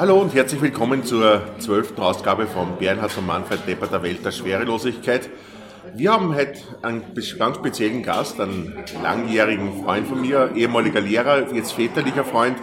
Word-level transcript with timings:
Hallo 0.00 0.18
und 0.18 0.32
herzlich 0.32 0.62
willkommen 0.62 1.04
zur 1.04 1.42
zwölften 1.58 2.00
Ausgabe 2.00 2.46
von 2.46 2.78
Bernhard 2.78 3.12
von 3.12 3.26
Manfred 3.26 3.66
Depper 3.66 3.86
der 3.86 4.02
Welt 4.02 4.24
der 4.24 4.30
Schwerelosigkeit. 4.30 5.28
Wir 5.94 6.10
haben 6.10 6.34
heute 6.34 6.58
einen 6.80 7.02
ganz 7.38 7.56
speziellen 7.56 8.02
Gast, 8.02 8.40
einen 8.40 8.82
langjährigen 9.02 9.84
Freund 9.84 10.08
von 10.08 10.22
mir, 10.22 10.52
ehemaliger 10.54 11.02
Lehrer, 11.02 11.52
jetzt 11.52 11.72
väterlicher 11.72 12.24
Freund, 12.24 12.56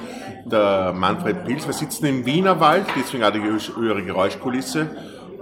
der 0.45 0.93
Manfred 0.93 1.45
Pilz. 1.45 1.67
Wir 1.67 1.75
sitzen 1.75 2.07
im 2.07 2.25
Wienerwald, 2.25 2.87
deswegen 2.99 3.23
auch 3.23 3.29
die 3.29 3.41
höhere 3.41 4.01
Geräuschkulisse. 4.01 4.89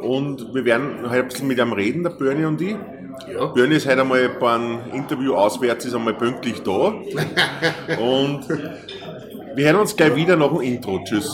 Und 0.02 0.54
wir 0.54 0.66
werden 0.66 0.98
heute 1.04 1.22
ein 1.22 1.28
bisschen 1.30 1.48
mit 1.48 1.60
ihm 1.60 1.72
reden, 1.72 2.04
der 2.04 2.10
Bernie 2.10 2.44
und 2.44 2.60
ich. 2.60 2.76
Ja. 3.34 3.46
Bernie 3.46 3.76
ist 3.76 3.88
heute 3.88 4.02
einmal 4.02 4.28
beim 4.28 4.80
Interview 4.92 5.34
auswärts, 5.34 5.86
ist 5.86 5.96
einmal 5.96 6.16
pünktlich 6.16 6.62
da. 6.62 6.72
und 8.02 8.48
wir 9.56 9.68
hören 9.68 9.78
uns 9.78 9.96
gleich 9.96 10.16
wieder 10.16 10.36
nach 10.36 10.50
dem 10.50 10.62
Intro. 10.62 11.00
Tschüss. 11.04 11.26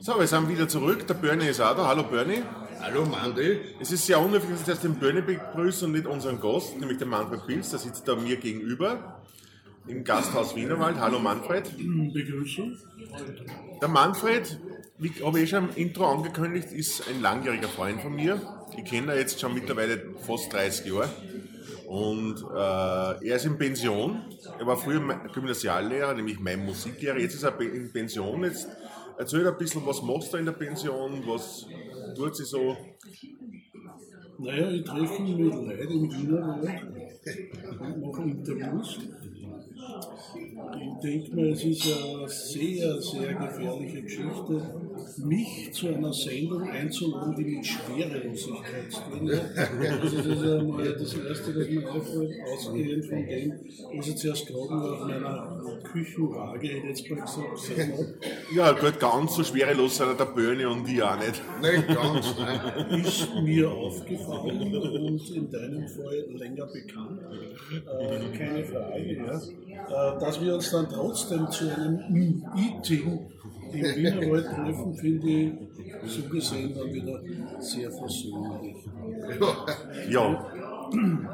So, 0.00 0.18
wir 0.18 0.26
sind 0.26 0.48
wieder 0.48 0.68
zurück. 0.68 1.06
Der 1.06 1.14
Bernie 1.14 1.46
ist 1.46 1.60
auch 1.60 1.76
da. 1.76 1.88
Hallo 1.88 2.04
Bernie. 2.04 2.42
Hallo 2.80 3.04
Mandy. 3.04 3.60
Es 3.80 3.90
ist 3.92 4.06
sehr 4.06 4.20
unhöflich, 4.20 4.50
dass 4.52 4.62
ich 4.62 4.66
jetzt 4.68 4.84
den 4.84 4.94
Bernie 4.96 5.22
begrüße 5.22 5.86
und 5.86 5.92
nicht 5.92 6.06
unseren 6.06 6.40
Gast, 6.40 6.78
nämlich 6.78 6.98
den 6.98 7.08
Manfred 7.08 7.46
Pilz. 7.46 7.70
Der 7.70 7.78
sitzt 7.78 8.06
da 8.06 8.14
mir 8.14 8.36
gegenüber 8.36 9.20
im 9.86 10.04
Gasthaus 10.04 10.54
Wienerwald. 10.54 10.98
Hallo 10.98 11.18
Manfred. 11.18 11.70
Begrüßung. 12.12 12.76
Der 13.80 13.88
Manfred, 13.88 14.58
wie 14.98 15.10
habe 15.24 15.40
ich 15.40 15.50
schon 15.50 15.70
im 15.70 15.76
Intro 15.76 16.06
angekündigt, 16.06 16.72
ist 16.72 17.08
ein 17.08 17.20
langjähriger 17.20 17.68
Freund 17.68 18.00
von 18.00 18.14
mir. 18.14 18.40
Ich 18.76 18.84
kenne 18.84 19.12
ihn 19.12 19.18
jetzt 19.18 19.40
schon 19.40 19.54
mittlerweile 19.54 20.14
fast 20.20 20.52
30 20.52 20.86
Jahre. 20.86 21.10
Und 21.86 22.42
äh, 22.54 23.28
er 23.28 23.36
ist 23.36 23.44
in 23.44 23.58
Pension. 23.58 24.22
Er 24.58 24.66
war 24.66 24.76
früher 24.76 25.00
Gymnasiallehrer, 25.34 26.14
nämlich 26.14 26.40
mein 26.40 26.64
Musiklehrer. 26.64 27.18
Jetzt 27.18 27.34
ist 27.34 27.42
er 27.42 27.60
in 27.60 27.92
Pension. 27.92 28.44
Jetzt 28.44 28.68
erzähl 29.18 29.46
ein 29.46 29.58
bisschen, 29.58 29.84
was 29.84 30.02
machst 30.02 30.32
du 30.32 30.38
in 30.38 30.46
der 30.46 30.52
Pension? 30.52 31.22
Was 31.26 31.66
tut 32.16 32.36
sie 32.36 32.44
so? 32.44 32.76
Naja, 34.38 34.70
ich 34.70 34.84
treffe 34.84 35.22
mich 35.22 35.36
mit 35.36 35.54
Leuten 35.54 35.92
im 35.92 36.12
Wienerwald 36.12 36.82
und 37.80 38.00
mache 38.00 38.22
Interviews. 38.22 38.98
Ich 40.74 41.10
denke 41.10 41.36
mal, 41.36 41.48
es 41.48 41.64
ist 41.64 41.86
eine 41.86 42.28
sehr, 42.28 43.00
sehr 43.00 43.34
gefährliche 43.34 44.02
Geschichte, 44.02 44.62
mich 45.18 45.72
zu 45.72 45.88
einer 45.88 46.12
Sendung 46.12 46.62
einzuladen, 46.62 47.34
die 47.36 47.44
mit 47.44 47.66
Schwerelosigkeit 47.66 48.90
zu 48.90 49.00
tun 49.00 49.30
hat. 49.30 49.42
Also 50.00 50.16
das 50.16 50.26
ist 50.26 50.42
einmal 50.42 50.92
das 50.92 51.14
Erste, 51.14 51.56
was 51.56 51.68
mir 51.68 51.92
einfällt, 51.92 52.32
ausgehend 52.52 53.04
von 53.04 53.26
dem, 53.26 53.52
was 53.96 54.08
ich 54.08 54.16
zuerst 54.16 54.46
gerade 54.46 54.92
auf 54.92 55.06
meiner 55.06 55.80
Küchenwaage, 55.92 56.68
hätte 56.68 56.86
jetzt 56.86 57.10
mal 57.10 57.20
gesagt, 57.20 57.92
habe. 57.92 58.14
Ja, 58.54 58.72
gut, 58.72 59.00
ganz 59.00 59.34
so 59.34 59.44
schwerelos 59.44 59.96
sind 59.96 60.18
der 60.18 60.24
Böhne 60.26 60.68
und 60.68 60.88
die 60.88 61.02
auch 61.02 61.18
nicht. 61.18 61.42
Nicht 61.60 61.88
ganz, 61.88 62.34
nein. 62.38 63.00
Ist 63.00 63.28
mir 63.42 63.70
aufgefallen 63.70 64.74
und 64.74 65.30
in 65.30 65.50
deinem 65.50 65.88
Fall 65.88 66.24
länger 66.30 66.66
bekannt. 66.66 67.20
Äh, 67.72 68.36
keine 68.38 68.64
Frage, 68.64 69.16
ja. 69.16 69.40
Äh, 69.92 70.20
dass 70.20 70.40
wir 70.40 70.54
uns 70.54 70.70
dann 70.70 70.88
trotzdem 70.88 71.50
zu 71.50 71.64
einem 71.68 72.00
Eating 72.56 73.30
im 73.72 73.96
Wienerwald 73.96 74.46
treffen, 74.46 74.94
finde 74.94 75.28
ich 75.28 75.52
so 76.06 76.22
gesehen 76.28 76.74
dann 76.74 76.92
wieder 76.92 77.20
sehr 77.60 77.90
versöhnlich. 77.90 78.76
Ja, 80.08 80.46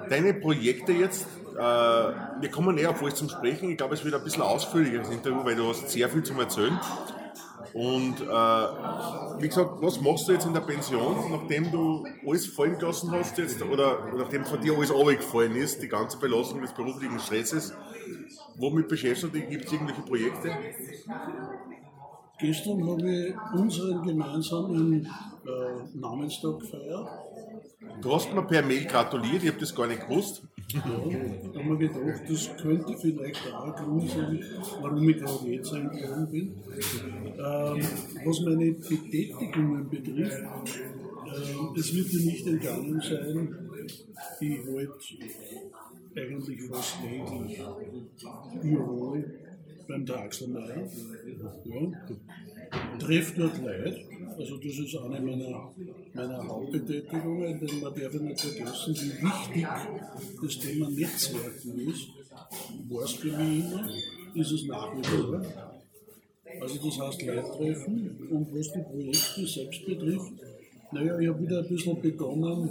deine 0.08 0.34
Projekte 0.34 0.92
jetzt, 0.92 1.26
äh, 1.56 1.60
wir 1.60 2.50
kommen 2.50 2.74
näher 2.76 2.90
auf 2.90 3.02
alles 3.02 3.16
zum 3.16 3.28
Sprechen. 3.28 3.70
Ich 3.70 3.76
glaube, 3.76 3.94
es 3.94 4.04
wird 4.04 4.14
ein 4.14 4.24
bisschen 4.24 4.42
ausführliches 4.42 5.10
Interview, 5.10 5.44
weil 5.44 5.56
du 5.56 5.68
hast 5.68 5.88
sehr 5.90 6.08
viel 6.08 6.22
zum 6.22 6.38
Erzählen. 6.38 6.78
Und 7.74 8.20
äh, 8.20 8.24
wie 8.24 9.48
gesagt, 9.48 9.70
was 9.80 10.00
machst 10.00 10.28
du 10.28 10.32
jetzt 10.32 10.46
in 10.46 10.54
der 10.54 10.60
Pension, 10.60 11.30
nachdem 11.30 11.70
du 11.70 12.06
alles 12.26 12.46
fallen 12.46 12.78
gelassen 12.78 13.10
hast 13.12 13.36
jetzt, 13.38 13.62
oder, 13.62 14.12
nachdem 14.16 14.44
von 14.44 14.60
dir 14.60 14.76
alles 14.76 14.92
runtergefallen 14.92 15.54
ist, 15.56 15.82
die 15.82 15.88
ganze 15.88 16.18
Belastung 16.18 16.60
des 16.60 16.72
beruflichen 16.72 17.18
Stresses? 17.18 17.74
Womit 18.56 18.88
beschäftigst 18.88 19.22
du 19.22 19.28
dich? 19.28 19.48
Gibt 19.48 19.66
es 19.66 19.72
irgendwelche 19.72 20.02
Projekte? 20.02 20.50
Gestern 22.38 22.88
habe 22.88 23.10
ich 23.10 23.34
unseren 23.52 24.02
gemeinsamen 24.02 25.04
äh, 25.04 25.98
Namenstag 25.98 26.60
gefeiert. 26.60 27.08
Du 28.00 28.14
hast 28.14 28.32
mir 28.32 28.42
per 28.42 28.62
Mail 28.62 28.84
gratuliert, 28.84 29.42
ich 29.42 29.50
habe 29.50 29.60
das 29.60 29.74
gar 29.74 29.86
nicht 29.86 30.06
gewusst. 30.08 30.42
Ja, 30.70 30.80
da 31.54 31.64
habe 31.64 31.84
ich 31.84 31.92
gedacht, 31.92 32.22
das 32.28 32.56
könnte 32.60 32.94
vielleicht 33.00 33.52
auch 33.52 33.64
ein 33.64 33.84
Grund 33.84 34.10
sein, 34.10 34.44
warum 34.82 35.08
ich 35.08 35.16
gerade 35.16 35.48
jetzt 35.48 35.72
eingeladen 35.72 36.30
bin. 36.30 36.54
Ähm, 37.38 37.80
was 38.26 38.40
meine 38.40 38.72
Betätigungen 38.72 39.88
betrifft, 39.88 40.42
äh, 40.42 41.78
es 41.78 41.94
wird 41.94 42.12
dir 42.12 42.20
nicht 42.20 42.46
entgangen 42.46 43.00
sein, 43.00 43.58
ich 44.40 44.58
halte 44.58 45.00
eigentlich 46.16 46.62
fast 46.62 46.96
täglich 47.00 47.62
Büro 48.62 49.24
beim 49.88 50.04
Draxlermeier. 50.04 50.86
Ja. 51.64 52.98
Treffe 52.98 53.40
dort 53.40 53.58
Leute. 53.62 54.04
Also 54.36 54.56
das 54.56 54.78
ist 54.78 54.96
eine 54.96 55.20
meiner, 55.20 55.72
meiner 56.14 56.48
Hauptbetätigungen, 56.48 57.60
denn 57.60 57.80
man 57.80 57.94
darf 57.94 58.12
nicht 58.14 58.40
vergessen, 58.40 58.94
wie 58.94 59.22
wichtig 59.22 59.66
das 60.42 60.58
Thema 60.58 60.90
Netzwerken 60.90 61.78
ist. 61.88 62.08
War 62.88 63.04
es 63.04 63.12
für 63.12 63.36
mich 63.36 63.64
immer, 63.64 63.88
ist 64.34 64.52
es 64.52 64.64
nach 64.66 64.96
wie 64.96 65.04
vor. 65.04 65.42
Also 66.60 66.88
das 66.88 67.00
heißt 67.00 67.22
Leute 67.22 67.42
treffen 67.42 68.28
und 68.30 68.54
was 68.54 68.72
die 68.72 68.80
Projekte 68.80 69.46
selbst 69.46 69.86
betrifft, 69.86 70.32
naja, 70.90 71.18
ich 71.18 71.28
habe 71.28 71.42
wieder 71.42 71.58
ein 71.58 71.68
bisschen 71.68 72.00
begonnen, 72.00 72.70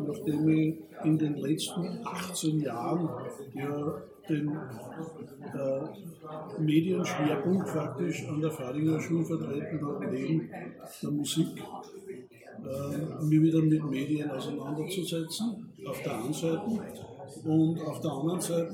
nachdem 0.00 0.48
ich 0.48 0.74
in 1.04 1.18
den 1.18 1.36
letzten 1.36 2.00
18 2.04 2.60
Jahren 2.60 3.08
ja 3.54 4.02
den 4.28 4.48
äh, 4.48 6.60
Medienschwerpunkt 6.60 7.68
faktisch 7.68 8.26
an 8.28 8.40
der 8.40 8.50
Fadinger 8.50 9.00
Schule 9.00 9.24
vertreten 9.24 9.86
habe, 9.86 10.06
neben 10.06 10.50
der 11.02 11.10
Musik, 11.10 11.48
äh, 11.56 13.24
mich 13.24 13.42
wieder 13.42 13.62
mit 13.62 13.84
Medien 13.88 14.30
auseinanderzusetzen, 14.30 15.72
auf 15.86 16.02
der 16.02 16.18
einen 16.18 16.32
Seite. 16.32 16.62
Und 17.44 17.80
auf 17.86 18.00
der 18.00 18.10
anderen 18.10 18.40
Seite, 18.40 18.72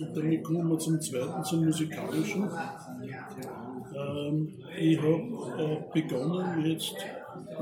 und 0.00 0.16
damit 0.16 0.44
kommen 0.44 0.68
wir 0.68 0.78
zum 0.78 1.00
zweiten, 1.00 1.44
zum 1.44 1.64
musikalischen. 1.64 2.48
Ähm, 3.96 4.54
ich 4.78 4.98
habe 4.98 5.22
äh, 5.58 5.78
begonnen 5.92 6.64
jetzt 6.64 6.94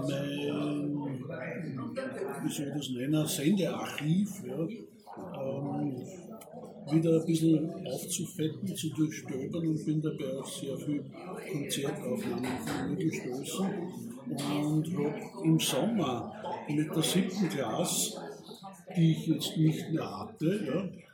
mein, 0.08 1.05
wie 1.28 2.52
soll 2.52 2.66
ich 2.68 2.74
das 2.74 2.90
nennen, 2.90 3.26
Sendearchiv, 3.26 4.30
ja, 4.46 4.58
ähm, 4.58 6.02
wieder 6.90 7.20
ein 7.20 7.26
bisschen 7.26 7.86
aufzufetten, 7.86 8.76
zu 8.76 8.90
durchstöbern 8.90 9.66
und 9.66 9.84
bin 9.84 10.00
dabei 10.00 10.38
auf 10.38 10.48
sehr 10.48 10.76
viel 10.76 11.04
Konzertaufnahmen 11.50 12.58
von 12.64 12.94
mir 12.94 13.04
gestoßen. 13.04 13.66
Und 14.28 14.96
habe 14.96 15.14
im 15.44 15.58
Sommer 15.60 16.32
mit 16.68 16.94
der 16.94 17.02
siebten 17.02 17.48
Klasse, 17.48 18.20
die 18.96 19.12
ich 19.12 19.26
jetzt 19.26 19.56
nicht 19.56 19.90
mehr 19.90 20.18
hatte, 20.18 20.64
ja, 20.64 21.05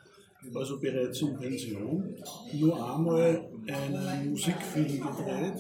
also 0.54 0.78
bereits 0.78 1.20
in 1.22 1.38
Pension, 1.38 2.14
nur 2.53 2.94
einmal 2.94 3.48
einen 3.66 4.30
Musikfilm 4.30 5.00
gedreht, 5.00 5.58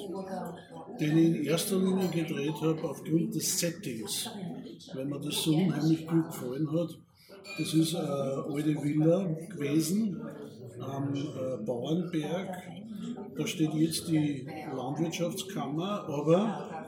den 1.00 1.18
ich 1.18 1.24
in 1.24 1.44
erster 1.44 1.78
Linie 1.78 2.08
gedreht 2.08 2.60
habe 2.60 2.82
aufgrund 2.82 3.34
des 3.34 3.58
Settings, 3.58 4.28
weil 4.94 5.04
mir 5.06 5.20
das 5.20 5.42
so 5.42 5.54
unheimlich 5.54 6.06
gut 6.06 6.26
gefallen 6.26 6.68
hat. 6.72 6.98
Das 7.58 7.74
ist 7.74 7.94
eine 7.94 8.44
alte 8.48 8.82
Villa 8.82 9.24
gewesen 9.50 10.20
am 10.80 11.14
äh, 11.14 11.64
Bauernberg. 11.64 12.62
Da 13.36 13.46
steht 13.46 13.74
jetzt 13.74 14.08
die 14.08 14.46
Landwirtschaftskammer, 14.74 16.04
aber 16.08 16.86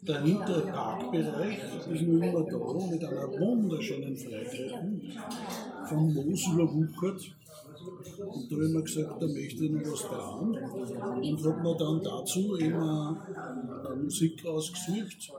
der 0.00 0.22
Hinterparkbereich 0.22 1.58
ist 1.92 2.02
nur 2.02 2.22
immer 2.22 2.44
da 2.44 2.86
mit 2.90 3.04
einer 3.04 3.28
wunderschönen 3.38 4.16
Freitreppe 4.16 5.00
vom 5.92 6.14
Moos 6.14 6.46
überwuchert. 6.46 7.34
Und 8.18 8.50
da 8.50 8.56
habe 8.56 8.66
ich 8.66 8.72
mir 8.72 8.82
gesagt, 8.82 9.22
da 9.22 9.26
möchte 9.26 9.64
ich 9.64 9.70
noch 9.70 9.92
was 9.92 10.02
dran. 10.02 10.56
Und 11.22 11.44
habe 11.44 11.62
mir 11.62 11.76
dann 11.76 12.02
dazu 12.02 12.54
immer 12.56 13.26
Musik 14.00 14.46
ausgesucht, 14.46 15.32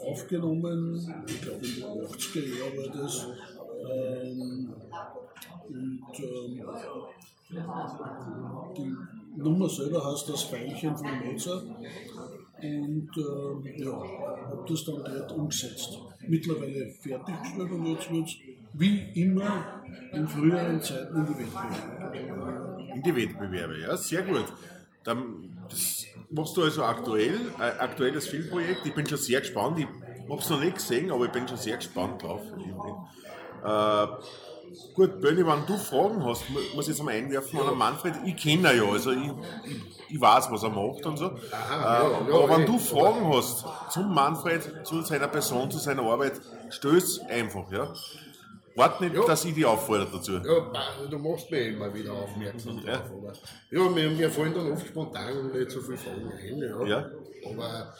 aufgenommen, 0.00 1.24
ich 1.26 1.40
glaube 1.40 1.66
in 1.66 1.74
den 1.74 2.06
80er 2.06 2.58
Jahren 2.58 2.76
war 2.78 3.02
das. 3.02 3.26
Ähm, 3.90 4.72
und 5.68 6.18
ähm, 6.20 6.62
die 8.76 8.96
Nummer 9.36 9.68
selber 9.68 10.04
heißt 10.04 10.28
das 10.28 10.44
Pfeilchen 10.44 10.96
von 10.96 11.08
Mozart. 11.24 11.64
und 12.62 13.10
äh, 13.16 13.82
ja, 13.82 13.92
habe 13.92 14.64
das 14.68 14.84
dann 14.84 15.02
dort 15.04 15.32
umgesetzt. 15.32 15.98
Mittlerweile 16.28 16.88
fertiggestellt 16.90 17.72
und 17.72 17.86
jetzt 17.86 18.10
wird 18.10 18.26
es 18.26 18.36
wie 18.74 19.10
immer 19.22 19.64
in 20.12 20.26
früheren 20.28 20.80
Zeiten 20.82 21.16
in 21.16 21.26
die 21.26 21.38
Wettbewerbe. 21.38 22.88
In 22.94 23.02
die 23.02 23.16
Wettbewerbe, 23.16 23.78
ja, 23.80 23.96
sehr 23.96 24.22
gut. 24.22 24.44
Dann, 25.04 25.66
das 25.68 26.04
machst 26.30 26.56
du 26.56 26.62
also 26.62 26.84
aktuell, 26.84 27.38
ein 27.58 27.78
aktuelles 27.80 28.26
Filmprojekt. 28.28 28.86
Ich 28.86 28.94
bin 28.94 29.06
schon 29.06 29.18
sehr 29.18 29.40
gespannt. 29.40 29.78
Ich 29.78 29.86
habe 30.30 30.40
es 30.40 30.48
noch 30.50 30.60
nicht 30.60 30.74
gesehen, 30.76 31.10
aber 31.10 31.24
ich 31.26 31.32
bin 31.32 31.48
schon 31.48 31.56
sehr 31.56 31.76
gespannt 31.76 32.22
drauf. 32.22 32.42
Äh, 33.64 34.06
gut, 34.94 35.20
Böni, 35.20 35.44
wenn 35.46 35.66
du 35.66 35.76
Fragen 35.76 36.24
hast, 36.24 36.48
mu- 36.50 36.58
muss 36.74 36.88
ich 36.88 36.94
jetzt 36.96 37.02
mal 37.04 37.12
einwerfen 37.14 37.60
an 37.60 37.76
Manfred. 37.76 38.14
Ich 38.24 38.36
kenne 38.36 38.72
ihn 38.72 38.78
ja, 38.78 38.84
also 38.84 39.10
ich, 39.12 39.30
ich, 39.64 39.76
ich 40.10 40.20
weiß, 40.20 40.50
was 40.50 40.62
er 40.62 40.70
macht 40.70 41.04
und 41.06 41.16
so. 41.16 41.26
äh, 41.26 41.30
ja, 41.50 42.02
ja, 42.02 42.34
aber 42.34 42.48
wenn 42.50 42.62
eh. 42.62 42.66
du 42.66 42.78
Fragen 42.78 43.26
hast 43.34 43.64
zum 43.90 44.12
Manfred, 44.14 44.86
zu 44.86 45.02
seiner 45.02 45.28
Person, 45.28 45.70
zu 45.70 45.78
seiner 45.78 46.02
Arbeit, 46.02 46.40
stöß 46.70 47.28
einfach. 47.28 47.70
Ja. 47.70 47.92
Warte 48.74 49.04
nicht, 49.04 49.14
Ja. 49.16 49.26
dass 49.26 49.44
ich 49.44 49.54
dich 49.54 49.66
auffordere 49.66 50.08
dazu. 50.12 50.32
Ja, 50.32 50.72
du 51.10 51.18
machst 51.18 51.50
mich 51.50 51.68
immer 51.68 51.92
wieder 51.92 52.12
aufmerksam 52.12 52.80
drauf. 52.82 53.02
Aber, 53.10 53.32
ja, 53.70 53.88
mir, 53.90 54.10
mir 54.10 54.30
fallen 54.30 54.54
dann 54.54 54.72
oft 54.72 54.86
spontan 54.86 55.52
nicht 55.52 55.70
so 55.70 55.80
viele 55.80 55.98
Fragen 55.98 56.32
ein. 56.32 56.58
Ja. 56.58 56.86
Ja. 56.86 57.10
Aber 57.50 57.94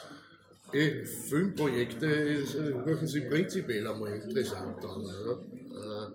eh, 0.73 1.05
Filmprojekte 1.05 2.05
äh, 2.07 2.45
hören 2.85 3.05
Sie 3.07 3.21
prinzipiell 3.21 3.87
einmal 3.87 4.13
interessant 4.13 4.83
an. 4.83 5.05
Ja. 5.05 6.07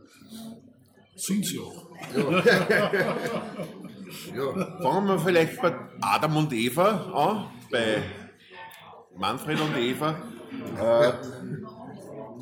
Sind 1.14 1.46
sie 1.46 1.60
auch. 1.60 1.86
Äh, 2.14 2.20
ja, 4.36 4.78
Fangen 4.82 5.08
wir 5.08 5.18
vielleicht 5.18 5.60
bei 5.60 5.74
Adam 6.00 6.36
und 6.36 6.52
Eva 6.52 6.88
an, 7.12 7.46
bei 7.70 8.02
Manfred 9.16 9.60
und 9.60 9.76
Eva. 9.76 10.16
Äh, 10.78 11.12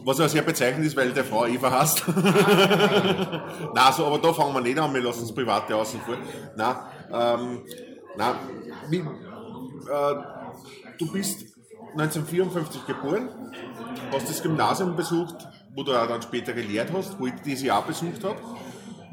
was 0.06 0.18
ja 0.18 0.28
sehr 0.28 0.42
bezeichnend 0.42 0.86
ist, 0.86 0.96
weil 0.96 1.12
der 1.12 1.24
Frau 1.24 1.46
Eva 1.46 1.80
heißt. 1.80 2.04
Nein, 3.74 3.92
so, 3.92 4.06
aber 4.06 4.18
da 4.18 4.32
fangen 4.32 4.54
wir 4.54 4.60
nicht 4.60 4.78
an, 4.78 4.94
wir 4.94 5.00
lassen 5.02 5.22
das 5.22 5.34
Private 5.34 5.74
außen 5.74 6.00
vor. 6.00 6.16
Nein, 6.56 6.76
ähm, 7.12 7.62
nein, 8.16 8.34
wie, 8.88 8.98
äh, 8.98 10.14
du 10.98 11.12
bist 11.12 11.46
1954 11.98 12.86
geboren, 12.86 13.30
hast 14.12 14.28
das 14.28 14.42
Gymnasium 14.42 14.94
besucht, 14.94 15.48
wo 15.74 15.82
du 15.82 15.92
auch 15.92 16.06
dann 16.06 16.22
später 16.22 16.52
gelehrt 16.52 16.92
hast, 16.94 17.18
wo 17.18 17.26
ich 17.26 17.34
dieses 17.44 17.64
Jahr 17.64 17.82
besucht 17.84 18.22
habe. 18.22 18.36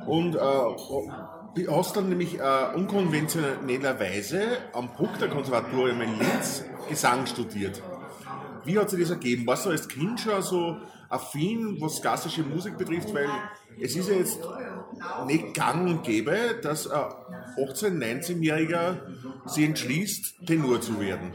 Und 0.05 0.35
äh, 0.35 1.67
hast 1.71 1.97
dann 1.97 2.09
nämlich 2.09 2.39
äh, 2.39 2.75
unkonventionellerweise 2.75 4.41
am 4.73 4.93
Bruckner 4.93 5.27
Konservatorium 5.27 6.01
in 6.01 6.19
Linz 6.19 6.65
Gesang 6.87 7.25
studiert. 7.25 7.81
Wie 8.65 8.77
hat 8.77 8.89
sich 8.89 8.99
das 8.99 9.09
ergeben? 9.11 9.45
Warst 9.45 9.65
du 9.65 9.69
als 9.69 9.87
Kind 9.87 10.19
schon 10.19 10.41
so 10.41 10.77
affin, 11.09 11.79
was 11.79 12.01
klassische 12.01 12.43
Musik 12.43 12.77
betrifft? 12.77 13.13
Weil 13.13 13.29
es 13.79 13.95
ist 13.95 14.09
ja 14.09 14.15
jetzt 14.15 14.39
nicht 15.27 15.53
gang 15.53 15.89
und 15.89 16.03
gäbe, 16.03 16.35
dass 16.61 16.87
ein 16.87 17.11
18-, 17.57 17.97
19-Jähriger 17.97 19.01
sich 19.45 19.65
entschließt, 19.65 20.45
Tenor 20.45 20.81
zu 20.81 20.99
werden. 20.99 21.33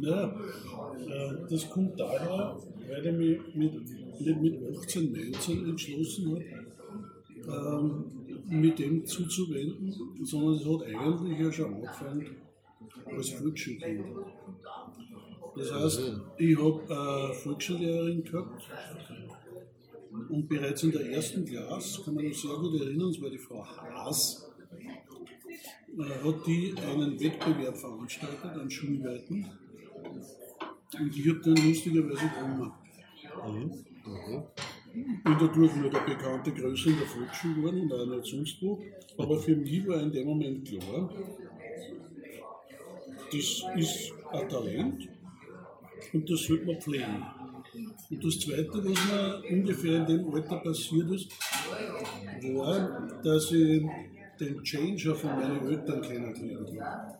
Ja, 0.00 0.26
äh, 0.26 1.34
das 1.50 1.68
kommt 1.70 1.98
daher, 1.98 2.56
weil 2.88 3.06
ich 3.06 3.12
mich 3.12 3.54
mit, 3.54 4.20
nicht 4.20 4.40
mit 4.40 4.78
18, 4.78 5.12
19 5.12 5.68
entschlossen 5.70 6.30
habe, 6.30 7.82
ähm, 7.82 8.04
mit 8.48 8.78
dem 8.78 9.04
zuzuwenden, 9.04 9.92
sondern 10.22 10.54
es 10.54 10.64
hat 10.64 10.82
eigentlich 10.86 11.38
ja 11.38 11.52
schon 11.52 11.74
angefangen 11.74 12.36
als 13.16 13.30
Volksschulkind. 13.30 14.04
Das 15.58 15.72
heißt, 15.72 16.12
ich 16.38 16.56
habe 16.56 16.82
eine 16.88 17.34
Volksschullehrerin 17.34 18.22
gehabt 18.22 18.62
und 20.28 20.48
bereits 20.48 20.82
in 20.84 20.92
der 20.92 21.10
ersten 21.10 21.44
Klasse, 21.44 22.02
kann 22.02 22.14
man 22.14 22.24
mich 22.24 22.40
sehr 22.40 22.54
gut 22.54 22.80
erinnern, 22.80 23.10
das 23.12 23.20
war 23.20 23.30
die 23.30 23.38
Frau 23.38 23.64
Haas, 23.64 24.50
äh, 25.98 26.02
hat 26.02 26.46
die 26.46 26.74
einen 26.86 27.18
Wettbewerb 27.20 27.76
veranstaltet, 27.76 28.44
einen 28.44 28.70
schulweiten. 28.70 29.46
Und 30.98 31.16
ich 31.16 31.28
habe 31.28 31.40
dann 31.40 31.56
lustigerweise 31.56 32.30
gewonnen. 32.38 32.72
Bin 34.94 35.36
dadurch 35.38 35.76
nur 35.76 35.90
der 35.90 36.00
bekannte 36.00 36.52
Größe 36.52 36.90
in 36.90 36.98
der 36.98 37.06
Volksschule 37.06 37.54
geworden 37.54 37.80
und 37.82 37.92
auch 37.92 38.06
nicht 38.06 38.26
sonst 38.26 38.62
wo. 38.62 38.80
Aber 39.18 39.38
für 39.38 39.56
mich 39.56 39.86
war 39.86 40.00
in 40.00 40.12
dem 40.12 40.26
Moment 40.26 40.66
klar, 40.66 41.12
das 43.30 43.64
ist 43.76 44.14
ein 44.32 44.48
Talent 44.48 45.08
und 46.12 46.30
das 46.30 46.40
sollte 46.44 46.66
man 46.66 46.80
pflegen. 46.80 47.22
Und 48.10 48.24
das 48.24 48.40
Zweite, 48.40 48.70
was 48.72 48.84
mir 49.06 49.42
ungefähr 49.50 49.96
in 49.98 50.06
dem 50.06 50.34
Alter 50.34 50.56
passiert 50.56 51.10
ist, 51.10 51.28
war, 52.54 53.08
dass 53.22 53.52
ich 53.52 53.82
den 54.40 54.62
Changer 54.62 55.14
von 55.14 55.30
meinen 55.36 55.68
Eltern 55.68 56.00
kennengelernt 56.00 56.70
habe. 56.80 57.14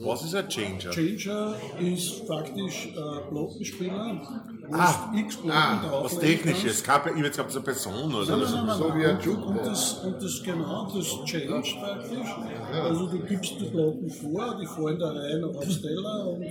Was 0.00 0.24
ist 0.24 0.34
ein 0.34 0.48
Changer? 0.48 0.90
Changer 0.90 1.54
ist 1.80 2.26
faktisch 2.26 2.88
ein 2.96 3.28
Plattenspieler, 3.30 4.20
wo 4.66 4.74
Ah, 4.74 5.10
du 5.12 5.18
x 5.20 5.36
Platten 5.36 5.50
ah, 5.86 6.00
Was. 6.02 6.18
Technisches? 6.18 6.82
Ich 6.82 6.88
habe 6.88 7.10
jetzt 7.10 7.36
gehabt, 7.36 7.52
so 7.52 7.58
eine 7.60 7.64
Person 7.64 8.12
oder 8.12 8.26
Nein, 8.26 8.40
nein, 8.40 8.48
so. 8.48 8.56
nein, 8.56 8.66
nein, 8.66 8.76
So 8.78 8.88
nein. 8.88 8.98
wie 8.98 9.06
ein 9.06 9.16
und, 9.16 9.24
Jukebox. 9.24 9.48
und, 9.58 9.66
das, 9.66 9.92
und 10.04 10.22
das 10.22 10.42
genau, 10.42 10.92
das 10.92 11.24
Change 11.24 11.74
praktisch. 11.80 12.28
Also 12.72 13.06
du 13.06 13.18
gibst 13.20 13.52
die 13.60 13.64
Platten 13.66 14.10
vor, 14.10 14.58
die 14.60 14.66
fallen 14.66 14.98
da 14.98 15.10
rein 15.12 15.44
aufs 15.44 15.80
Teller 15.80 16.26
und, 16.26 16.44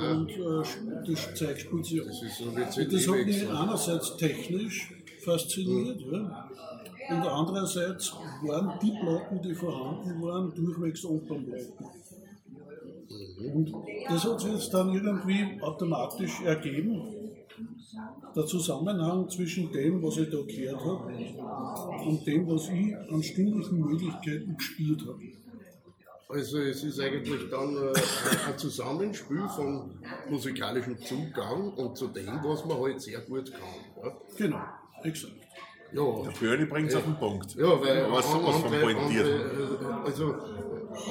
und 0.00 0.30
äh, 0.30 1.06
das 1.06 1.34
Zeug 1.34 1.60
spielt 1.60 1.84
sich 1.84 2.02
das 2.04 2.22
ist 2.22 2.38
so 2.38 2.44
Und 2.44 2.92
das 2.92 3.08
hat 3.08 3.26
mich 3.26 3.48
einerseits 3.48 4.16
technisch 4.16 4.94
fasziniert, 5.24 6.00
ja. 6.00 6.48
und 7.10 7.26
andererseits 7.26 8.12
waren 8.42 8.78
die 8.82 8.90
Platten, 8.90 9.42
die 9.42 9.54
vorhanden 9.54 10.22
waren, 10.22 10.54
durchwegs 10.54 11.04
Opernplatten. 11.04 11.74
Und 13.54 13.72
das 14.08 14.24
hat 14.24 14.40
sich 14.40 14.52
jetzt 14.52 14.72
dann 14.72 14.94
irgendwie 14.94 15.60
automatisch 15.60 16.40
ergeben, 16.42 17.02
der 18.34 18.46
Zusammenhang 18.46 19.28
zwischen 19.28 19.70
dem, 19.72 20.02
was 20.02 20.16
ich 20.18 20.30
da 20.30 20.38
gehört 20.42 20.84
habe, 20.84 21.12
und 22.06 22.26
dem, 22.26 22.48
was 22.48 22.68
ich 22.68 22.96
an 22.96 23.22
stimmlichen 23.22 23.78
Möglichkeiten 23.78 24.56
gespielt 24.56 25.00
habe. 25.02 25.20
Also 26.32 26.58
es 26.58 26.84
ist 26.84 27.00
eigentlich 27.00 27.48
dann 27.50 27.76
äh, 27.76 27.92
ein- 28.48 28.58
Zusammenspiel 28.58 29.48
von 29.48 29.90
musikalischem 30.28 30.96
Zugang 31.02 31.72
und 31.74 31.96
zu 31.96 32.06
dem, 32.08 32.38
was 32.44 32.64
man 32.64 32.80
halt 32.80 33.00
sehr 33.00 33.20
gut 33.20 33.50
kann. 33.52 34.04
Ja, 34.04 34.12
Genau, 34.36 34.60
exakt. 35.02 35.32
ja. 35.92 36.02
Björni 36.38 36.66
bringt 36.66 36.88
es 36.90 36.96
auf 36.96 37.04
den 37.04 37.16
Punkt. 37.16 37.54
Ja, 37.56 37.80
weil 37.80 38.10
was, 38.12 38.26
was 38.32 38.56
von 38.60 38.70
pointiert. 38.80 39.26
andere, 39.26 40.02
äh, 40.04 40.06
also 40.06 40.34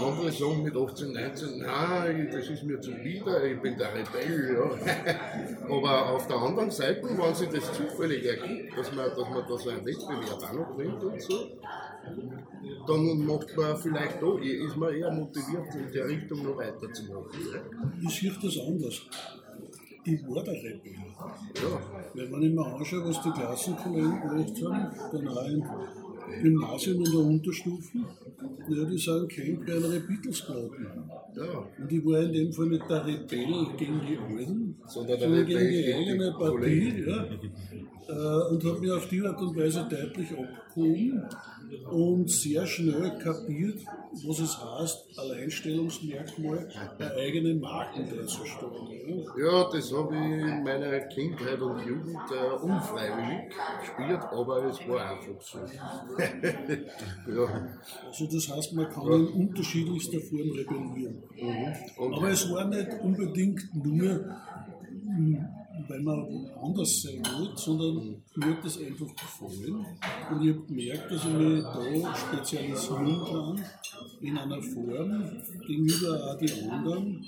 andere 0.06 0.32
sagen 0.32 0.64
mit 0.64 0.76
18, 0.76 1.12
19, 1.14 1.60
nein, 1.60 2.30
das 2.32 2.50
ist 2.50 2.64
mir 2.64 2.80
zuwider, 2.82 3.44
ich 3.44 3.62
bin 3.62 3.78
der 3.78 3.90
Rebell. 3.94 4.58
Ja. 4.58 5.66
Aber 5.76 6.10
auf 6.12 6.28
der 6.28 6.38
anderen 6.38 6.72
Seite, 6.72 7.02
wenn 7.04 7.36
sich 7.36 7.50
das 7.50 7.72
zufällig 7.74 8.26
ergibt, 8.26 8.78
dass 8.78 8.94
man, 8.94 9.10
dass 9.10 9.30
man 9.30 9.44
da 9.48 9.58
so 9.58 9.70
einen 9.70 9.86
Wettbewerb 9.86 10.44
auch 10.44 10.54
noch 10.54 10.76
bringt 10.76 11.02
und 11.04 11.22
so, 11.22 11.34
dann 12.88 13.26
macht 13.26 13.56
man 13.56 13.78
vielleicht 13.78 14.22
da, 14.22 14.38
ist 14.40 14.78
man 14.78 14.94
eher 14.94 15.12
motiviert, 15.12 15.76
in 15.76 15.92
der 15.92 16.08
Richtung 16.08 16.44
noch 16.44 16.58
weiterzumachen. 16.58 17.30
Ich 18.02 18.20
sehe 18.20 18.34
das 18.42 18.60
anders. 18.60 19.02
Ich 20.04 20.28
war 20.28 20.44
der 20.44 20.54
Rebell. 20.54 20.96
Ja. 21.56 21.82
Weil 22.16 22.32
wenn 22.32 22.42
ich 22.42 22.54
mir 22.54 22.66
anschaue, 22.66 23.10
was 23.10 23.22
die 23.22 23.32
Klassenkollegen 23.32 24.22
gemacht 24.22 24.64
haben, 24.64 24.88
dann 25.12 25.28
auch 25.28 25.46
im 25.46 25.64
Gymnasium 26.42 26.98
und 27.00 27.14
der 27.14 27.20
Unterstufen, 27.20 28.06
ja, 28.70 28.86
die 28.86 28.98
sind 28.98 29.30
kein 29.30 29.64
kleinere 29.66 30.00
Beatles 30.00 30.46
geworden. 30.46 31.12
Ja. 31.36 31.66
Und 31.78 31.92
ich 31.92 32.06
war 32.06 32.22
in 32.22 32.34
dem 32.34 32.54
Fall 32.54 32.68
nicht 32.68 32.90
der 32.90 33.06
Rebell 33.06 33.68
gegen 33.78 34.02
die 34.08 34.18
Alten, 34.18 34.76
Sondern 34.88 35.20
der 35.20 35.28
sondern 35.28 35.46
gegen 35.46 35.70
die 35.70 35.94
eigene 35.94 36.32
Partie. 36.32 37.04
Ja. 37.06 37.26
Äh, 38.10 38.52
und 38.52 38.64
habe 38.64 38.80
mich 38.80 38.92
auf 38.92 39.08
die 39.08 39.22
Art 39.22 39.40
und 39.40 39.56
Weise 39.56 39.88
deutlich 39.90 40.32
abgehoben 40.32 40.69
und 40.76 42.30
sehr 42.30 42.66
schnell 42.66 43.18
kapiert, 43.20 43.80
was 44.26 44.40
es 44.40 44.58
heißt, 44.58 45.18
Alleinstellungsmerkmal 45.18 46.68
der 47.00 47.16
eigenen 47.16 47.60
Marken 47.60 48.06
darzustellen. 48.10 48.74
Ja. 49.38 49.52
Ja, 49.52 49.70
das 49.72 49.94
habe 49.94 50.16
ich 50.16 50.22
in 50.22 50.64
meiner 50.64 51.00
Kindheit 51.02 51.60
und 51.62 51.80
Jugend 51.86 52.18
äh, 52.32 52.64
unfreiwillig 52.64 53.54
gespielt, 53.80 54.22
aber 54.32 54.66
es 54.66 54.80
war 54.88 55.12
einfach 55.12 55.42
so. 55.42 55.60
ja. 57.32 57.78
Also 58.08 58.28
das 58.28 58.50
heißt, 58.50 58.74
man 58.74 58.90
kann 58.90 59.12
in 59.12 59.28
unterschiedlichster 59.28 60.20
Form 60.22 60.52
rebellieren. 60.52 61.24
Und 61.98 62.14
Aber 62.14 62.30
es 62.30 62.50
war 62.52 62.66
nicht 62.66 62.90
unbedingt 63.02 63.62
nur, 63.76 64.36
weil 65.88 66.02
man 66.02 66.50
anders 66.62 67.02
sein 67.02 67.24
will, 67.24 67.50
sondern 67.56 68.22
mir 68.36 68.46
hat 68.46 68.66
das 68.66 68.78
einfach 68.80 69.08
gefallen. 69.16 69.86
Und 70.32 70.46
ich 70.46 70.56
habe 70.56 70.66
gemerkt, 70.68 71.12
dass 71.12 71.26
ich 71.26 71.34
mich 71.34 71.64
da 71.64 72.16
spezialisieren 72.16 73.26
kann 73.26 73.66
in 74.22 74.38
einer 74.38 74.62
Form 74.62 75.42
gegenüber 75.66 76.32
auch 76.32 76.38
die 76.38 76.52
anderen, 76.70 77.26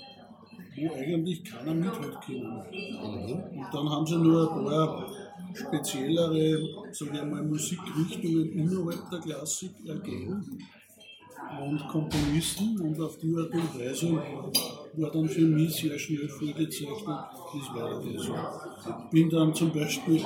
wo 0.76 0.94
eigentlich 0.94 1.44
keiner 1.44 1.74
mithalten 1.74 2.14
kann. 2.20 3.56
Und 3.56 3.66
dann 3.72 3.90
haben 3.90 4.06
sie 4.06 4.16
nur 4.16 4.52
ein 4.52 4.64
paar 4.64 5.12
speziellere, 5.54 6.60
wir 7.12 7.24
mal, 7.24 7.42
Musikrichtungen 7.42 8.52
innerhalb 8.52 9.10
der 9.10 9.20
Klassik 9.20 9.72
ergeben 9.86 10.58
und 11.60 11.88
Komponisten 11.88 12.80
und 12.80 13.00
auf 13.00 13.18
die 13.18 13.34
Art 13.36 13.52
und 13.52 13.78
Weise 13.78 14.22
war 14.96 15.10
dann 15.10 15.28
für 15.28 15.40
mich 15.42 15.74
sehr 15.74 15.98
schnell 15.98 16.28
vorgezeichnet, 16.28 17.04
wie 17.52 17.58
es 17.58 17.74
weitergeht. 17.74 18.20
Ich 19.04 19.10
bin 19.10 19.30
dann 19.30 19.54
zum 19.54 19.72
Beispiel 19.72 20.20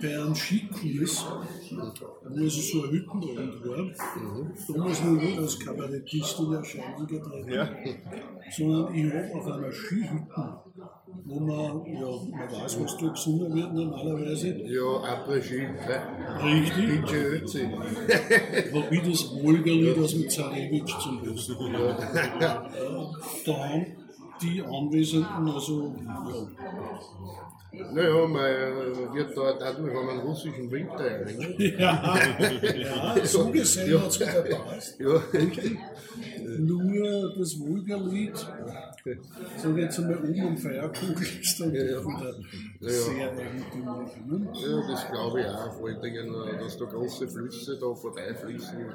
bei 0.00 0.08
einem 0.14 0.34
Skikurs, 0.34 1.24
wo 1.70 2.34
also 2.36 2.60
so 2.60 2.82
ein 2.84 2.90
Hüttenabend 2.90 3.64
war, 3.66 4.74
damals 4.74 5.02
noch 5.04 5.12
nicht 5.22 5.38
als 5.38 5.58
Kabarettist 5.58 6.40
in 6.40 6.52
Erscheinung 6.52 7.06
getreten, 7.06 7.48
Ja. 7.50 7.68
sondern 8.54 8.94
ich 8.94 9.12
habe 9.12 9.34
auf 9.34 9.46
einer 9.46 9.72
Skihütte, 9.72 10.58
wo 11.24 11.40
man, 11.40 11.86
ja, 11.94 12.10
man 12.30 12.52
weiß, 12.62 12.78
was 12.82 12.96
da 12.98 13.08
gesungen 13.08 13.54
wird 13.54 13.72
normalerweise, 13.72 14.48
Ja, 14.66 15.02
Après-Ski. 15.14 15.66
richtig, 16.44 17.04
DJ 17.06 17.14
Ötzi. 17.16 17.68
ich 18.90 19.02
das 19.02 19.42
Wolgerlied 19.42 19.98
aus 19.98 20.12
dem 20.12 20.28
Zarewitsch 20.28 20.98
zum 21.00 21.22
Besten. 21.22 21.54
Da 22.38 23.56
haben 23.56 23.86
die 24.42 24.62
Anwesenden 24.62 25.48
also, 25.48 25.94
ja, 26.04 27.92
Naja, 27.92 28.26
man 28.26 28.44
äh, 28.44 29.14
wird 29.14 29.36
da 29.36 29.52
dadurch 29.58 29.94
an 29.96 30.08
einen 30.08 30.20
russischen 30.20 30.70
Winter 30.70 31.04
erinnert. 31.04 31.58
Ja, 31.78 32.16
ja 33.16 33.24
so 33.24 33.50
gesehen 33.50 33.92
Ja. 33.92 34.00
hat 34.00 34.08
es 34.10 34.20
wieder 34.20 34.42
gepasst. 34.42 34.98
Ja, 34.98 35.22
Nur 36.58 37.34
das 37.38 37.58
Vulgarlied, 37.58 38.36
so 39.58 39.76
jetzt 39.76 39.98
einmal 39.98 40.16
um 40.18 40.46
am 40.46 40.56
Feierkugel, 40.56 41.26
ist 41.42 41.60
dann 41.60 41.74
Ja, 41.74 41.84
ja. 41.84 42.04
wieder 42.04 42.34
Ja. 42.80 42.88
sehr 42.90 43.30
eigentümlich. 43.30 44.12
Ne? 44.26 44.52
ja, 44.54 44.88
das 44.90 45.10
glaube 45.10 45.40
ich 45.40 45.46
auch. 45.46 45.72
Vor 45.78 45.88
allen 45.88 46.00
Dingen, 46.02 46.32
dass 46.60 46.78
da 46.78 46.84
große 46.86 47.28
Flüsse 47.28 47.78
da 47.78 47.94
vorbeifließen. 47.94 48.86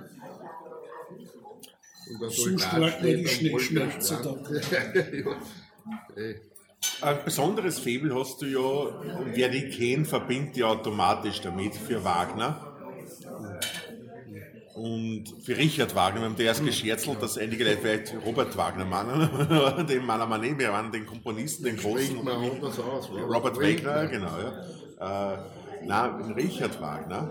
War 2.20 2.92
die 3.02 3.24
ja. 5.20 5.36
Ey. 6.16 6.36
Ein 7.02 7.18
besonderes 7.24 7.80
Faible 7.80 8.14
hast 8.16 8.42
du 8.42 8.46
ja, 8.48 8.60
und 8.60 9.36
wer 9.36 9.50
die 9.50 9.70
kennt, 9.70 10.08
verbindet 10.08 10.58
ja 10.58 10.68
automatisch 10.68 11.42
damit 11.42 11.76
für 11.76 12.04
Wagner. 12.04 12.68
Und 14.74 15.26
für 15.44 15.58
Richard 15.58 15.94
Wagner, 15.96 16.22
wir 16.22 16.30
haben 16.30 16.40
erst 16.40 16.66
gescherzelt, 16.66 17.22
dass 17.22 17.38
einige 17.38 17.66
Leute 17.66 17.78
vielleicht 17.82 18.16
Robert 18.26 18.56
Wagner 18.58 18.86
meinen, 18.86 19.86
den 19.88 20.06
meinen 20.06 20.30
wir 20.30 20.38
nicht, 20.38 20.58
wir 20.58 20.72
meinen 20.72 20.92
den 20.92 21.06
Komponisten, 21.06 21.66
den 21.66 21.78
großen. 21.78 22.18
Robert 22.18 23.58
Wagner, 23.60 24.08
genau, 24.08 24.40
ja. 24.40 25.46
Nein, 25.86 26.32
Richard 26.34 26.80
Wagner. 26.82 27.30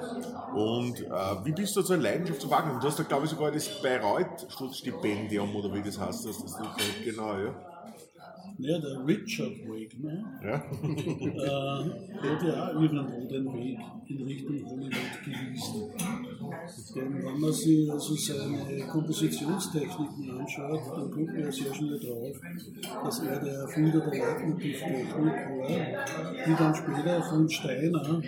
Und 0.55 1.01
äh, 1.01 1.45
wie 1.45 1.53
bist 1.53 1.77
du 1.77 1.83
zu 1.83 1.93
einer 1.93 2.03
Leidenschaft 2.03 2.41
zu 2.41 2.51
Wagner? 2.51 2.79
Du 2.81 2.87
hast 2.87 2.99
da, 2.99 3.03
glaube 3.05 3.25
ich, 3.25 3.31
sogar 3.31 3.51
das 3.51 3.69
Bayreuth-Stipendium, 3.83 5.55
oder 5.55 5.73
wie 5.75 5.83
das 5.83 5.99
heißt, 5.99 6.27
das 6.27 6.37
ist 6.37 6.61
nicht 6.61 7.05
genau, 7.05 7.39
ja. 7.39 7.55
Ja, 8.63 8.79
der 8.79 9.07
Richard 9.07 9.57
Wagner 9.67 10.23
ja. 10.45 10.55
äh, 10.55 12.29
hat 12.29 12.43
ja 12.43 12.69
auch 12.69 12.83
irgendwo 12.83 13.27
den 13.27 13.55
Weg 13.55 13.79
in 14.07 14.23
Richtung 14.23 14.67
Hollywood 14.67 15.25
gewiesen. 15.25 15.91
Denn 16.95 17.25
wenn 17.25 17.41
man 17.41 17.53
sich 17.53 17.91
also 17.91 18.15
seine 18.15 18.87
Kompositionstechniken 18.87 20.31
anschaut, 20.39 20.83
dann 20.95 21.11
kommt 21.11 21.27
man 21.29 21.41
ja 21.41 21.51
sehr 21.51 21.75
schnell 21.75 21.99
drauf, 21.99 22.39
dass 23.03 23.21
er 23.21 23.41
der 23.41 23.55
Erfinder 23.61 24.01
der 24.01 24.19
Leitmotivtechnik 24.19 25.17
war, 25.17 25.75
die 26.47 26.55
dann 26.55 26.75
später 26.75 27.23
von 27.23 27.49
Steiner, 27.49 28.23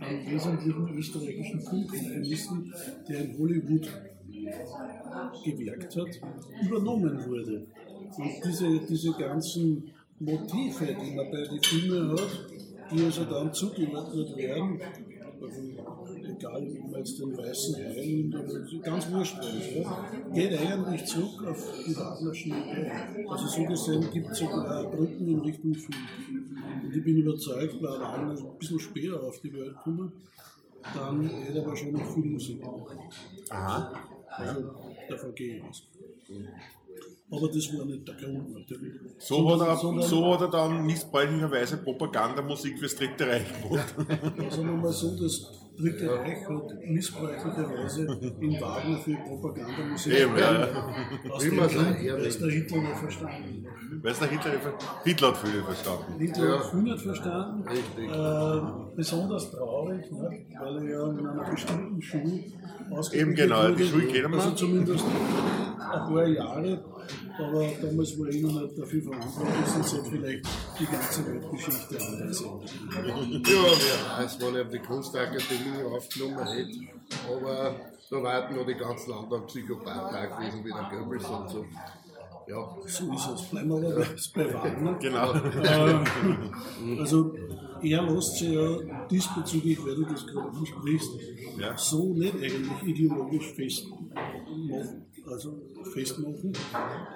einem 0.00 0.30
wesentlichen 0.30 0.88
österreichischen 0.98 1.60
Filmkomponisten, 1.60 2.74
der 3.08 3.24
in 3.24 3.38
Hollywood 3.38 3.88
gewirkt 5.44 5.96
hat, 5.96 6.20
übernommen 6.62 7.24
wurde. 7.26 7.66
Und 8.16 8.44
diese, 8.44 8.80
diese 8.80 9.12
ganzen 9.12 9.90
Motive, 10.18 10.86
die 10.86 11.14
man 11.14 11.30
bei 11.30 11.44
den 11.44 11.62
Filmen 11.62 12.12
hat, 12.12 12.46
die 12.90 13.04
also 13.04 13.24
dann 13.24 13.52
zugeordnet 13.52 14.36
werden, 14.36 14.80
egal 16.40 16.68
ob 16.82 16.90
man 16.90 17.00
jetzt 17.00 17.18
den 17.18 17.36
weißen 17.36 17.76
Hai 17.76 18.06
nimmt 18.06 18.34
oder 18.34 18.66
so, 18.66 18.78
ganz 18.80 19.10
wurscht, 19.10 19.36
ja, 19.74 20.08
geht 20.34 20.58
eigentlich 20.58 21.04
zurück 21.06 21.46
auf 21.46 21.72
die 21.86 21.96
Wagnerschen 21.96 22.52
Ideen. 22.52 23.28
Also 23.28 23.46
so 23.46 23.64
gesehen 23.64 24.10
gibt 24.12 24.30
es 24.30 24.38
sogar 24.38 24.84
Brücken 24.90 25.28
in 25.28 25.40
Richtung 25.40 25.74
Film. 25.74 26.06
Und 26.84 26.96
ich 26.96 27.04
bin 27.04 27.16
überzeugt, 27.18 27.82
weil 27.82 28.00
Wagner 28.00 28.30
ein 28.32 28.58
bisschen 28.58 28.80
später 28.80 29.22
auf 29.22 29.40
die 29.40 29.52
Welt 29.52 29.74
gekommen, 29.76 30.12
dann 30.94 31.28
hätte 31.28 31.58
er 31.58 31.66
wahrscheinlich 31.66 32.02
viel 32.06 32.24
Musik 32.24 32.60
gemacht. 32.60 32.96
Aha. 33.50 33.92
Also 34.28 34.70
davon 35.08 35.34
gehe 35.34 35.56
ich 35.56 35.64
aus. 35.64 35.82
Aber 37.32 37.46
das 37.48 37.72
war 37.78 37.84
nicht 37.86 38.06
der 38.08 38.14
Grund 38.16 38.52
natürlich. 38.54 38.94
So 39.18 39.50
hat, 39.60 39.68
er, 39.68 39.76
Sondern- 39.76 40.08
so 40.08 40.32
hat 40.34 40.40
er 40.40 40.48
dann 40.48 40.84
missbräuchlicherweise 40.84 41.76
Propagandamusik 41.78 42.78
fürs 42.78 42.96
Dritte 42.96 43.26
Reich 43.28 43.44
gemacht. 43.62 43.94
Sagen 44.50 44.66
wir 44.68 44.76
mal 44.76 44.92
so, 44.92 45.16
das 45.16 45.46
Dritte 45.78 46.10
Reich 46.10 46.48
hat 46.48 46.74
missbräuchlicherweise 46.86 48.34
in 48.40 48.60
Wagner 48.60 48.98
für 48.98 49.14
Propagandamusik 49.14 50.12
Eben, 50.12 50.36
ja. 50.36 50.68
aus 51.30 51.44
Wie 51.44 51.48
dem 51.50 51.56
man 51.58 51.68
Grund, 51.68 52.02
ja, 52.02 52.16
dass 52.16 52.38
der 52.38 52.50
Hitler 52.50 52.78
nicht 52.78 52.96
verstanden 52.96 53.66
hat. 53.66 54.04
Weißt 54.04 54.22
du, 54.22 54.26
Hitler, 54.26 54.50
Hitler 55.04 55.28
hat 55.28 55.36
viel 55.38 55.62
verstanden. 55.62 56.18
Hitler 56.18 56.48
Ja. 56.48 56.58
hat 56.58 56.70
viel 56.70 56.82
nicht 56.82 57.00
verstanden. 57.00 57.68
Richtig. 57.68 58.10
Äh, 58.10 58.60
besonders 58.96 59.50
traurig, 59.52 60.10
ne? 60.10 60.46
weil 60.60 60.76
er 60.78 60.90
ja 60.90 61.10
in 61.10 61.26
einer 61.26 61.50
bestimmten 61.50 62.02
Schule 62.02 62.44
ausgebildet 62.90 63.14
Eben 63.14 63.34
genau, 63.36 63.62
die 63.68 63.72
wurde. 63.74 63.84
Schule 63.86 64.06
kennt 64.06 64.30
man. 64.30 64.40
Also 64.40 64.50
zumindest 64.52 65.04
ein 65.04 65.78
paar 65.78 66.26
Jahre. 66.26 66.84
Aber 67.38 67.66
damals 67.80 68.18
war 68.18 68.28
er 68.28 68.40
noch 68.42 68.62
nicht 68.62 68.78
dafür 68.78 69.02
verantwortlich, 69.02 69.66
sonst 69.66 69.92
hätte 69.94 70.10
vielleicht 70.10 70.46
die 70.78 70.86
ganze 70.86 71.26
Weltgeschichte 71.26 72.06
anders 72.06 72.40
enden. 72.42 73.42
Ja, 73.46 73.62
wer 73.64 74.24
weiß, 74.24 74.38
wann 74.40 74.54
er 74.56 74.64
die 74.64 74.78
Kunstakademie 74.78 75.82
aufgenommen 75.94 76.46
hätte. 76.46 76.78
Aber 77.32 77.74
da 78.10 78.22
warten 78.22 78.56
noch 78.56 78.66
die 78.66 78.74
ganzen 78.74 79.12
anderen 79.12 79.46
Psychopathen 79.46 80.30
gewesen, 80.30 80.64
wie 80.64 80.70
der 80.70 80.98
Goebbels 80.98 81.24
und 81.26 81.48
so. 81.50 81.64
Ja, 82.48 82.76
So 82.84 83.12
ist 83.12 83.28
es. 83.32 83.42
Bleiben 83.50 83.68
wir 83.70 83.76
aber 83.76 84.06
bei 84.34 84.54
Wagner. 84.54 84.94
Genau. 85.00 85.34
Ähm, 85.34 86.98
also 86.98 87.32
er 87.80 88.02
lässt 88.02 88.38
sich 88.38 88.50
ja 88.50 89.06
diesbezüglich, 89.08 89.78
weil 89.86 89.94
du 89.94 90.04
das 90.04 90.26
gerade 90.26 90.48
ansprichst, 90.48 91.10
Ja. 91.58 91.78
so 91.78 92.12
nicht 92.14 92.34
eigentlich 92.34 92.82
ideologisch 92.82 93.52
festmachen. 93.54 94.12
Also 95.26 95.60
festmachen. 95.92 96.52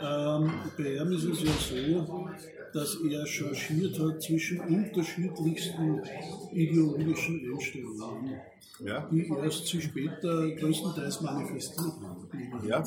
Ähm, 0.02 0.52
bei 0.76 0.96
ihm 0.96 1.12
ist 1.12 1.25
es 1.25 1.42
ja 1.42 1.52
so, 1.58 2.28
dass 2.73 2.96
er 3.08 3.26
changiert 3.26 3.99
hat 3.99 4.23
zwischen 4.23 4.61
unterschiedlichsten 4.61 6.00
ideologischen 6.52 7.40
Einstellungen, 7.52 8.34
Ja. 8.84 9.08
die 9.11 9.26
erst 9.28 9.66
sich 9.66 9.84
später 9.84 10.50
größtenteils 10.50 11.20
manifestiert 11.23 11.92
haben. 12.02 12.28
Ja. 12.68 12.82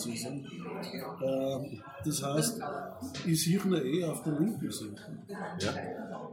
Ähm, 1.23 1.81
das 2.05 2.23
heißt, 2.23 2.59
ich 3.25 3.43
sehe 3.43 3.59
ihn 3.63 3.73
eh 3.73 4.03
auf 4.05 4.23
der 4.23 4.39
linken 4.39 4.71
Seite. 4.71 5.01
Ja. 5.59 5.73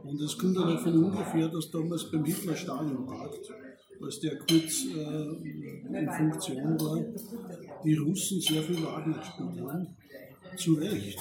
Und 0.03 0.21
es 0.21 0.37
kommt 0.37 0.65
nicht 0.65 0.81
von 0.81 1.03
ungefähr, 1.05 1.47
dass 1.47 1.71
damals 1.71 2.11
beim 2.11 2.23
Hitler 2.25 2.55
Stalinpakt, 2.55 3.51
als 4.01 4.19
der 4.19 4.37
kurz 4.37 4.85
äh, 4.93 5.97
in 5.99 6.09
Funktion 6.11 6.79
war, 6.79 6.97
die 7.83 7.95
Russen 7.95 8.41
sehr 8.41 8.63
viel 8.63 8.83
Wagner 8.83 9.17
gespielt 9.17 9.67
haben. 9.67 9.87
Zu 10.57 10.73
Recht. 10.75 11.19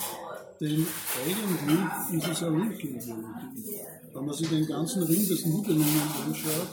Denn 0.60 0.86
eigentlich 1.26 2.22
ist 2.22 2.28
es 2.28 2.42
eine 2.42 2.72
Ideologie. 2.72 3.80
Wenn 4.14 4.26
man 4.26 4.34
sich 4.34 4.48
den 4.48 4.64
ganzen 4.64 5.02
Ring 5.02 5.26
des 5.26 5.44
Nibelungen 5.44 6.00
anschaut, 6.24 6.68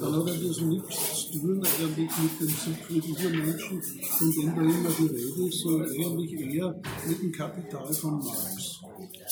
dann 0.00 0.16
hat 0.16 0.26
er 0.26 0.48
das 0.48 0.60
nichts 0.62 1.30
zu 1.30 1.38
tun 1.38 1.62
eigentlich 1.62 2.10
mit 2.18 2.40
dem 2.40 2.48
Siegfried 2.48 3.04
Übermenschen, 3.04 3.82
von 3.82 4.32
dem 4.32 4.54
da 4.54 4.62
immer 4.62 4.90
die 4.98 5.06
Rede 5.06 5.48
ist, 5.48 5.60
sondern 5.60 5.90
eigentlich 5.90 6.32
eher 6.32 6.80
mit 7.06 7.22
dem 7.22 7.32
Kapital 7.32 7.92
von 7.92 8.18
Marx. 8.18 8.80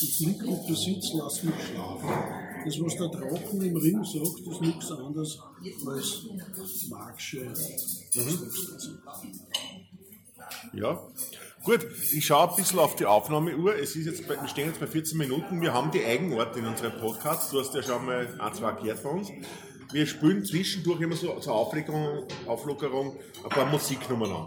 Ich 0.02 0.20
lieg 0.20 0.44
und 0.44 0.66
Besitz, 0.66 1.12
lass 1.14 1.42
mich 1.42 1.54
schlafen. 1.54 2.08
Das, 2.66 2.80
was 2.80 2.96
der 2.96 3.08
Drachen 3.08 3.62
im 3.62 3.76
Ring 3.76 4.04
sagt, 4.04 4.40
ist 4.40 4.60
nichts 4.60 4.90
anderes 4.90 5.38
als 5.86 6.88
Marxische 6.90 7.50
Ausdrucksweise. 7.50 9.00
Ja. 10.72 11.00
Gut, 11.64 11.86
ich 12.12 12.26
schaue 12.26 12.50
ein 12.50 12.56
bisschen 12.56 12.78
auf 12.78 12.94
die 12.96 13.06
Aufnahmeuhr. 13.06 13.74
Es 13.76 13.96
ist 13.96 14.06
jetzt 14.06 14.28
bei, 14.28 14.38
wir 14.38 14.48
stehen 14.48 14.68
jetzt 14.68 14.80
bei 14.80 14.86
14 14.86 15.16
Minuten. 15.16 15.62
Wir 15.62 15.72
haben 15.72 15.90
die 15.90 16.04
Eigenorte 16.04 16.58
in 16.58 16.66
unserem 16.66 17.00
Podcast. 17.00 17.52
Du 17.52 17.60
hast 17.60 17.74
ja 17.74 17.82
schon 17.82 18.04
mal 18.04 18.28
ein, 18.38 18.54
zwei 18.54 18.72
gehört 18.72 18.98
von 18.98 19.18
uns. 19.18 19.30
Wir 19.92 20.06
spielen 20.06 20.44
zwischendurch 20.44 21.00
immer 21.00 21.16
so 21.16 21.38
zur 21.40 21.54
Auflockerung, 21.54 22.26
Auflockerung 22.46 23.16
ein 23.42 23.48
paar 23.48 23.66
Musiknummern 23.66 24.30
an. 24.30 24.46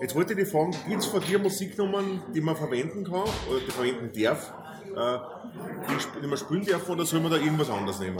Jetzt 0.00 0.14
wollte 0.14 0.32
ich 0.32 0.38
dich 0.38 0.48
fragen, 0.48 0.74
gibt 0.88 1.02
es 1.02 1.06
von 1.06 1.20
dir 1.22 1.38
Musiknummern, 1.38 2.22
die 2.34 2.40
man 2.40 2.56
verwenden 2.56 3.04
kann 3.04 3.24
oder 3.48 3.60
die 3.66 3.70
verwenden 3.70 4.10
darf, 4.22 4.52
äh, 4.96 5.92
nicht 5.92 6.22
mehr 6.22 6.36
spielen 6.36 6.64
dürfen 6.64 6.92
oder 6.92 7.04
soll 7.04 7.20
man 7.20 7.30
da 7.30 7.36
irgendwas 7.36 7.70
anderes 7.70 8.00
nehmen? 8.00 8.18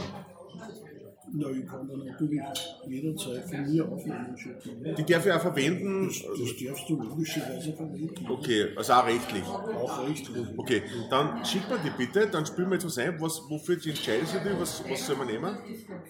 Na, 1.35 1.49
ich 1.49 1.65
kann 1.65 1.87
da 1.87 1.97
natürlich 1.97 2.41
jederzeit 2.85 3.49
von 3.49 3.65
mir 3.67 3.87
Aufnahmen 3.87 4.37
schicken. 4.37 4.83
Die 4.95 5.03
darf 5.03 5.25
ich 5.25 5.31
auch 5.31 5.41
verwenden? 5.41 6.07
Das, 6.07 6.21
das 6.21 6.63
darfst 6.63 6.89
du 6.89 7.01
logischerweise 7.01 7.73
verwenden. 7.73 8.27
Okay, 8.29 8.67
also 8.75 8.93
auch 8.93 9.07
rechtlich. 9.07 9.43
Auch 9.43 10.07
rechtlich. 10.07 10.47
Okay, 10.55 10.83
dann 11.09 11.43
schick 11.43 11.67
mir 11.67 11.79
die 11.79 11.89
bitte, 11.97 12.27
dann 12.27 12.45
spielen 12.45 12.69
wir 12.69 12.75
jetzt 12.75 12.85
was 12.85 12.99
ein. 12.99 13.19
Was, 13.19 13.41
wofür 13.49 13.73
entscheidest 13.75 14.35
du 14.35 14.39
dich? 14.47 14.59
Was, 14.59 14.83
was 14.87 15.07
soll 15.07 15.15
man 15.15 15.25
nehmen? 15.25 15.57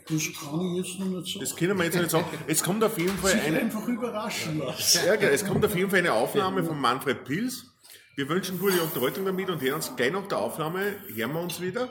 Das 0.09 0.23
kann 0.33 0.61
ich 0.61 0.77
jetzt 0.77 0.99
noch 0.99 1.07
nicht 1.07 1.33
sagen. 1.33 1.39
Das 1.39 1.55
können 1.55 1.77
wir 1.77 1.85
jetzt 1.85 1.95
noch 1.95 2.01
nicht 2.01 2.11
sagen. 2.11 2.25
Es 2.47 2.63
kommt 2.63 2.83
auf 2.83 2.97
jeden 2.97 3.17
Fall 3.17 3.31
Sich 3.31 3.43
eine. 3.43 3.59
einfach 3.59 3.87
überraschen 3.87 4.59
lassen. 4.59 5.05
Geil. 5.05 5.29
Es 5.33 5.45
kommt 5.45 5.65
auf 5.65 5.73
jeden 5.73 5.89
Fall 5.89 5.99
eine 5.99 6.11
Aufnahme 6.11 6.65
von 6.65 6.77
Manfred 6.77 7.23
Pils. 7.23 7.67
Wir 8.15 8.27
wünschen 8.27 8.59
gute 8.59 8.81
Unterhaltung 8.81 9.25
damit 9.25 9.49
und 9.49 9.61
hören 9.61 9.75
uns 9.75 9.95
gleich 9.95 10.11
nach 10.11 10.27
der 10.27 10.39
Aufnahme, 10.39 10.81
hören 11.15 11.33
wir 11.33 11.39
uns 11.39 11.61
wieder 11.61 11.87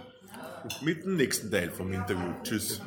mit 0.82 1.02
dem 1.04 1.16
nächsten 1.16 1.50
Teil 1.50 1.70
vom 1.70 1.90
Interview. 1.92 2.34
Tschüss. 2.44 2.82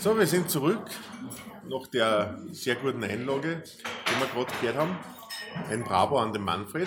So, 0.00 0.16
wir 0.16 0.28
sind 0.28 0.48
zurück 0.48 0.84
nach 1.68 1.88
der 1.88 2.38
sehr 2.52 2.76
guten 2.76 3.02
Einlage, 3.02 3.64
die 4.06 4.20
wir 4.20 4.26
gerade 4.28 4.52
gehört 4.60 4.76
haben. 4.76 4.96
Ein 5.68 5.82
Bravo 5.82 6.20
an 6.20 6.32
den 6.32 6.42
Manfred. 6.42 6.86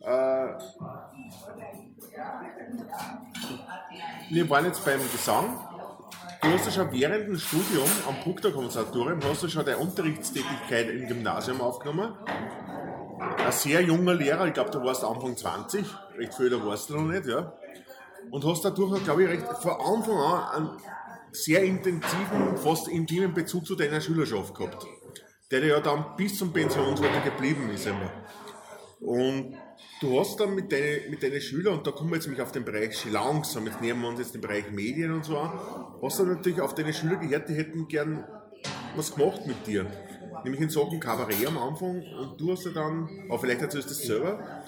Äh, 0.00 0.48
wir 4.30 4.48
waren 4.48 4.64
jetzt 4.64 4.82
beim 4.82 5.00
Gesang. 5.12 5.58
Du 6.40 6.48
hast 6.48 6.64
ja 6.64 6.72
schon 6.72 6.92
während 6.92 7.28
dem 7.28 7.38
Studium 7.38 7.88
am 8.08 8.14
Bruckner 8.24 8.50
Konservatorium 8.50 9.20
hast 9.22 9.42
du 9.42 9.48
schon 9.48 9.66
deine 9.66 9.76
Unterrichtstätigkeit 9.76 10.88
im 10.88 11.08
Gymnasium 11.08 11.60
aufgenommen. 11.60 12.14
Ein 13.18 13.52
sehr 13.52 13.82
junger 13.82 14.14
Lehrer, 14.14 14.46
ich 14.46 14.54
glaube, 14.54 14.70
du 14.70 14.82
warst 14.82 15.04
Anfang 15.04 15.36
20, 15.36 15.84
recht 16.16 16.32
viel, 16.32 16.48
da 16.48 16.64
warst 16.64 16.88
du 16.88 16.94
noch 16.94 17.12
nicht, 17.12 17.26
ja. 17.26 17.52
Und 18.30 18.44
hast 18.46 18.64
dadurch, 18.64 19.04
glaube 19.04 19.24
ich, 19.24 19.28
recht, 19.28 19.46
von 19.60 19.72
Anfang 19.72 20.16
an 20.16 20.54
einen 20.54 20.70
sehr 21.44 21.62
intensiven, 21.62 22.56
fast 22.56 22.88
intimen 22.88 23.34
Bezug 23.34 23.66
zu 23.66 23.74
deiner 23.76 24.00
Schülerschaft 24.00 24.54
gehabt, 24.54 24.86
der 25.50 25.60
dir 25.60 25.68
ja 25.68 25.80
dann 25.80 26.16
bis 26.16 26.38
zum 26.38 26.52
Pensionsalter 26.52 27.20
geblieben 27.20 27.70
ist 27.74 27.86
immer. 27.86 28.10
Und 29.00 29.54
du 30.00 30.18
hast 30.18 30.40
dann 30.40 30.54
mit 30.54 30.72
deinen 30.72 31.10
mit 31.10 31.22
deine 31.22 31.40
Schülern, 31.40 31.78
und 31.78 31.86
da 31.86 31.90
kommen 31.92 32.10
wir 32.10 32.16
jetzt 32.16 32.26
nämlich 32.26 32.42
auf 32.42 32.52
den 32.52 32.64
Bereich 32.64 33.04
langsam, 33.10 33.66
jetzt 33.66 33.80
nähern 33.80 34.00
wir 34.00 34.08
uns 34.08 34.18
jetzt 34.18 34.34
den 34.34 34.40
Bereich 34.40 34.70
Medien 34.72 35.12
und 35.12 35.24
so 35.24 35.36
an, 35.38 35.52
hast 36.02 36.18
du 36.18 36.24
natürlich 36.24 36.60
auf 36.60 36.74
deine 36.74 36.92
Schüler 36.94 37.16
gehört, 37.16 37.48
die 37.48 37.54
hätten 37.54 37.86
gern 37.88 38.24
was 38.96 39.14
gemacht 39.14 39.46
mit 39.46 39.66
dir. 39.66 39.86
Nämlich 40.44 40.60
in 40.62 40.70
Sachen 40.70 40.98
Kabarett 41.00 41.46
am 41.46 41.58
Anfang 41.58 42.02
und 42.20 42.40
du 42.40 42.52
hast 42.52 42.64
ja 42.64 42.72
dann, 42.72 43.08
aber 43.28 43.38
vielleicht 43.38 43.60
erzählst 43.62 43.88
du 43.90 43.94
das 43.94 44.02
selber, 44.02 44.62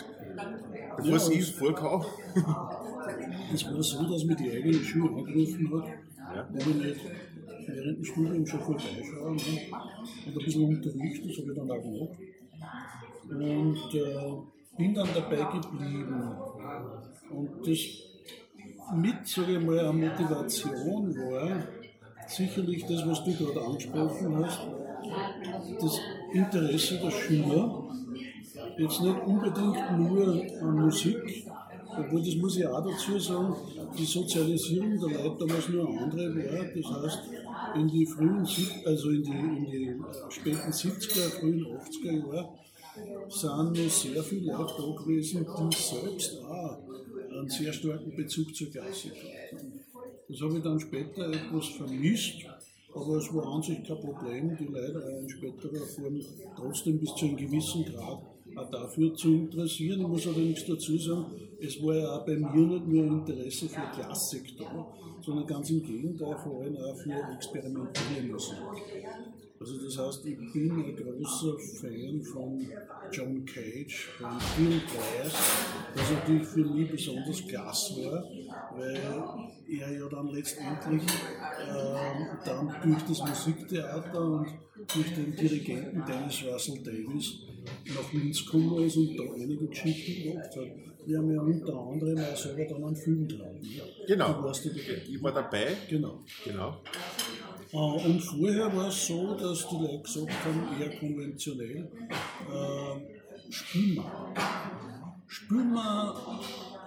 bevor 0.97 1.11
Ja, 1.11 1.17
es 1.17 1.29
ich 1.31 1.51
das- 1.51 1.59
vorkau. 1.59 2.05
Es 3.55 3.65
war 3.65 3.83
so, 3.83 4.13
dass 4.13 4.25
mir 4.25 4.37
die 4.37 4.51
eigene 4.51 4.75
Schule 4.85 5.09
angerufen 5.17 5.71
hat, 5.73 5.89
ob 6.37 6.57
ich 6.59 6.67
nicht 6.67 7.01
während 7.67 7.99
dem 7.99 8.05
Studium 8.05 8.47
schon 8.47 8.61
vorbeischauen 8.61 9.37
kann 9.37 9.83
und 10.27 10.37
ein 10.37 10.45
bisschen 10.45 10.65
unterrichten, 10.65 11.29
das 11.29 11.39
habe 11.39 11.53
ich 11.53 11.59
dann 11.59 11.71
auch 11.71 11.83
gemacht. 11.83 12.19
Und 13.31 13.95
äh, 13.95 14.79
bin 14.79 14.95
dann 14.95 15.09
dabei 15.15 15.37
geblieben. 15.37 16.35
Und 17.31 17.67
das 17.67 17.79
mit, 18.95 19.27
sage 19.27 19.59
ich 19.59 19.65
mal, 19.65 19.81
eine 19.81 19.93
Motivation 19.93 21.15
war, 21.17 21.63
sicherlich 22.27 22.87
das, 22.87 23.07
was 23.07 23.25
du 23.25 23.35
gerade 23.35 23.67
angesprochen 23.67 24.37
hast, 24.45 24.61
das 25.81 26.01
Interesse 26.33 26.99
der 26.99 27.11
Schüler, 27.11 27.85
jetzt 28.79 29.01
nicht 29.01 29.21
unbedingt 29.27 29.99
nur 29.99 30.45
an 30.63 30.75
Musik, 30.75 31.47
obwohl 31.99 32.23
das 32.23 32.37
muss 32.37 32.57
ich 32.57 32.67
auch 32.67 32.85
dazu 32.85 33.19
sagen, 33.19 33.55
die 33.99 34.05
Sozialisierung 34.05 34.99
der 35.01 35.23
Leute 35.23 35.47
damals 35.47 35.69
nur 35.69 35.89
eine 35.89 36.01
andere 36.01 36.35
war. 36.37 36.65
Das 36.75 37.03
heißt, 37.03 37.19
in 37.77 37.89
die 37.89 38.07
frühen, 38.07 38.47
also 38.85 39.11
in 39.11 39.23
die, 39.23 39.31
in 39.31 39.65
die 39.65 39.95
späten 40.31 40.71
70er, 40.71 41.31
frühen 41.39 41.67
80er 41.67 42.27
Jahre 42.27 42.49
sind 43.29 43.73
noch 43.73 43.91
sehr 43.91 44.23
viele 44.23 44.53
Leute 44.53 44.75
da 44.77 45.03
gewesen, 45.03 45.47
die 45.47 45.77
selbst 45.77 46.39
auch 46.45 46.79
einen 47.31 47.49
sehr 47.49 47.73
starken 47.73 48.17
Bezug 48.17 48.55
zur 48.55 48.71
Klassik 48.71 49.13
hatten. 49.13 49.81
Das 50.29 50.41
habe 50.41 50.59
ich 50.59 50.63
dann 50.63 50.81
später 50.81 51.31
etwas 51.31 51.69
vermisst, 51.69 52.45
aber 52.95 53.17
es 53.17 53.33
war 53.33 53.47
an 53.55 53.63
sich 53.63 53.83
kein 53.85 54.01
Problem, 54.01 54.57
die 54.57 54.65
Leute 54.65 55.21
in 55.21 55.29
späterer 55.29 55.87
Form 55.87 56.21
trotzdem 56.57 56.99
bis 56.99 57.15
zu 57.15 57.27
einem 57.27 57.37
gewissen 57.37 57.85
Grad 57.85 58.23
dafür 58.67 59.15
zu 59.15 59.29
interessieren. 59.35 60.01
Ich 60.01 60.07
muss 60.07 60.27
allerdings 60.27 60.65
dazu 60.67 60.97
sagen, 60.99 61.27
es 61.61 61.83
war 61.83 61.97
ja 61.97 62.17
auch 62.17 62.25
bei 62.25 62.37
mir 62.37 62.67
nicht 62.67 62.87
nur 62.87 63.05
Interesse 63.05 63.69
für 63.69 63.83
Klassik 63.95 64.57
da, 64.59 64.87
sondern 65.21 65.47
ganz 65.47 65.71
im 65.71 65.83
Gegenteil, 65.83 66.37
vor 66.37 66.63
allem 66.63 66.77
auch 66.77 66.97
für 66.97 67.35
experimentelle 67.35 68.33
Musik. 68.33 68.57
Also 69.61 69.77
das 69.85 69.99
heißt, 69.99 70.25
ich 70.27 70.53
bin 70.53 70.71
ein 70.71 70.95
großer 70.95 71.59
Fan 71.81 72.23
von 72.23 72.65
John 73.11 73.45
Cage, 73.45 74.09
von 74.19 74.39
Phil 74.41 74.81
Glass, 74.81 75.35
was 75.95 76.11
natürlich 76.13 76.47
für 76.47 76.65
mich 76.65 76.91
besonders 76.93 77.45
klasse 77.45 78.05
war, 78.05 78.25
weil 78.77 79.01
er 79.69 79.93
ja 79.99 80.09
dann 80.09 80.29
letztendlich 80.29 81.03
ähm, 81.03 82.27
dann 82.45 82.77
durch 82.85 83.03
das 83.03 83.19
Musiktheater 83.19 84.21
und 84.21 84.47
durch 84.95 85.15
den 85.15 85.35
Dirigenten 85.35 86.05
Dennis 86.07 86.45
Russell 86.45 86.79
Davis 86.85 87.41
nach 87.87 88.13
Linz 88.13 88.45
gekommen 88.45 88.85
ist 88.85 88.97
und 88.97 89.17
da 89.17 89.25
einige 89.35 89.67
Geschichten 89.67 90.31
gemacht 90.31 90.57
hat. 90.57 90.67
Wir 91.07 91.19
haben 91.19 91.35
ja 91.35 91.41
unter 91.41 91.75
anderem 91.75 92.19
auch 92.19 92.37
selber 92.37 92.65
dann 92.67 92.85
einen 92.85 92.97
Film 92.97 93.27
dran. 93.29 93.59
Genau. 94.07 94.33
Du 94.35 94.45
warst 94.45 94.67
dabei. 94.67 95.03
Ich 95.09 95.23
war 95.23 95.33
dabei. 95.33 95.77
Genau. 95.89 96.21
Genau. 96.45 96.83
Äh, 97.73 97.77
Und 97.77 98.21
vorher 98.21 98.75
war 98.77 98.89
es 98.89 99.07
so, 99.07 99.35
dass 99.35 99.67
die 99.69 99.77
Leute 99.77 100.03
gesagt 100.03 100.33
haben, 100.45 100.81
eher 100.81 100.99
konventionell, 100.99 101.91
äh, 102.51 103.51
spielen 103.51 103.97
wir. 103.97 104.35
Spielen 105.27 105.73
wir 105.73 106.41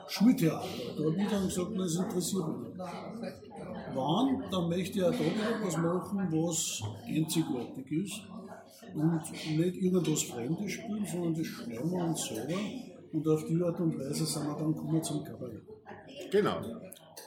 Schultheater. 0.07 0.67
Da 0.97 1.03
habe 1.03 1.15
ich 1.21 1.27
dann 1.29 1.45
gesagt, 1.45 1.71
das 1.79 1.95
interessiert 1.95 2.47
mich 2.47 2.67
nicht. 2.67 2.79
Wann, 3.93 4.43
dann 4.51 4.69
möchte 4.69 4.99
ich 4.99 5.03
auch 5.03 5.11
da 5.11 5.19
wieder 5.19 5.65
was 5.65 5.77
machen, 5.77 6.27
was 6.31 6.81
einzigartig 7.07 7.91
ist. 7.91 8.21
Und 8.93 9.57
nicht 9.57 9.75
irgendwas 9.77 10.23
Fremdes 10.23 10.71
spielen, 10.71 11.05
sondern 11.05 11.33
das 11.35 11.47
schreiben 11.47 11.91
wir 11.91 12.05
uns 12.05 12.25
selber. 12.25 12.59
Und 13.11 13.27
auf 13.27 13.45
die 13.45 13.61
Art 13.61 13.79
und 13.79 13.97
Weise 13.99 14.25
sind 14.25 14.47
wir 14.47 14.55
dann 14.55 14.73
gekommen 14.73 15.03
zum 15.03 15.23
Kabarett. 15.23 15.63
Genau. 16.31 16.61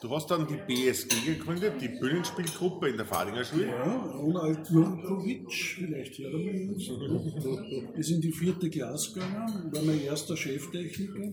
Du 0.00 0.11
hast 0.11 0.31
dann 0.31 0.46
die 0.46 0.57
BSG 0.57 1.24
gegründet, 1.24 1.81
die 1.81 1.88
Bühnenspielgruppe 1.88 2.88
in 2.88 2.96
der 2.96 3.07
Fadinger 3.07 3.44
Schule. 3.44 3.68
Ja, 3.68 3.94
Ronald 3.94 4.68
Jurkovic, 4.68 5.50
vielleicht 5.50 6.18
hört 6.18 6.35
er 6.35 6.38
mich 6.38 6.70
jetzt. 6.70 6.90
Wir 7.94 8.05
sind 8.05 8.16
in 8.16 8.20
die 8.20 8.33
vierte 8.33 8.68
Klasse 8.68 9.14
gegangen, 9.14 9.72
war 9.72 9.83
mein 9.83 10.03
erster 10.03 10.37
Cheftechniker 10.37 11.33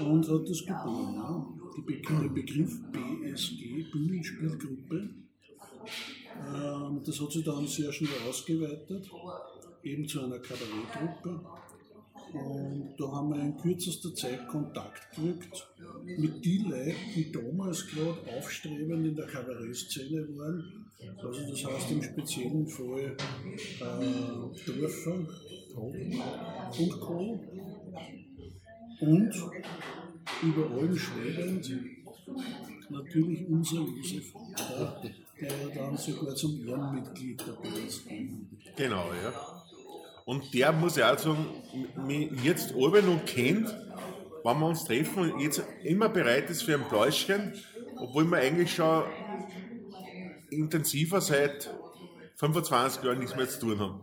und 0.00 0.28
hat 0.28 0.48
das 0.48 0.64
geboren. 0.64 1.14
Ja. 1.14 1.46
Die 1.76 1.82
Be 1.82 2.00
der 2.00 2.28
Begriff 2.28 2.80
BSG, 2.90 3.84
Bühnenspielgruppe, 3.92 5.10
das 7.04 7.20
hat 7.20 7.32
sich 7.32 7.44
dann 7.44 7.66
sehr 7.66 7.92
schnell 7.92 8.10
ausgeweitet, 8.28 9.10
eben 9.82 10.06
zu 10.06 10.22
einer 10.22 10.38
Kabarettgruppe. 10.38 11.40
Und 12.32 12.94
da 12.98 13.10
haben 13.10 13.30
wir 13.30 13.40
in 13.40 13.56
kürzester 13.56 14.14
Zeit 14.14 14.46
Kontakt 14.48 15.16
gekriegt 15.16 15.66
mit 16.04 16.44
den 16.44 16.70
Leuten, 16.70 16.94
die 17.14 17.32
damals 17.32 17.86
gerade 17.86 18.18
aufstrebend 18.36 19.06
in 19.06 19.16
der 19.16 19.26
Kabarettszene 19.26 20.28
waren. 20.36 20.90
Also 21.22 21.50
das 21.50 21.64
heißt 21.64 21.90
im 21.92 22.02
speziellen 22.02 22.66
Fall 22.66 23.16
äh, 23.80 24.66
Dörfer 24.66 25.26
und 26.78 27.00
Co. 27.00 27.40
Und 29.00 29.32
über 30.42 30.70
allem 30.70 30.96
schwebend 30.96 31.70
natürlich 32.90 33.46
unser 33.48 33.76
Josef 33.76 34.34
der 35.40 35.48
ja 35.50 35.74
dann 35.74 35.96
sogar 35.96 36.34
zum 36.34 36.66
Ehrenmitglied 36.66 37.40
der 37.46 37.52
BSG 37.52 38.28
Genau, 38.76 39.06
ja. 39.12 39.32
Und 40.24 40.52
der 40.52 40.72
muss 40.72 40.96
ja 40.96 41.14
auch 41.14 41.18
sagen, 41.18 41.46
jetzt 42.42 42.74
alle 42.74 43.02
noch 43.02 43.24
kennt, 43.24 43.68
wenn 44.44 44.58
wir 44.60 44.66
uns 44.66 44.84
treffen 44.84 45.32
und 45.32 45.40
jetzt 45.40 45.62
immer 45.84 46.08
bereit 46.08 46.50
ist 46.50 46.62
für 46.62 46.74
ein 46.74 46.84
Pläuschchen, 46.88 47.54
obwohl 47.96 48.24
wir 48.30 48.38
eigentlich 48.38 48.74
schon 48.74 49.04
intensiver 50.50 51.20
seit 51.20 51.70
25 52.36 53.02
Jahren 53.02 53.18
nichts 53.18 53.36
mehr 53.36 53.48
zu 53.48 53.60
tun 53.60 53.78
haben. 53.80 54.02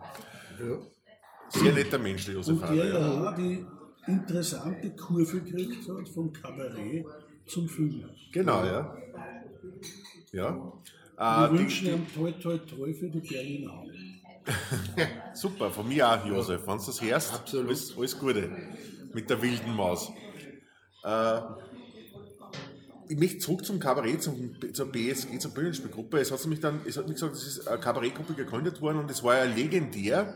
Sehr 1.49 1.73
netter 1.73 1.99
Mensch, 1.99 2.25
der 2.25 2.35
Josef 2.35 2.61
Und 2.61 2.69
der 2.69 2.85
ja 2.85 2.99
Ja. 2.99 3.29
auch 3.31 3.35
die 3.35 3.65
interessante 4.07 4.95
Kurve 4.95 5.41
gekriegt 5.41 5.87
hat 5.89 6.09
vom 6.09 6.33
Kabarett 6.33 7.05
zum 7.47 7.67
Film. 7.69 8.03
Genau, 8.31 8.65
ja. 8.65 8.97
Ja. 10.31 10.73
Wir 11.17 11.45
Äh, 11.45 11.49
die, 11.51 11.59
wünschen 11.59 11.87
ihm 11.87 12.07
toi 12.13 12.31
toi 12.31 12.57
toi 12.57 12.93
für 12.93 13.09
die 13.09 13.19
Berlinale. 13.19 13.93
super, 15.33 15.71
von 15.71 15.87
mir 15.87 16.07
auch, 16.07 16.25
Josef. 16.25 16.61
Wenn 16.67 16.77
du 16.77 16.85
das 16.85 17.01
hörst, 17.01 17.33
Absolut. 17.33 17.67
alles, 17.67 17.97
alles 17.97 18.19
Gute 18.19 18.49
mit 19.13 19.29
der 19.29 19.41
wilden 19.41 19.75
Maus. 19.75 20.11
Äh, 21.03 21.39
ich 23.07 23.17
möchte 23.17 23.37
zurück 23.39 23.65
zum 23.65 23.79
Kabarett, 23.79 24.21
zum, 24.21 24.55
zur 24.73 24.91
BSG, 24.91 25.37
zur 25.39 25.51
Bühnenspielgruppe. 25.51 26.19
Es 26.19 26.31
hat 26.31 26.41
nämlich 26.41 26.59
dann, 26.59 26.81
es 26.85 26.97
hat 26.97 27.07
mir 27.07 27.13
gesagt, 27.13 27.35
es 27.35 27.45
ist 27.45 27.67
eine 27.67 27.79
Kabarettgruppe 27.79 28.33
gegründet 28.33 28.81
worden 28.81 28.99
und 28.99 29.11
es 29.11 29.23
war 29.23 29.37
ja 29.37 29.43
legendär. 29.43 30.33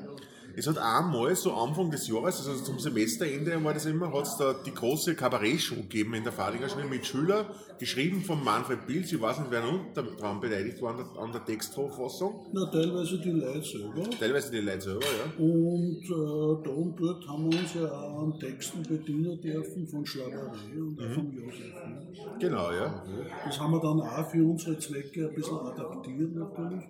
Es 0.60 0.68
hat 0.68 0.78
einmal 0.78 1.34
so 1.38 1.54
Anfang 1.54 1.90
des 1.90 2.06
Jahres, 2.10 2.46
also 2.46 2.62
zum 2.62 2.80
Semesterende 2.80 3.64
war 3.64 3.74
das 3.74 3.86
immer, 3.86 4.12
hat 4.12 4.28
es 4.28 4.36
da 4.36 4.54
die 4.54 4.74
große 4.74 5.16
Kabarettshow 5.16 5.76
gegeben 5.76 6.16
in 6.16 6.26
der 6.26 6.34
Fadinger 6.34 6.68
Schule 6.68 6.86
mit 6.86 7.06
Schülern, 7.06 7.46
geschrieben 7.80 8.22
von 8.22 8.44
Manfred 8.44 8.86
Pilz, 8.86 9.10
ich 9.14 9.22
weiß 9.22 9.40
nicht, 9.40 9.52
wer 9.52 9.64
daran 9.94 10.42
beteiligt 10.42 10.82
war 10.82 10.92
an 10.92 10.98
der, 10.98 11.24
an 11.24 11.32
der 11.32 11.46
Textverfassung. 11.46 12.48
Na, 12.52 12.66
teilweise 12.66 13.20
die 13.20 13.32
Leute 13.32 13.64
selber. 13.64 14.10
Teilweise 14.20 14.52
die 14.52 14.58
Leute 14.58 14.82
selber, 14.82 15.06
ja. 15.06 15.46
Und 15.46 16.04
äh, 16.04 16.64
da 16.66 16.72
und 16.72 17.00
dort 17.00 17.26
haben 17.26 17.50
wir 17.50 17.58
uns 17.58 17.74
ja 17.76 17.86
auch 17.86 18.24
an 18.24 18.38
Texten 18.38 18.84
bedienen 18.84 19.40
dürfen 19.40 19.88
von 19.88 20.06
Schlagerei 20.06 20.76
und 20.78 21.00
auch 21.00 21.14
von 21.14 21.32
Josef. 21.32 21.74
Ne? 21.74 22.38
Genau, 22.38 22.70
ja. 22.74 23.02
Das 23.46 23.58
haben 23.62 23.72
wir 23.72 23.80
dann 23.80 24.02
auch 24.02 24.30
für 24.30 24.44
unsere 24.44 24.78
Zwecke 24.78 25.30
ein 25.30 25.36
bisschen 25.36 25.58
adaptiert 25.58 26.36
natürlich. 26.36 26.84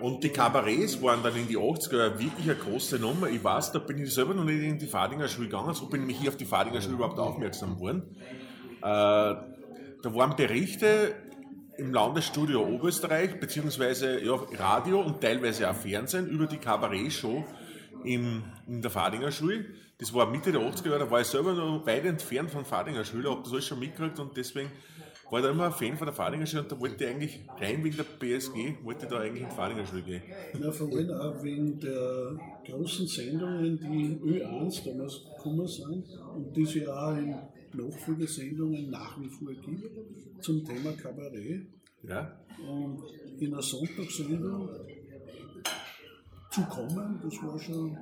Und 0.00 0.24
die 0.24 0.30
Kabarets 0.30 1.00
waren 1.02 1.22
dann 1.22 1.36
in 1.36 1.46
die 1.46 1.56
80er 1.56 1.96
Jahre 1.96 2.18
wirklich 2.18 2.50
eine 2.50 2.58
große 2.58 2.98
Nummer. 2.98 3.28
Ich 3.28 3.42
weiß, 3.42 3.72
da 3.72 3.78
bin 3.78 3.98
ich 4.02 4.12
selber 4.12 4.34
noch 4.34 4.44
nicht 4.44 4.62
in 4.62 4.78
die 4.78 4.86
Fadinger 4.86 5.28
Schule 5.28 5.48
gegangen, 5.48 5.74
so 5.74 5.86
bin 5.86 6.08
ich 6.08 6.18
hier 6.18 6.30
auf 6.30 6.36
die 6.36 6.44
Fadinger 6.44 6.80
Schule 6.80 6.94
überhaupt 6.94 7.18
aufmerksam 7.18 7.76
geworden. 7.76 8.16
Äh, 8.78 8.82
da 8.82 10.14
waren 10.14 10.34
Berichte 10.34 11.14
im 11.76 11.92
Landesstudio 11.92 12.62
Oberösterreich, 12.62 13.38
beziehungsweise 13.38 14.22
ja, 14.24 14.34
Radio 14.58 15.00
und 15.00 15.20
teilweise 15.20 15.70
auch 15.70 15.74
Fernsehen 15.74 16.28
über 16.28 16.46
die 16.46 16.58
Kabarett-Show 16.58 17.44
in, 18.04 18.42
in 18.66 18.82
der 18.82 18.90
Fadinger 18.90 19.30
Schule. 19.30 19.66
Das 19.98 20.12
war 20.12 20.26
Mitte 20.26 20.50
der 20.50 20.60
80er 20.60 20.88
Jahre, 20.88 20.98
da 21.00 21.10
war 21.10 21.20
ich 21.20 21.28
selber 21.28 21.52
noch 21.52 21.86
weit 21.86 22.04
entfernt 22.04 22.50
von 22.50 22.64
Fadinger 22.64 23.04
Schule, 23.04 23.30
habe 23.30 23.42
das 23.42 23.52
alles 23.52 23.66
schon 23.66 23.78
mitgekriegt 23.78 24.18
und 24.18 24.36
deswegen 24.36 24.70
war 25.32 25.40
da 25.40 25.50
immer 25.50 25.66
ein 25.66 25.72
Fan 25.72 25.96
von 25.96 26.04
der 26.06 26.14
Fadinger 26.14 26.44
Schule 26.46 26.62
und 26.62 26.72
da 26.72 26.78
wollte 26.78 27.02
ich 27.04 27.10
eigentlich 27.10 27.40
rein 27.58 27.82
wegen 27.82 27.96
der 27.96 28.04
BSG, 28.04 28.74
wollte 28.82 29.06
ich 29.06 29.10
da 29.10 29.20
eigentlich 29.20 29.42
in 29.44 29.48
die 29.48 29.54
Fadinger 29.54 29.86
Schule 29.86 30.02
gehen. 30.02 30.22
Ja, 30.60 30.70
vor 30.70 30.88
allem 30.88 31.10
auch 31.10 31.42
wegen 31.42 31.80
der 31.80 32.38
großen 32.66 33.06
Sendungen, 33.06 33.78
die 33.78 34.04
in 34.04 34.20
Ö1 34.20 34.84
damals 34.84 35.24
gekommen 35.24 35.66
sind 35.66 36.04
und 36.36 36.54
die 36.54 36.62
es 36.62 36.74
ja 36.74 36.92
auch 36.92 37.16
in 37.16 37.34
Nachfolgesendungen 37.72 38.90
nach 38.90 39.18
wie 39.18 39.28
vor 39.30 39.54
gibt 39.54 40.44
zum 40.44 40.62
Thema 40.66 40.92
Kabarett. 40.92 41.66
Ja, 42.02 42.38
Und 42.68 43.02
in 43.38 43.54
einer 43.54 43.62
Sonntagssendung 43.62 44.68
zu 46.50 46.60
kommen, 46.66 47.20
das 47.22 47.34
war 47.42 47.58
schon 47.58 47.96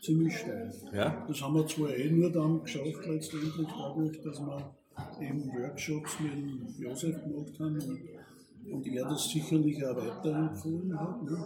ziemlich 0.00 0.38
steil. 0.38 0.72
ja, 0.94 1.22
Das 1.28 1.42
haben 1.42 1.54
wir 1.54 1.66
zwar 1.66 1.94
eh 1.94 2.10
nur 2.10 2.32
dann 2.32 2.62
geschafft, 2.62 3.06
letztendlich 3.06 3.68
dadurch, 3.68 4.22
dass 4.22 4.40
wir 4.40 4.74
eben 5.20 5.52
Workshops 5.52 6.20
mit 6.20 6.78
Josef 6.78 7.22
gemacht 7.22 7.58
haben 7.58 7.80
und, 7.80 8.72
und 8.72 8.86
er 8.86 9.04
das 9.04 9.28
sicherlich 9.30 9.84
auch 9.84 9.96
weiterempfohlen 9.96 10.98
hat. 10.98 11.22
Ne? 11.22 11.44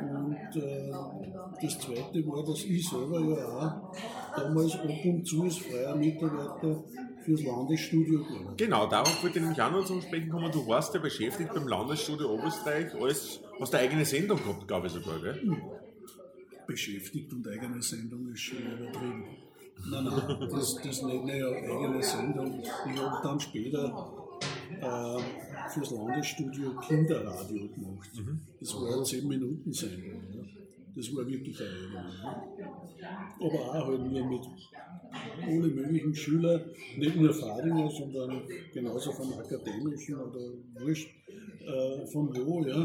Und 0.00 0.62
äh, 0.62 0.90
das 1.62 1.78
Zweite 1.78 2.26
war, 2.26 2.44
dass 2.44 2.64
ich 2.64 2.88
selber 2.88 3.20
ja 3.20 3.46
auch 3.46 3.96
damals 4.36 4.74
ab 4.74 5.04
und 5.04 5.26
zu 5.26 5.42
als 5.44 5.58
freier 5.58 5.96
Mitarbeiter 5.96 6.84
fürs 7.24 7.42
Landesstudio 7.42 8.24
gearbeitet. 8.24 8.58
Genau, 8.58 8.86
darauf 8.86 9.22
wollte 9.22 9.38
ich 9.38 9.42
nämlich 9.42 9.62
auch 9.62 9.70
noch 9.70 9.84
zum 9.84 10.00
Sprechen 10.00 10.28
kommen. 10.28 10.52
Du 10.52 10.66
warst 10.66 10.94
ja 10.94 11.00
beschäftigt 11.00 11.52
beim 11.54 11.66
Landesstudio 11.66 12.32
Oberösterreich, 12.32 12.94
alles, 12.94 13.40
hast 13.60 13.74
eine 13.74 13.84
eigene 13.84 14.04
Sendung 14.04 14.38
gehabt, 14.38 14.68
glaube 14.68 14.86
ich 14.86 14.92
sogar, 14.92 15.20
gell? 15.20 15.40
beschäftigt 16.68 17.32
und 17.32 17.48
eigene 17.48 17.82
Sendung 17.82 18.28
ist 18.28 18.40
schon 18.40 18.58
übertrieben. 18.58 19.24
Nein, 19.90 20.04
nein, 20.04 20.48
das, 20.50 20.74
das 20.82 21.02
nicht 21.02 21.22
eine 21.22 21.46
eigene 21.46 22.02
Sendung. 22.02 22.60
Ich 22.60 23.00
habe 23.00 23.22
dann 23.22 23.40
später 23.40 24.12
äh, 24.80 25.68
fürs 25.68 25.90
Landesstudio 25.90 26.76
Kinderradio 26.80 27.68
gemacht. 27.68 28.10
Das 28.60 28.74
war 28.74 28.92
eine 28.92 29.02
10-Minuten-Sendung. 29.02 30.22
Ja. 30.34 30.42
Das 30.94 31.14
war 31.14 31.26
wirklich 31.26 31.60
eine 31.60 31.70
eigene. 31.70 32.58
Aber 33.40 33.60
auch 33.60 33.86
halt 33.86 34.12
nur 34.12 34.26
mit 34.26 34.42
alle 35.42 35.68
möglichen 35.68 36.14
Schülern, 36.14 36.62
nicht 36.96 37.16
nur 37.16 37.32
Fadinger, 37.32 37.90
sondern 37.90 38.42
genauso 38.72 39.12
vom 39.12 39.32
Akademischen 39.34 40.16
oder 40.16 40.40
wurscht, 40.80 41.08
äh, 41.60 42.06
von 42.06 42.34
wo, 42.34 42.64
ja. 42.64 42.82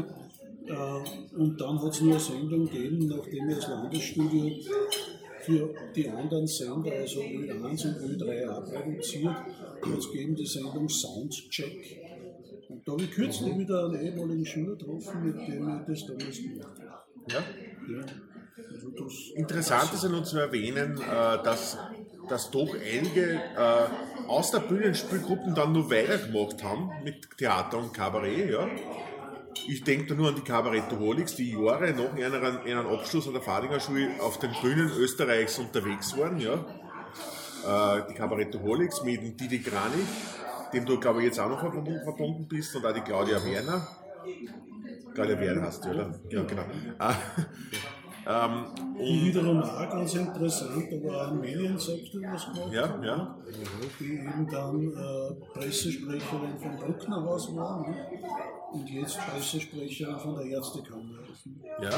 Äh, 0.66 1.36
und 1.36 1.60
dann 1.60 1.82
hat 1.82 1.92
es 1.92 2.00
nur 2.00 2.12
eine 2.12 2.20
Sendung 2.20 2.66
gegeben, 2.66 3.06
nachdem 3.08 3.50
ich 3.50 3.56
das 3.56 3.68
Landesstudio 3.68 4.50
für 5.44 5.74
die 5.94 6.08
anderen 6.08 6.46
Sender, 6.46 6.92
also 6.92 7.20
Ö1 7.20 7.86
und 7.88 8.22
Ö3 8.22 8.48
auch 8.48 8.64
produziert, 8.64 9.26
hat 9.26 9.98
es 9.98 10.10
gegeben 10.10 10.34
die 10.34 10.46
Sendung 10.46 10.88
Soundcheck. 10.88 12.00
Und 12.68 12.86
da 12.86 12.92
habe 12.92 13.02
ich 13.02 13.10
kürzlich 13.10 13.58
wieder 13.58 13.86
einen 13.86 14.00
ehemaligen 14.00 14.46
Schüler 14.46 14.76
getroffen, 14.76 15.24
mit 15.24 15.36
dem 15.48 15.68
ich 15.68 15.86
das 15.86 16.06
damals 16.06 16.42
gemacht 16.42 16.78
habe. 16.78 17.04
Ja. 17.28 17.42
Ja. 17.88 18.04
Also 18.72 18.90
das, 18.90 19.12
Interessant 19.34 19.92
ist 19.92 20.04
ja 20.04 20.08
nur 20.08 20.24
zu 20.24 20.38
erwähnen, 20.38 20.98
äh, 20.98 21.42
dass, 21.42 21.76
dass 22.28 22.50
doch 22.50 22.74
einige 22.74 23.34
äh, 23.34 24.28
aus 24.28 24.50
der 24.50 24.60
Bühnenspielgruppen 24.60 25.54
dann 25.54 25.72
nur 25.72 25.90
weitergemacht 25.90 26.62
haben 26.62 26.90
mit 27.02 27.36
Theater 27.36 27.78
und 27.78 27.92
Kabarett. 27.92 28.50
Ja. 28.50 28.68
Ich 29.66 29.84
denke 29.84 30.06
da 30.06 30.14
nur 30.14 30.28
an 30.28 30.34
die 30.34 30.42
Kabarettoholics, 30.42 31.36
die 31.36 31.52
Jahre 31.52 31.92
nach 31.92 32.16
ihren, 32.16 32.66
ihren 32.66 32.86
Abschluss 32.86 33.26
an 33.26 33.34
der 33.34 33.42
Fadinger 33.42 33.80
Schule 33.80 34.10
auf 34.20 34.38
den 34.38 34.50
Bühnen 34.60 34.90
Österreichs 34.98 35.58
unterwegs 35.58 36.16
waren. 36.18 36.38
Ja. 36.38 36.54
Äh, 36.54 38.02
die 38.10 38.14
Kabarettoholics 38.14 39.02
mit 39.04 39.22
dem 39.22 39.36
Didi 39.36 39.60
Kranich, 39.60 40.06
dem 40.72 40.84
du, 40.84 40.98
glaube 41.00 41.20
ich, 41.20 41.26
jetzt 41.26 41.40
auch 41.40 41.48
noch 41.48 41.60
verbunden, 41.60 42.00
verbunden 42.02 42.46
bist, 42.46 42.74
und 42.76 42.84
auch 42.84 42.92
die 42.92 43.00
Claudia 43.00 43.42
Werner. 43.44 43.86
Claudia 45.14 45.40
Werner 45.40 45.62
hast 45.62 45.84
du, 45.84 45.90
oder? 45.90 46.14
Ja, 46.28 46.42
genau. 46.42 46.62
Ah, 46.98 47.14
ähm, 48.46 48.64
Die 48.98 49.26
wiederum 49.26 49.62
auch 49.62 49.90
ganz 49.90 50.14
interessant, 50.14 50.86
aber 50.92 51.22
auch 51.22 51.30
ein 51.30 51.40
Mediensektor 51.40 52.20
was 52.32 52.44
gemacht 52.52 52.72
Ja, 52.72 53.02
ja. 53.02 53.38
Die 54.00 54.12
eben 54.12 54.46
dann 54.50 54.92
äh, 54.92 55.58
Pressesprecherin 55.58 56.58
vom 56.60 56.76
Brucknerhaus 56.76 57.54
war 57.56 57.80
ne? 57.88 57.96
Und 58.74 58.90
jetzt 58.90 59.18
Pressesprecherin 59.18 60.18
von 60.18 60.34
der 60.36 60.46
Ärztekammer? 60.46 61.02
Ja. 61.82 61.90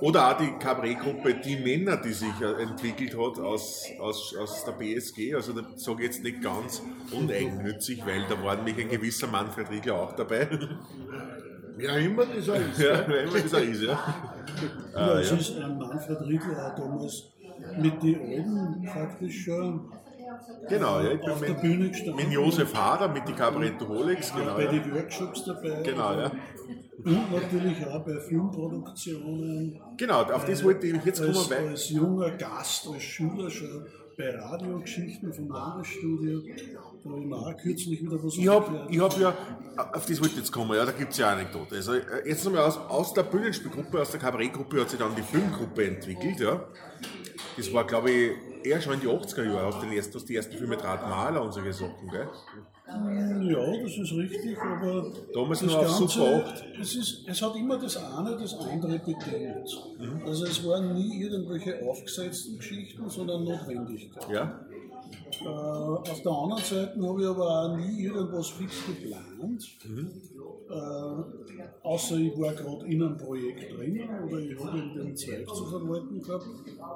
Oder 0.00 0.28
auch 0.30 0.36
die 0.38 0.50
Cabaret-Gruppe 0.58 1.34
Die 1.34 1.56
Männer, 1.56 1.96
die 1.96 2.12
sich 2.12 2.40
äh, 2.40 2.62
entwickelt 2.62 3.12
hat 3.16 3.38
aus, 3.38 3.84
aus, 3.98 4.34
aus 4.36 4.64
der 4.64 4.72
BSG. 4.72 5.34
Also 5.34 5.52
da 5.52 5.62
sage 5.76 6.02
ich 6.02 6.06
jetzt 6.10 6.22
nicht 6.22 6.42
ganz 6.42 6.82
uneigennützig, 7.12 8.04
weil 8.06 8.24
da 8.28 8.42
war 8.42 8.56
nämlich 8.56 8.78
ein 8.78 8.88
gewisser 8.88 9.26
Manfred 9.26 9.70
Riegler 9.70 9.94
auch 10.00 10.12
dabei. 10.12 10.48
Wer 11.76 11.96
immer 11.98 12.26
das 12.26 12.48
auch 12.48 12.54
ist. 12.56 12.78
ja, 12.78 13.04
wer 13.06 13.22
immer 13.24 13.40
das 13.40 13.54
auch 13.54 13.58
ist, 13.60 13.82
ja. 13.82 13.92
Ja, 13.92 14.14
Ah, 14.94 15.20
es 15.20 15.30
ja. 15.30 15.36
ist 15.36 15.56
ein 15.56 15.78
Manfred 15.78 16.20
Riegler 16.22 16.72
auch 16.72 16.76
damals 16.78 17.28
mit 17.78 18.02
den 18.02 18.20
Alben 18.20 18.82
praktisch 18.90 19.44
schon 19.44 19.90
Genau, 20.68 21.00
ja. 21.00 21.12
Ich 21.12 21.22
auf 21.28 21.40
der 21.40 21.46
bin 21.54 21.60
Bühne 21.60 21.84
mit, 21.84 21.92
gestanden. 21.92 22.16
mit 22.16 22.32
Josef 22.32 22.74
Hader, 22.74 23.08
mit 23.08 23.26
die 23.26 23.32
Cabarettoholics, 23.32 24.32
genau. 24.34 24.54
bei 24.54 24.64
Ja. 24.64 24.70
den 24.72 24.94
Workshops 24.94 25.44
dabei. 25.44 25.82
Genau, 25.82 26.12
ja. 26.12 26.30
Und 27.02 27.32
natürlich 27.32 27.86
auch 27.86 28.04
bei 28.04 28.20
Filmproduktionen. 28.20 29.80
Genau, 29.96 30.22
auf 30.22 30.44
das 30.44 30.62
wollte 30.62 30.86
ich 30.86 31.04
jetzt 31.04 31.20
kommen, 31.20 31.34
als, 31.36 31.50
weil. 31.50 31.68
als 31.68 31.88
junger 31.88 32.30
Gast, 32.32 32.88
als 32.92 33.02
Schüler 33.02 33.50
schon 33.50 33.86
bei 34.18 34.36
Radiogeschichten 34.36 35.32
vom 35.32 35.48
Landesstudio. 35.48 36.42
Da 37.02 37.10
habe 37.10 37.20
ich 37.20 37.26
mir 37.26 37.36
auch 37.36 37.56
kürzlich 37.56 38.02
wieder 38.02 38.22
was 38.22 38.36
Ich 38.36 38.46
habe 38.48 38.86
ich 38.90 39.00
hab 39.00 39.18
ja, 39.18 39.34
auf 39.94 40.04
das 40.04 40.20
wollte 40.20 40.34
ich 40.34 40.40
jetzt 40.40 40.52
kommen, 40.52 40.76
ja, 40.76 40.84
da 40.84 40.92
gibt 40.92 41.12
es 41.12 41.18
ja 41.18 41.30
eine 41.30 41.40
Anekdote. 41.40 41.76
Also, 41.76 41.94
äh, 41.94 42.28
jetzt 42.28 42.44
nochmal 42.44 42.64
aus, 42.64 42.76
aus 42.76 43.14
der 43.14 43.22
Bühnenspielgruppe, 43.22 43.98
aus 44.02 44.10
der 44.10 44.20
Kabarettgruppe 44.20 44.82
hat 44.82 44.90
sich 44.90 44.98
dann 44.98 45.14
die 45.16 45.22
Filmgruppe 45.22 45.86
entwickelt, 45.86 46.38
ja. 46.40 46.62
Das 47.60 47.72
war, 47.74 47.86
glaube 47.86 48.10
ich, 48.10 48.30
eher 48.64 48.80
schon 48.80 48.94
in 48.94 49.00
die 49.00 49.06
80er 49.06 49.44
Jahre, 49.44 49.66
auf 49.66 49.80
den 49.80 49.92
ersten, 49.92 50.24
die 50.24 50.36
ersten 50.36 50.56
Filme 50.56 50.78
Draht 50.78 51.06
Maler 51.08 51.42
und 51.42 51.52
solche 51.52 51.74
Sachen, 51.74 52.08
gell? 52.10 52.26
Ja, 52.86 53.82
das 53.82 53.98
ist 53.98 54.12
richtig, 54.12 54.58
aber 54.58 55.12
Damals 55.34 55.60
das 55.60 55.70
noch 55.70 55.78
auf 55.78 55.98
Ganze, 55.98 56.08
Super 56.08 56.44
8. 56.46 56.64
Es, 56.80 56.94
ist, 56.96 57.28
es 57.28 57.42
hat 57.42 57.54
immer 57.56 57.78
das 57.78 57.96
eine 57.98 58.36
das 58.36 58.54
andere 58.54 58.98
bedingt. 58.98 59.26
Mhm. 59.98 60.22
Also 60.26 60.46
es 60.46 60.66
waren 60.66 60.94
nie 60.94 61.22
irgendwelche 61.22 61.82
aufgesetzten 61.86 62.56
Geschichten, 62.56 63.08
sondern 63.08 63.44
Notwendigkeit. 63.44 64.28
Ja? 64.30 64.60
Äh, 65.42 65.48
auf 65.48 66.22
der 66.22 66.32
anderen 66.32 66.62
Seite 66.62 67.00
habe 67.02 67.20
ich 67.22 67.26
aber 67.26 67.48
auch 67.48 67.76
nie 67.76 68.04
irgendwas 68.04 68.48
fix 68.50 68.74
geplant. 68.86 69.68
Äh, 70.70 71.82
außer 71.82 72.16
ich 72.16 72.38
war 72.38 72.52
gerade 72.52 72.86
in 72.86 73.02
einem 73.02 73.16
Projekt 73.16 73.76
drin 73.76 74.08
oder 74.26 74.38
ich 74.38 74.58
habe 74.58 74.78
den 74.78 75.16
Zweig 75.16 75.48
zu 75.48 75.64
verwalten 75.66 76.20
gehabt, 76.20 76.46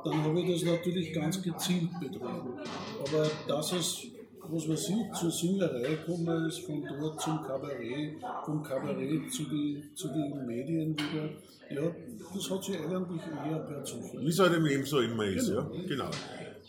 dann 0.04 0.22
habe 0.24 0.40
ich 0.40 0.52
das 0.52 0.70
natürlich 0.70 1.12
ganz 1.12 1.42
gezielt 1.42 1.90
betrieben. 1.98 2.58
Aber 3.00 3.30
dass 3.48 3.72
es, 3.72 4.06
was 4.46 4.68
weiß 4.68 4.90
ich, 4.90 5.12
zur 5.18 5.30
Singerei 5.30 5.96
gekommen 5.96 6.46
ist, 6.46 6.60
von 6.60 6.84
dort 7.00 7.20
zum 7.20 7.42
Kabarett, 7.42 8.16
vom 8.44 8.62
Kabarett 8.62 9.32
zu 9.32 9.44
den 9.44 9.90
zu 9.94 10.08
die 10.08 10.34
Medien 10.46 10.94
wieder, 10.94 11.30
ja, 11.70 11.90
das 12.34 12.50
hat 12.50 12.62
sich 12.62 12.78
eigentlich 12.78 13.22
eher 13.46 13.58
per 13.58 13.82
Zufall. 13.84 14.20
Wie 14.20 14.28
es 14.28 14.38
halt 14.38 14.54
im 14.54 14.64
Leben 14.64 14.84
so 14.84 15.00
immer 15.00 15.24
ist, 15.24 15.48
ja. 15.48 15.66
Genau. 15.88 16.10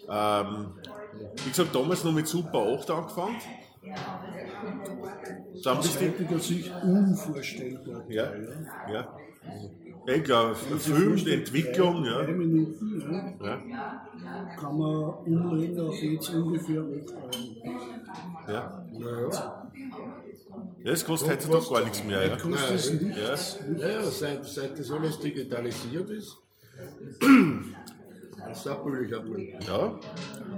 Ähm, 0.07 0.67
wie 1.43 1.49
gesagt, 1.49 1.75
damals 1.75 2.03
noch 2.03 2.13
mit 2.13 2.27
Super 2.27 2.59
8 2.79 2.89
angefangen. 2.91 3.35
Dann 5.63 5.77
Aus 5.77 5.99
heutiger 5.99 6.39
Sicht 6.39 6.71
unvorstellbar. 6.83 8.03
Ja, 8.09 8.31
ja. 8.91 9.17
Ich 10.07 10.23
glaube, 10.23 10.55
Film, 10.55 11.15
die 11.15 11.33
Entwicklung, 11.33 12.03
Drei 12.03 12.21
ja. 12.21 12.31
Minuten 12.31 13.35
ja, 13.41 13.61
ja. 13.67 14.55
kann 14.55 14.77
man 14.77 15.03
umlegen 15.25 15.79
auf 15.79 16.01
jetzt 16.01 16.29
ungefähr 16.29 16.81
8 16.81 16.87
Euro. 16.87 17.75
Ja. 18.47 18.85
Naja. 18.91 19.65
Ja, 20.83 20.91
das 20.91 21.03
kostet 21.03 21.31
heutzutage 21.31 21.73
gar 21.73 21.83
nichts 21.83 22.03
mehr. 22.03 22.27
Ja. 22.27 22.37
Kostet 22.37 22.75
es 22.75 22.93
Nein. 22.93 23.03
nichts. 23.07 23.59
Ja, 23.79 23.87
ja, 23.87 24.03
seit, 24.03 24.45
seit 24.45 24.79
das 24.79 24.91
alles 24.91 25.19
digitalisiert 25.19 26.09
ist, 26.11 26.37
ist 28.51 28.67
auch 28.67 28.83
billiger 28.83 29.19
geworden. 29.19 29.55
ja. 29.67 29.99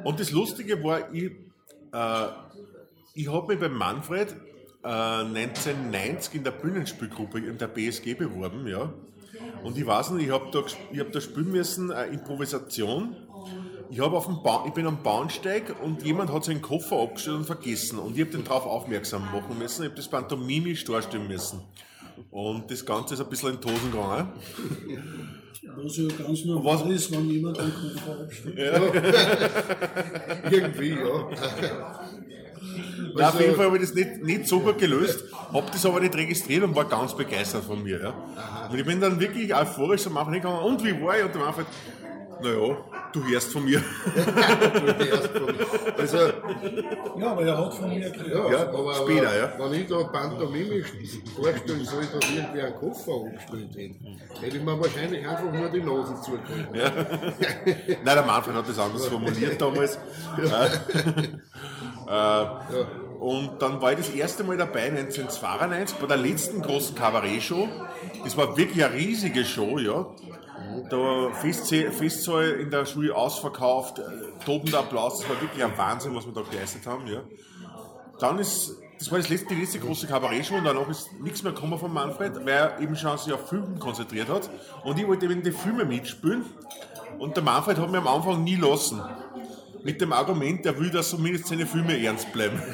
Und 0.03 0.19
das 0.19 0.31
Lustige 0.31 0.83
war, 0.83 1.13
ich, 1.13 1.31
äh, 1.93 2.27
ich 3.13 3.31
habe 3.31 3.47
mich 3.47 3.59
bei 3.59 3.69
Manfred 3.69 4.35
äh, 4.83 4.87
1990 4.87 6.35
in 6.35 6.43
der 6.43 6.51
Bühnenspielgruppe 6.51 7.39
in 7.39 7.57
der 7.57 7.67
BSG 7.67 8.13
beworben, 8.13 8.67
ja. 8.67 8.93
Und 9.63 9.77
ich 9.77 9.85
weiß 9.85 10.11
nicht, 10.11 10.27
ich 10.27 10.31
habe 10.31 10.49
da, 10.51 10.63
hab 10.99 11.11
da 11.11 11.21
spielen 11.21 11.51
müssen, 11.51 11.91
äh, 11.91 12.05
Improvisation. 12.07 13.15
Ich, 13.89 14.01
auf 14.01 14.25
dem 14.25 14.39
ich 14.65 14.73
bin 14.73 14.85
am 14.85 15.01
Bahnsteig 15.01 15.75
und 15.81 16.03
jemand 16.03 16.31
hat 16.31 16.43
seinen 16.43 16.61
Koffer 16.61 17.01
abgestellt 17.01 17.37
und 17.37 17.45
vergessen. 17.45 17.99
Und 17.99 18.17
ich 18.17 18.21
habe 18.21 18.31
den 18.31 18.43
darauf 18.43 18.65
aufmerksam 18.65 19.23
machen 19.31 19.57
müssen. 19.57 19.83
Ich 19.83 19.89
habe 19.89 19.95
das 19.95 20.09
pantomimisch 20.09 20.83
darstellen 20.83 21.27
müssen. 21.27 21.61
Und 22.29 22.69
das 22.69 22.85
Ganze 22.85 23.13
ist 23.13 23.21
ein 23.21 23.29
bisschen 23.29 23.53
in 23.53 23.61
die 23.61 23.67
Hosen 23.71 23.91
gegangen. 23.91 24.29
Was 25.75 25.97
ja 25.97 26.05
ganz 26.07 26.45
normal 26.45 26.65
Was- 26.85 26.89
ist, 26.91 27.11
wenn 27.11 27.29
jemand 27.29 27.59
einen 27.59 27.71
Koffer 27.73 28.21
abstellt. 28.23 28.57
Irgendwie, 30.51 30.89
ja. 30.89 31.29
Ja, 33.17 33.29
auf 33.29 33.39
jeden 33.39 33.55
Fall 33.55 33.65
habe 33.67 33.77
ich 33.77 33.83
das 33.83 33.93
nicht, 33.93 34.23
nicht 34.23 34.47
so 34.47 34.59
gut 34.59 34.77
gelöst, 34.77 35.23
habe 35.53 35.67
das 35.71 35.85
aber 35.85 35.99
nicht 35.99 36.15
registriert 36.15 36.63
und 36.63 36.75
war 36.75 36.85
ganz 36.85 37.15
begeistert 37.15 37.63
von 37.63 37.81
mir. 37.83 38.01
Ja. 38.01 38.13
Und 38.69 38.77
ich 38.77 38.85
bin 38.85 38.99
dann 38.99 39.19
wirklich 39.19 39.53
euphorisch 39.55 40.05
am 40.07 40.17
Anfang 40.17 40.33
hingegangen, 40.33 40.63
und 40.63 40.83
wie 40.83 41.01
war 41.01 41.17
ich? 41.17 41.23
Und 41.23 41.35
am 41.35 41.43
Anfang, 41.43 41.65
naja, 42.41 42.77
du 43.13 43.23
hörst 43.27 43.51
von 43.51 43.65
mir. 43.65 43.81
Also, 45.97 46.17
Ja, 47.17 47.31
aber 47.31 47.43
er 47.43 47.57
hat 47.57 47.73
von 47.73 47.89
mir 47.89 48.09
gehört. 48.09 48.51
ja, 48.51 48.57
Ja, 48.57 48.69
aber, 48.69 48.93
später, 48.93 49.27
aber, 49.27 49.37
ja. 49.37 49.71
wenn 49.71 49.81
ich 49.81 49.87
da 49.87 50.03
pantomimisch 50.03 50.87
vorstellen 51.35 51.85
soll, 51.85 52.05
dass 52.05 52.29
irgendwie 52.29 52.61
ein 52.61 52.75
Koffer 52.75 53.11
angespielt 53.25 53.75
hätte, 53.75 53.95
hätte 54.41 54.57
ich 54.57 54.63
mir 54.63 54.79
wahrscheinlich 54.79 55.27
einfach 55.27 55.51
nur 55.51 55.69
die 55.69 55.81
Nase 55.81 56.21
zugekriegt. 56.21 56.71
Nein, 58.03 58.15
der 58.15 58.23
Manfred 58.23 58.55
hat 58.55 58.69
das 58.69 58.79
anders 58.79 59.07
formuliert 59.07 59.59
damals. 59.59 59.95
äh, 62.07 62.45
und 63.19 63.59
dann 63.59 63.81
war 63.81 63.91
ich 63.93 63.97
das 63.97 64.09
erste 64.09 64.43
Mal 64.43 64.57
dabei, 64.57 64.89
1992, 64.89 65.97
bei 65.97 66.05
der 66.07 66.17
letzten 66.17 66.61
großen 66.61 66.95
Kabarett-Show. 66.95 67.67
Das 68.23 68.37
war 68.37 68.55
wirklich 68.55 68.83
eine 68.83 68.93
riesige 68.93 69.43
Show, 69.43 69.79
ja. 69.79 70.05
Da 70.89 71.31
Festsaal, 71.33 72.51
in 72.59 72.69
der 72.71 72.85
Schule 72.85 73.15
ausverkauft, 73.15 73.99
äh, 73.99 74.03
tobender 74.45 74.79
Applaus, 74.79 75.19
das 75.19 75.29
war 75.29 75.41
wirklich 75.41 75.63
ein 75.63 75.77
Wahnsinn, 75.77 76.15
was 76.15 76.25
wir 76.25 76.33
da 76.33 76.41
geleistet 76.41 76.85
haben. 76.85 77.07
Ja. 77.07 77.21
Dann 78.19 78.39
ist, 78.39 78.75
das 78.97 79.11
war 79.11 79.17
das 79.19 79.29
letzte, 79.29 79.53
die 79.53 79.61
letzte 79.61 79.79
große 79.79 80.07
Kabarettshow 80.07 80.55
und 80.55 80.65
danach 80.65 80.89
ist 80.89 81.11
nichts 81.21 81.43
mehr 81.43 81.53
gekommen 81.53 81.77
von 81.77 81.93
Manfred, 81.93 82.35
weil 82.37 82.47
er 82.47 82.79
eben 82.79 82.95
schon 82.95 83.17
sich 83.17 83.33
auf 83.33 83.49
Filmen 83.49 83.79
konzentriert 83.79 84.29
hat. 84.29 84.49
Und 84.83 84.99
ich 84.99 85.07
wollte 85.07 85.25
eben 85.25 85.43
die 85.43 85.51
Filme 85.51 85.85
mitspielen. 85.85 86.45
Und 87.19 87.35
der 87.35 87.43
Manfred 87.43 87.77
hat 87.77 87.91
mir 87.91 87.99
am 87.99 88.07
Anfang 88.07 88.43
nie 88.43 88.55
lassen. 88.55 89.01
Mit 89.83 90.01
dem 90.01 90.11
Argument, 90.13 90.65
er 90.65 90.79
will, 90.79 90.89
dass 90.89 91.09
zumindest 91.09 91.47
seine 91.47 91.65
Filme 91.65 92.03
ernst 92.03 92.33
bleiben. 92.33 92.61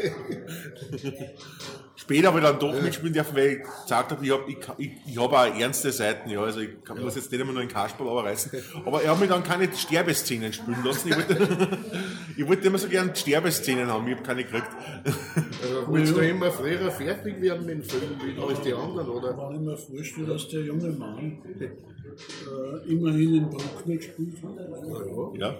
Später 2.00 2.28
habe 2.28 2.38
ich 2.38 2.44
dann 2.44 2.58
doch 2.58 2.80
mitspielen 2.80 3.12
dürfen, 3.12 3.36
weil 3.36 3.48
ich 3.48 3.62
gesagt 3.62 4.10
habe, 4.10 4.24
ich 4.24 4.32
habe 4.32 4.44
ich, 4.48 4.56
ich, 4.78 4.92
ich 5.06 5.18
hab 5.18 5.32
auch 5.32 5.60
ernste 5.60 5.92
Seiten. 5.92 6.30
Ja. 6.30 6.40
Also 6.40 6.60
ich 6.60 6.82
kann, 6.82 6.98
muss 7.02 7.14
jetzt 7.14 7.30
nicht 7.30 7.40
immer 7.40 7.52
nur 7.52 7.60
einen 7.60 7.70
Kasperl 7.70 8.08
reißen. 8.20 8.52
Aber 8.86 9.02
er 9.02 9.10
hat 9.10 9.20
mich 9.20 9.28
dann 9.28 9.44
keine 9.44 9.70
Sterbeszenen 9.70 10.50
spielen 10.50 10.82
lassen. 10.82 11.10
Ich 11.10 11.16
wollte, 11.16 11.78
ich 12.38 12.48
wollte 12.48 12.66
immer 12.66 12.78
so 12.78 12.88
gerne 12.88 13.14
Sterbeszenen 13.14 13.86
haben, 13.88 14.08
ich 14.08 14.14
habe 14.14 14.22
keine 14.22 14.44
gekriegt. 14.44 14.68
Also, 15.04 15.92
willst 15.92 16.16
du 16.16 16.20
immer 16.20 16.50
früher 16.50 16.90
fertig 16.90 17.40
werden 17.42 17.66
mit 17.66 17.74
dem 17.74 17.82
Film 17.82 18.16
wie 18.24 18.40
als 18.40 18.62
die 18.62 18.72
anderen, 18.72 19.08
oder? 19.08 19.36
Wenn 19.36 19.56
ich 19.56 19.60
mir 19.60 19.76
vorstelle, 19.76 20.26
dass 20.26 20.48
der 20.48 20.62
junge 20.62 20.88
Mann 20.92 21.38
äh, 21.60 22.90
immerhin 22.90 23.34
in 23.34 23.50
Bruckner 23.50 23.96
gespielt 23.96 24.36
hat. 24.42 25.38
Ja. 25.38 25.54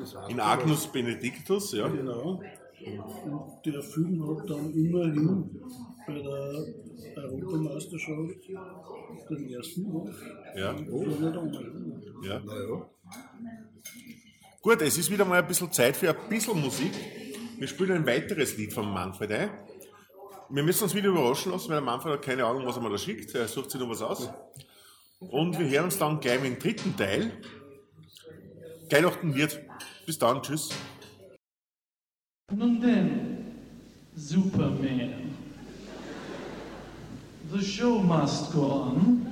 Heißt, 0.00 0.16
In 0.30 0.40
Agnus 0.40 0.86
Benedictus, 0.86 1.72
ja. 1.72 1.88
Genau. 1.88 2.40
Und 2.84 3.64
der 3.64 3.82
Film 3.82 4.26
hat 4.28 4.50
dann 4.50 4.72
immerhin 4.72 5.50
bei 6.06 6.14
der 6.14 7.24
Europameisterschaft 7.24 8.48
den 9.30 9.50
ersten 9.50 9.92
Hof. 9.92 10.08
ja. 10.56 10.74
ja. 12.22 12.42
Na 12.44 12.54
ja. 12.54 12.90
Gut, 14.60 14.80
es 14.82 14.98
ist 14.98 15.10
wieder 15.10 15.24
mal 15.24 15.40
ein 15.40 15.48
bisschen 15.48 15.72
Zeit 15.72 15.96
für 15.96 16.10
ein 16.10 16.28
bisschen 16.28 16.60
Musik. 16.60 16.92
Wir 17.58 17.68
spielen 17.68 17.92
ein 17.92 18.06
weiteres 18.06 18.56
Lied 18.56 18.72
von 18.72 18.92
Manfred 18.92 19.32
ein. 19.32 19.50
Wir 20.50 20.62
müssen 20.62 20.84
uns 20.84 20.94
wieder 20.94 21.08
überraschen 21.08 21.52
lassen, 21.52 21.68
weil 21.68 21.76
der 21.76 21.84
Manfred 21.84 22.14
hat 22.14 22.22
keine 22.22 22.44
Ahnung, 22.44 22.66
was 22.66 22.76
er 22.76 22.82
mir 22.82 22.90
da 22.90 22.98
schickt. 22.98 23.34
Er 23.34 23.48
sucht 23.48 23.70
sich 23.70 23.80
noch 23.80 23.88
was 23.88 24.02
aus. 24.02 24.30
Und 25.18 25.58
wir 25.58 25.68
hören 25.68 25.84
uns 25.84 25.98
dann 25.98 26.20
gleich 26.20 26.44
im 26.44 26.58
dritten 26.58 26.96
Teil. 26.96 27.32
Geilachten 28.88 29.34
wird. 29.34 29.60
Bis 30.04 30.18
dann, 30.18 30.42
tschüss. 30.42 30.70
Nun 32.50 32.80
denn, 32.80 33.54
Superman. 34.16 35.34
The 37.50 37.62
show 37.62 37.98
must 37.98 38.52
go 38.52 38.70
on. 38.70 39.26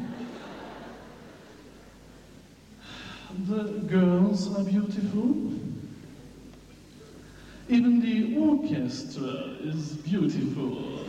The 3.46 3.64
girls 3.88 4.54
are 4.56 4.64
beautiful. 4.64 5.52
Even 7.68 8.00
the 8.00 8.38
orchestra 8.38 9.56
is 9.62 9.92
beautiful. 9.96 11.04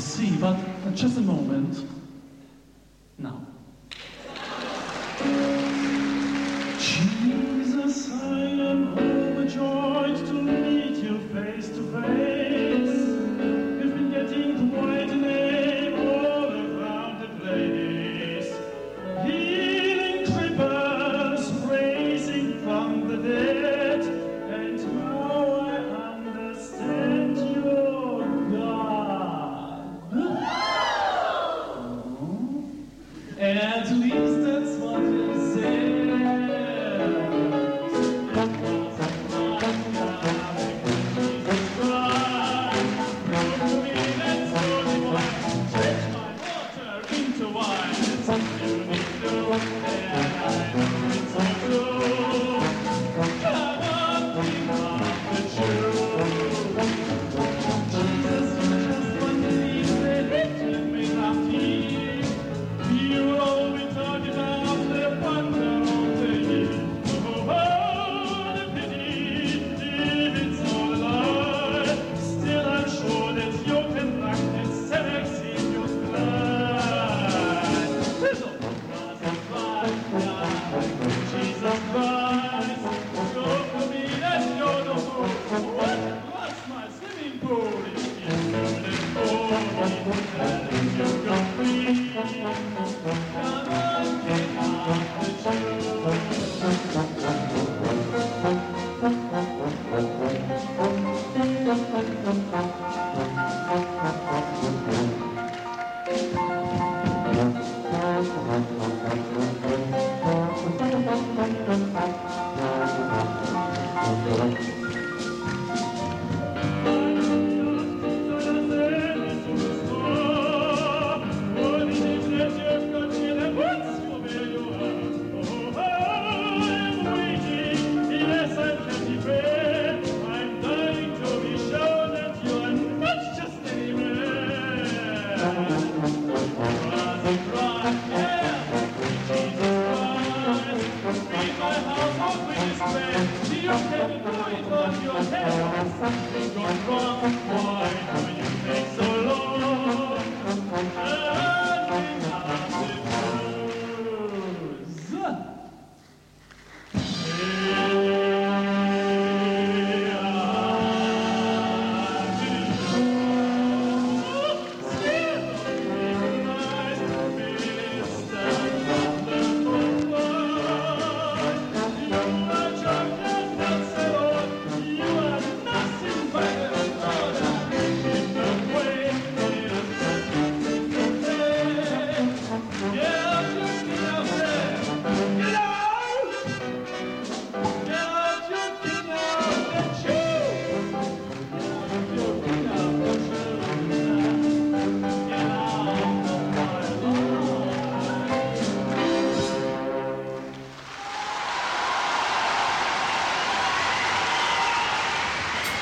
C, 0.00 0.36
but 0.40 0.56
just 0.94 1.18
a 1.18 1.20
moment. 1.20 1.99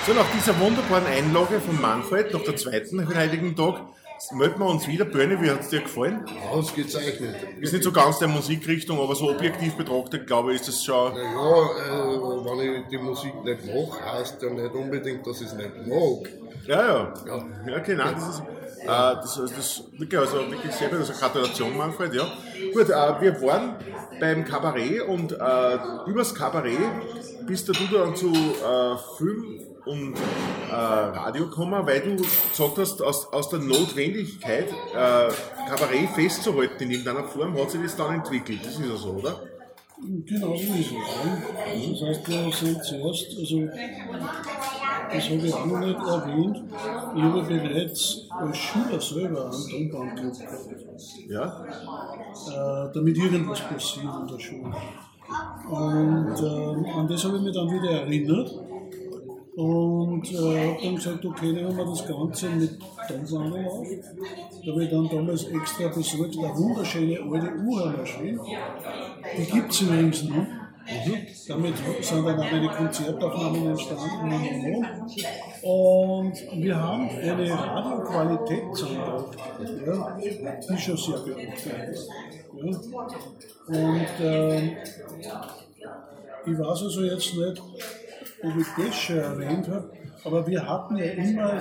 So, 0.09 0.15
nach 0.15 0.31
dieser 0.35 0.59
wunderbaren 0.59 1.05
Einlage 1.05 1.61
von 1.61 1.79
Manfred, 1.83 2.33
nach 2.33 2.41
der 2.41 2.57
zweiten 2.57 3.15
heiligen 3.15 3.55
Tag, 3.55 3.83
melden 4.33 4.59
wir 4.59 4.65
uns 4.65 4.89
wieder. 4.89 5.05
Börne, 5.05 5.39
wie 5.43 5.51
hat 5.51 5.61
es 5.61 5.69
dir 5.69 5.83
gefallen? 5.83 6.25
Ausgezeichnet. 6.51 7.37
Ist 7.61 7.75
nicht 7.75 7.85
so 7.85 7.93
ganz 7.93 8.19
der 8.19 8.29
Musikrichtung, 8.29 8.99
aber 9.01 9.15
so 9.15 9.29
objektiv 9.29 9.75
betrachtet, 9.75 10.27
glaube 10.27 10.55
ich, 10.55 10.61
ist 10.63 10.69
das 10.69 10.83
schon. 10.83 11.13
Naja, 11.13 11.27
äh, 11.27 12.21
wenn 12.43 12.81
ich 12.81 12.87
die 12.89 12.97
Musik 12.97 13.35
nicht 13.45 13.67
mache, 13.67 14.13
heißt 14.13 14.41
ja 14.41 14.49
nicht 14.49 14.73
unbedingt, 14.75 15.27
dass 15.27 15.43
ich 15.43 15.49
es 15.49 15.53
nicht 15.53 15.87
mag. 15.87 16.31
Ja, 16.67 16.87
ja. 16.87 17.15
Ja. 17.27 17.45
Ja, 17.67 17.79
genau. 17.81 18.11
Das 18.11 18.29
ist, 18.31 18.43
äh, 18.85 18.87
das, 18.87 19.35
das 19.55 19.85
wirklich, 19.99 20.19
also 20.19 20.39
wirklich 20.51 20.73
sehr 20.73 20.89
gut. 20.89 21.01
Also 21.01 21.13
Gratulation, 21.13 21.77
Manfred, 21.77 22.15
ja. 22.15 22.25
Gut, 22.73 22.89
äh, 22.89 23.21
wir 23.21 23.43
waren 23.43 23.77
beim 24.19 24.43
Kabarett 24.47 25.03
und 25.07 25.33
äh, 25.33 25.79
übers 26.07 26.35
Kabarett 26.35 26.79
bist 27.49 27.66
du 27.68 27.72
dann 27.72 28.14
zu 28.14 28.30
äh, 28.30 28.96
Film 29.16 29.61
und 29.86 30.14
äh, 30.70 30.74
Radio 30.74 31.46
gekommen, 31.49 31.84
weil 31.86 32.01
du 32.01 32.16
gesagt 32.16 32.76
hast, 32.78 33.03
aus, 33.03 33.32
aus 33.32 33.49
der 33.49 33.61
Notwendigkeit, 33.61 34.68
äh, 34.70 35.28
Kabarett 35.66 36.11
festzuhalten 36.14 36.84
in 36.84 36.90
irgendeiner 36.90 37.24
Form, 37.26 37.59
hat 37.59 37.70
sich 37.70 37.80
das 37.82 37.96
dann 37.96 38.16
entwickelt. 38.16 38.61
Das 38.62 38.74
ist 38.74 38.80
ja 38.86 38.96
so, 38.96 39.12
oder? 39.12 39.40
Genau 40.01 40.55
so 40.55 40.74
ist 40.74 40.78
es. 40.78 40.92
Ja. 40.92 40.99
Das 41.90 42.03
heißt, 42.03 42.28
wir 42.28 42.53
sind 42.53 42.84
zuerst, 42.84 43.36
also 43.38 43.66
das 45.11 45.24
habe 45.30 45.46
ich 45.46 45.55
auch 45.55 45.66
noch 45.66 45.80
nicht 45.80 45.99
erwähnt, 45.99 46.62
ich 47.16 47.22
habe 47.22 47.42
bereits 47.42 48.26
als 48.30 48.57
Schüler 48.59 49.01
selber 49.01 49.51
einen 49.51 49.90
Tonbandclub 49.90 50.38
gehabt, 50.38 51.28
Ja? 51.28 51.64
äh, 52.86 52.92
damit 52.92 53.16
irgendwas 53.16 53.61
passiert 53.61 54.05
in 54.20 54.26
der 54.26 54.38
Schule. 54.38 54.76
Und 55.68 56.35
ähm, 56.39 56.87
an 56.97 57.09
das 57.09 57.24
habe 57.24 57.37
ich 57.37 57.43
mich 57.43 57.55
dann 57.55 57.70
wieder 57.70 57.91
erinnert 57.91 58.55
und 59.59 60.33
äh, 60.33 60.37
habe 60.37 60.79
dann 60.83 60.95
gesagt, 60.95 61.24
okay, 61.24 61.53
nehmen 61.53 61.76
wir 61.76 61.85
das 61.85 62.07
Ganze 62.07 62.49
mit 62.51 62.79
Tonbandel 63.09 63.66
auf. 63.66 63.87
Da 64.64 64.72
habe 64.72 64.85
ich 64.85 64.91
dann 64.91 65.09
damals 65.09 65.45
extra 65.45 65.89
besorgt, 65.89 66.39
eine 66.39 66.57
wunderschöne 66.57 67.18
alte 67.20 67.53
Uhrmaschine. 67.57 68.41
Die 69.37 69.45
gibt 69.45 69.72
es 69.72 69.81
übrigens 69.81 70.22
noch. 70.24 70.47
Damit 71.49 71.74
sind 72.01 72.26
dann 72.26 72.41
auch 72.41 72.51
meine 72.51 72.68
Konzertaufnahmen 72.68 73.66
entstanden. 73.66 74.87
Und 75.62 76.62
wir 76.62 76.76
haben 76.83 77.09
eine 77.11 77.51
Radioqualität 77.51 78.74
zusammengebracht, 78.74 79.37
ja, 79.87 80.59
die 80.70 80.79
schon 80.79 80.97
sehr 80.97 81.18
beeindruckend 81.18 81.89
ist. 81.91 82.09
Ja. 82.61 82.77
Und 83.67 84.07
ähm, 84.21 84.77
ich 86.47 86.59
weiß 86.59 86.83
also 86.83 87.03
jetzt 87.03 87.35
nicht, 87.35 87.63
ob 88.43 88.57
ich 88.57 88.67
das 88.77 88.95
schon 88.95 89.19
erwähnt 89.19 89.69
habe, 89.69 89.91
aber 90.25 90.47
wir 90.47 90.67
hatten 90.67 90.97
ja 90.97 91.05
immer 91.05 91.59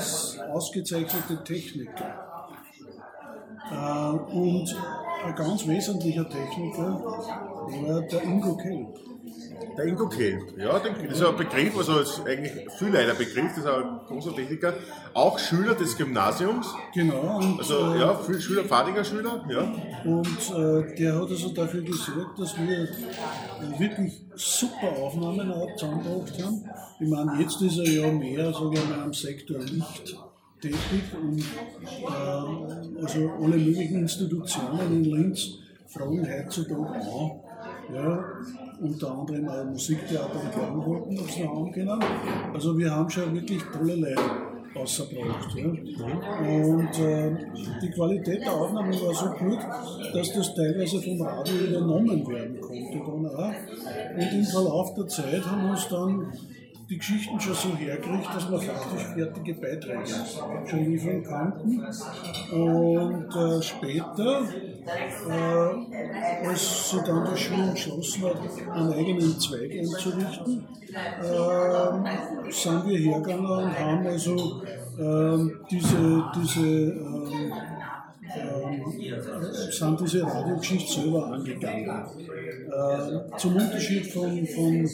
ausgezeichnete 0.54 1.43
Techniker. 1.43 2.28
Äh, 3.72 4.36
und 4.36 4.76
ein 5.26 5.36
ganz 5.36 5.68
wesentlicher 5.68 6.28
Techniker 6.30 7.02
war 7.02 8.02
der 8.02 8.24
Ingo 8.24 8.56
Kelp. 8.58 9.00
Der 9.78 9.86
Ingo 9.86 10.07
Kehl, 10.07 10.39
ja, 10.57 10.80
das 10.80 11.17
ist 11.19 11.25
ein 11.25 11.36
Begriff, 11.36 11.78
also 11.78 11.99
ist 11.99 12.21
eigentlich 12.25 12.51
viel 12.78 12.95
ein 12.95 13.17
Begriff, 13.17 13.49
das 13.49 13.57
ist 13.57 13.65
ein 13.65 13.99
großer 14.07 14.36
Techniker, 14.36 14.73
auch 15.13 15.38
Schüler 15.38 15.75
des 15.75 15.95
Gymnasiums, 15.97 16.67
Genau, 16.93 17.38
und, 17.38 17.59
also 17.59 17.93
äh, 17.93 17.99
ja, 17.99 18.15
viel 18.15 18.41
Schüler, 18.41 18.63
Pfadiger 18.63 19.03
Schüler, 19.03 19.45
ja. 19.49 19.61
und 20.05 20.28
äh, 20.28 20.95
der 20.95 21.15
hat 21.15 21.30
also 21.30 21.49
dafür 21.49 21.82
gesorgt, 21.82 22.39
dass 22.39 22.57
wir 22.57 22.84
äh, 22.84 23.80
wirklich 23.80 24.13
super 24.36 24.91
Aufnahmen 24.99 25.51
auch 25.51 25.75
zusammengebracht 25.75 26.43
haben. 26.43 26.63
Ich 26.99 27.07
meine, 27.07 27.39
jetzt 27.39 27.61
ist 27.61 27.78
er 27.78 27.88
ja 27.88 28.11
mehr, 28.11 28.51
sage 28.53 28.73
ich 28.73 28.89
mal, 28.89 29.01
am 29.01 29.13
Sektor 29.13 29.59
Licht 29.59 30.17
tätig 30.61 30.80
und 31.21 31.39
äh, 31.39 33.01
also 33.01 33.30
alle 33.41 33.57
möglichen 33.57 33.99
Institutionen 33.99 34.91
in 34.91 35.03
Linz 35.03 35.59
fragen 35.88 36.28
heutzutage 36.28 36.75
an. 36.75 37.47
Ja, 37.93 38.23
unter 38.81 39.11
anderem 39.11 39.47
auch 39.47 39.63
Musiktheater 39.65 40.41
und 40.41 40.51
Klangwolken, 40.51 41.17
sie 41.17 41.43
noch 41.43 41.55
haben 41.55 41.71
können. 41.71 42.03
Also 42.53 42.77
wir 42.77 42.91
haben 42.91 43.09
schon 43.09 43.33
wirklich 43.33 43.63
tolle 43.73 43.95
Leute 43.95 44.21
ausgebracht. 44.75 45.55
Ja. 45.55 45.65
Und 45.65 46.99
äh, 46.99 47.35
die 47.81 47.89
Qualität 47.91 48.41
der 48.41 48.53
Aufnahmen 48.53 48.93
war 48.93 49.13
so 49.13 49.29
gut, 49.31 49.59
dass 50.13 50.33
das 50.33 50.55
teilweise 50.55 51.01
vom 51.01 51.21
Radio 51.21 51.55
übernommen 51.55 52.27
werden 52.27 52.61
konnte. 52.61 52.97
Dann 52.97 53.25
auch. 53.25 53.53
Und 54.15 54.33
im 54.33 54.45
Verlauf 54.45 54.93
der 54.93 55.07
Zeit 55.07 55.45
haben 55.45 55.69
uns 55.69 55.88
dann 55.88 56.33
die 56.89 56.97
Geschichten 56.97 57.39
schon 57.39 57.53
so 57.53 57.75
hergekriegt, 57.75 58.33
dass 58.33 58.49
wir 58.49 58.59
faktisch 58.59 59.03
fertige 59.13 59.53
Beiträge 59.55 60.05
schon 60.65 60.85
liefern 60.85 61.23
konnten. 61.23 61.83
Und 62.53 63.35
äh, 63.35 63.61
später, 63.61 64.47
äh, 65.29 66.47
als 66.47 66.91
sie 66.91 67.03
dann 67.03 67.27
die 67.29 67.38
Schule 67.38 67.63
entschlossen 67.63 68.23
hat, 68.23 68.38
einen 68.73 68.93
eigenen 68.93 69.39
Zweig 69.39 69.71
einzurichten, 69.71 70.65
äh, 70.93 72.51
sind 72.51 72.88
wir 72.88 72.97
hergegangen 72.97 73.45
und 73.45 73.79
haben 73.79 74.07
also 74.07 74.61
ähm, 74.97 75.59
diese, 75.69 76.23
diese 76.35 76.67
ähm, 78.38 78.83
sind 79.71 80.01
diese 80.01 80.23
Radiogeschichte 80.23 81.01
selber 81.01 81.27
angegangen. 81.27 81.89
Äh, 81.89 83.38
zum 83.38 83.55
Unterschied 83.55 84.07
von, 84.07 84.47
von, 84.47 84.89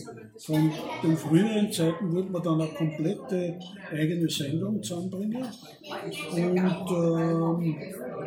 von 0.46 0.72
den 1.02 1.16
früheren 1.16 1.72
Zeiten 1.72 2.14
wollte 2.14 2.30
man 2.30 2.44
dann 2.44 2.62
eine 2.62 2.70
komplette 2.72 3.58
eigene 3.92 4.30
Sendung 4.30 4.84
zusammenbringen. 4.84 5.42
Und 5.42 6.58
ähm, 6.58 7.78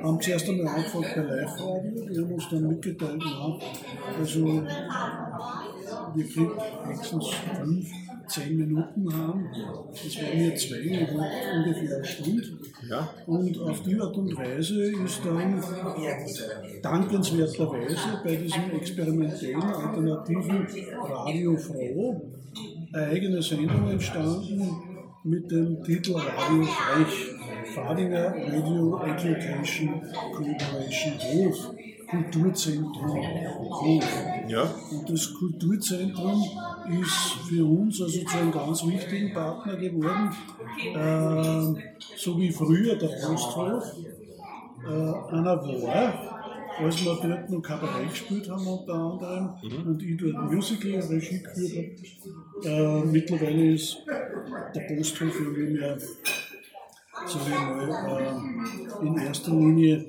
haben 0.02 0.20
zuerst 0.20 0.48
einmal 0.48 0.76
angefangen 0.76 1.04
bei 1.14 1.22
Live-Radio, 1.22 2.08
die 2.08 2.18
haben 2.18 2.32
uns 2.32 2.48
dann 2.50 2.68
mitgeteilt, 2.68 3.22
ja, 3.22 3.58
also 4.18 4.62
wir 6.14 6.26
kriegen 6.26 6.52
höchstens 6.84 7.26
fünf, 7.58 7.90
zehn 8.28 8.56
Minuten 8.56 9.12
haben. 9.12 9.48
Das 9.90 10.16
waren 10.16 10.38
mir 10.38 10.54
zwei, 10.54 10.78
ungefähr 11.56 11.96
eine 11.96 12.04
Stunde. 12.04 12.42
Ja. 12.88 13.08
Und 13.26 13.58
auf 13.58 13.82
die 13.82 14.00
Art 14.00 14.16
und 14.16 14.36
Weise 14.36 14.92
ist 14.92 15.20
dann 15.24 15.62
dankenswerterweise 16.82 18.20
bei 18.24 18.36
diesem 18.36 18.70
experimentellen 18.72 19.62
alternativen 19.62 20.66
Radio 21.02 21.56
Froh 21.56 22.30
eine 22.92 23.06
eigene 23.06 23.42
Sendung 23.42 23.90
entstanden 23.90 24.76
mit 25.24 25.50
dem 25.50 25.82
Titel 25.82 26.14
Radio 26.14 26.62
Reich. 26.62 27.36
Fadinger 27.74 28.34
Radio 28.34 29.00
Education 29.04 30.00
Corporation 30.32 31.18
Hof. 31.18 31.74
Kulturzentrum 32.08 33.20
Hof. 33.58 34.04
Ja, 34.48 34.62
Und 34.92 35.10
das 35.10 35.34
Kulturzentrum 35.34 36.42
ist 36.88 37.48
für 37.48 37.64
uns 37.64 38.00
also 38.00 38.24
zu 38.24 38.36
einem 38.38 38.52
ganz 38.52 38.86
wichtigen 38.86 39.32
Partner 39.32 39.76
geworden, 39.76 40.30
äh, 40.94 41.82
so 42.16 42.38
wie 42.38 42.50
früher 42.50 42.96
der 42.96 43.08
Posthof 43.08 43.84
äh, 44.84 44.88
einer 44.88 45.56
war, 45.56 46.36
als 46.78 47.04
wir 47.04 47.18
dort 47.22 47.50
noch 47.50 47.62
Kabarett 47.62 48.10
gespielt 48.10 48.50
haben 48.50 48.66
unter 48.66 48.94
anderem 48.94 49.86
und 49.86 50.02
ich 50.02 50.16
dort 50.16 50.52
Musical 50.52 51.00
Regie 51.00 51.42
geführt 51.42 51.98
habe. 52.64 52.68
Äh, 52.68 53.04
mittlerweile 53.06 53.72
ist 53.72 53.98
der 54.74 54.80
Posthof 54.80 55.40
irgendwie 55.40 55.78
mehr 55.78 55.96
ich 57.24 57.48
mal, 57.48 58.20
äh, 58.20 59.06
in 59.06 59.18
erster 59.18 59.50
Linie 59.50 60.06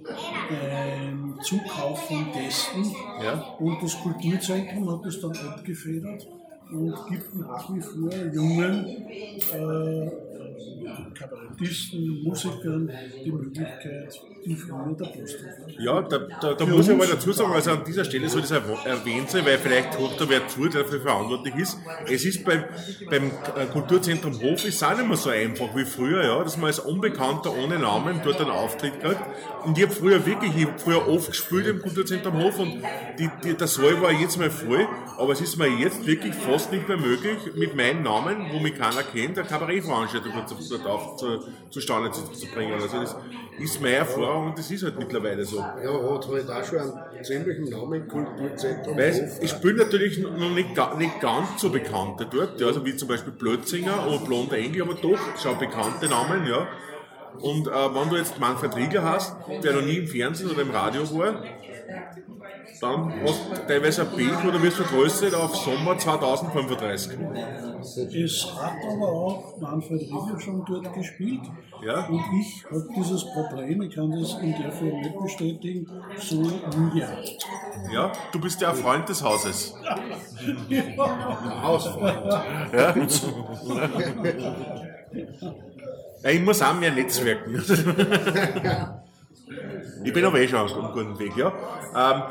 ein 0.50 1.36
Zukauf 1.42 2.08
von 2.08 2.32
Gästen. 2.32 2.94
Ja. 3.24 3.56
Und 3.60 3.82
das 3.82 4.00
Kulturzentrum 4.00 4.92
hat 4.92 5.06
das 5.06 5.20
dann 5.22 5.36
abgefedert 5.36 6.28
und 6.72 6.96
gibt 7.08 7.36
nach 7.36 7.74
wie 7.74 7.82
vor 7.82 8.12
jungen 8.34 8.86
äh, 9.54 10.12
Kabarettisten, 11.14 12.24
Musikern 12.24 12.92
die 13.24 13.32
Möglichkeit, 13.32 14.22
die 14.46 14.56
früher 14.56 14.96
der 15.00 15.06
Posthof 15.06 15.44
war. 15.62 15.70
Ja, 15.80 16.02
da, 16.02 16.18
da, 16.42 16.54
da 16.54 16.66
muss 16.66 16.88
ich 16.88 16.94
aber 16.94 17.06
dazu 17.08 17.32
sagen, 17.32 17.52
also 17.52 17.72
an 17.72 17.84
dieser 17.86 18.06
Stelle 18.06 18.30
soll 18.30 18.42
das 18.42 18.54
erw- 18.54 18.86
erwähnt 18.86 19.30
sein, 19.30 19.46
weil 19.46 19.58
vielleicht 19.58 19.98
hört 20.00 20.20
da 20.20 20.30
wer 20.30 20.48
zu, 20.48 20.68
der 20.68 20.84
dafür 20.84 21.02
verantwortlich 21.02 21.56
ist. 21.56 21.78
Es 22.10 22.26
ist 22.26 22.46
beim, 22.46 22.64
beim 23.10 23.32
Kulturzentrum 23.72 24.40
Hof 24.42 24.66
ist 24.66 24.84
auch 24.84 24.96
nicht 24.98 25.08
mehr 25.08 25.18
so 25.18 25.30
einfach 25.30 25.76
wie 25.76 25.86
früher, 25.86 26.24
ja, 26.24 26.44
dass 26.44 26.58
man 26.58 26.68
als 26.68 26.80
Unbekannter 26.80 27.54
ohne 27.56 27.80
Namen 27.80 28.22
dort 28.24 28.40
einen 28.40 28.52
Auftritt 28.52 29.00
kriegt. 29.02 29.22
Und 29.66 29.78
ich 29.78 29.84
habe 29.84 29.94
früher 29.94 30.26
wirklich, 30.26 30.56
ich 30.56 30.66
habe 30.66 30.80
früher 30.80 31.08
oft 31.08 31.28
gespielt 31.30 31.68
im 31.68 31.82
Kulturzentrum 31.82 32.42
Hof 32.42 32.60
und 32.60 32.82
die, 33.20 33.30
die, 33.44 33.54
der 33.56 33.68
Saal 33.68 34.02
war 34.02 34.12
jetzt 34.12 34.38
mal 34.38 34.50
voll, 34.50 34.88
aber 35.18 35.34
es 35.34 35.42
ist 35.42 35.58
mir 35.58 35.68
jetzt 35.68 36.06
wirklich 36.06 36.34
fast 36.36 36.72
nicht 36.72 36.88
mehr 36.88 36.98
möglich, 36.98 37.38
mit 37.56 37.76
meinem 37.76 38.04
Namen, 38.04 38.48
wo 38.52 38.60
mich 38.60 38.76
keiner 38.76 39.04
kennt, 39.04 39.38
eine 39.38 39.48
Kabarettveranstaltung 39.48 40.32
dort 40.34 40.50
zu, 40.68 40.78
dort 40.78 40.88
auf 40.88 41.18
zu, 41.18 41.40
zustande 41.70 42.12
zu, 42.12 42.22
zu 42.32 42.48
bringen. 42.48 42.74
Also 42.74 42.88
das 42.88 43.16
ist 43.60 43.82
meine 43.82 43.96
Erfahrung 43.96 44.48
und 44.48 44.58
das 44.58 44.70
ist 44.70 44.84
halt 44.84 44.98
mittlerweile 44.98 45.44
so. 45.46 45.58
Ja, 45.58 45.74
hat 45.74 46.28
halt 46.28 46.50
auch 46.50 46.64
schon 46.64 46.80
einen 46.80 47.24
ziemlichen 47.24 47.66
Namen, 47.66 48.08
Kulturzentrum. 48.08 48.96
Hof. 48.96 49.00
es 49.00 49.50
spielen 49.50 49.78
natürlich 49.78 50.20
noch 50.20 50.52
nicht, 50.52 50.70
nicht 50.98 51.20
ganz 51.20 51.62
so 51.62 51.70
bekannte 51.70 52.28
dort, 52.32 52.60
ja, 52.60 52.68
also 52.68 52.86
wie 52.86 52.96
zum 52.96 53.08
Beispiel 53.08 53.34
Blötzinger 53.34 54.08
oder 54.08 54.20
Blonde 54.20 54.58
Engel, 54.58 54.84
aber 54.84 54.96
doch 54.96 55.20
schon 55.42 55.58
bekannte 55.58 56.08
Namen, 56.08 56.46
ja. 56.46 56.68
Und 57.40 57.68
äh, 57.68 57.72
wenn 57.72 58.10
du 58.10 58.16
jetzt 58.16 58.40
Manfred 58.40 58.76
Riegler 58.76 59.04
hast, 59.04 59.36
der 59.64 59.74
noch 59.74 59.82
nie 59.82 59.98
im 59.98 60.08
Fernsehen 60.08 60.50
oder 60.50 60.62
im 60.62 60.72
Radio 60.72 61.04
war, 61.18 61.44
dann 62.82 63.14
hast 63.24 63.50
du 63.50 63.68
teilweise 63.68 64.02
ein 64.04 64.16
Bild 64.16 64.46
oder 64.46 64.62
wirst 64.62 64.78
vertröstet 64.78 65.34
auf 65.34 65.56
Sommer 65.56 65.98
2035. 65.98 67.18
Es 68.14 68.56
hat 68.56 68.76
aber 68.86 69.10
auch 69.10 69.58
Manfred 69.60 70.02
Riegel 70.02 70.40
schon 70.40 70.64
dort 70.66 70.94
gespielt. 70.94 71.42
Ja. 71.84 72.08
Und 72.08 72.24
ich 72.40 72.66
habe 72.66 72.88
dieses 72.96 73.26
Problem, 73.26 73.82
ich 73.82 73.96
kann 73.96 74.12
das 74.12 74.36
in 74.36 74.52
der 74.52 74.72
Form 74.72 75.00
nicht 75.00 75.20
bestätigen, 75.20 75.88
so 76.18 76.36
nie 76.36 77.00
gehabt. 77.00 77.38
Ja, 77.92 78.12
du 78.32 78.40
bist 78.40 78.62
ja 78.62 78.72
ein 78.72 78.76
Freund 78.76 79.08
des 79.10 79.24
Hauses. 79.24 79.74
Hausfreund. 81.62 82.32
Ja. 82.74 82.96
ja, 86.24 86.30
ich 86.30 86.42
muss 86.42 86.62
auch 86.62 86.74
mehr 86.74 86.92
netzwerken. 86.92 87.64
Ich 90.04 90.14
bin 90.14 90.26
aber 90.26 90.40
eh 90.40 90.48
schon 90.48 90.60
auf 90.60 90.74
einem 90.74 90.92
guten 90.92 91.20
Weg, 91.20 91.36
ja. 91.38 91.48
Ähm, 91.96 92.24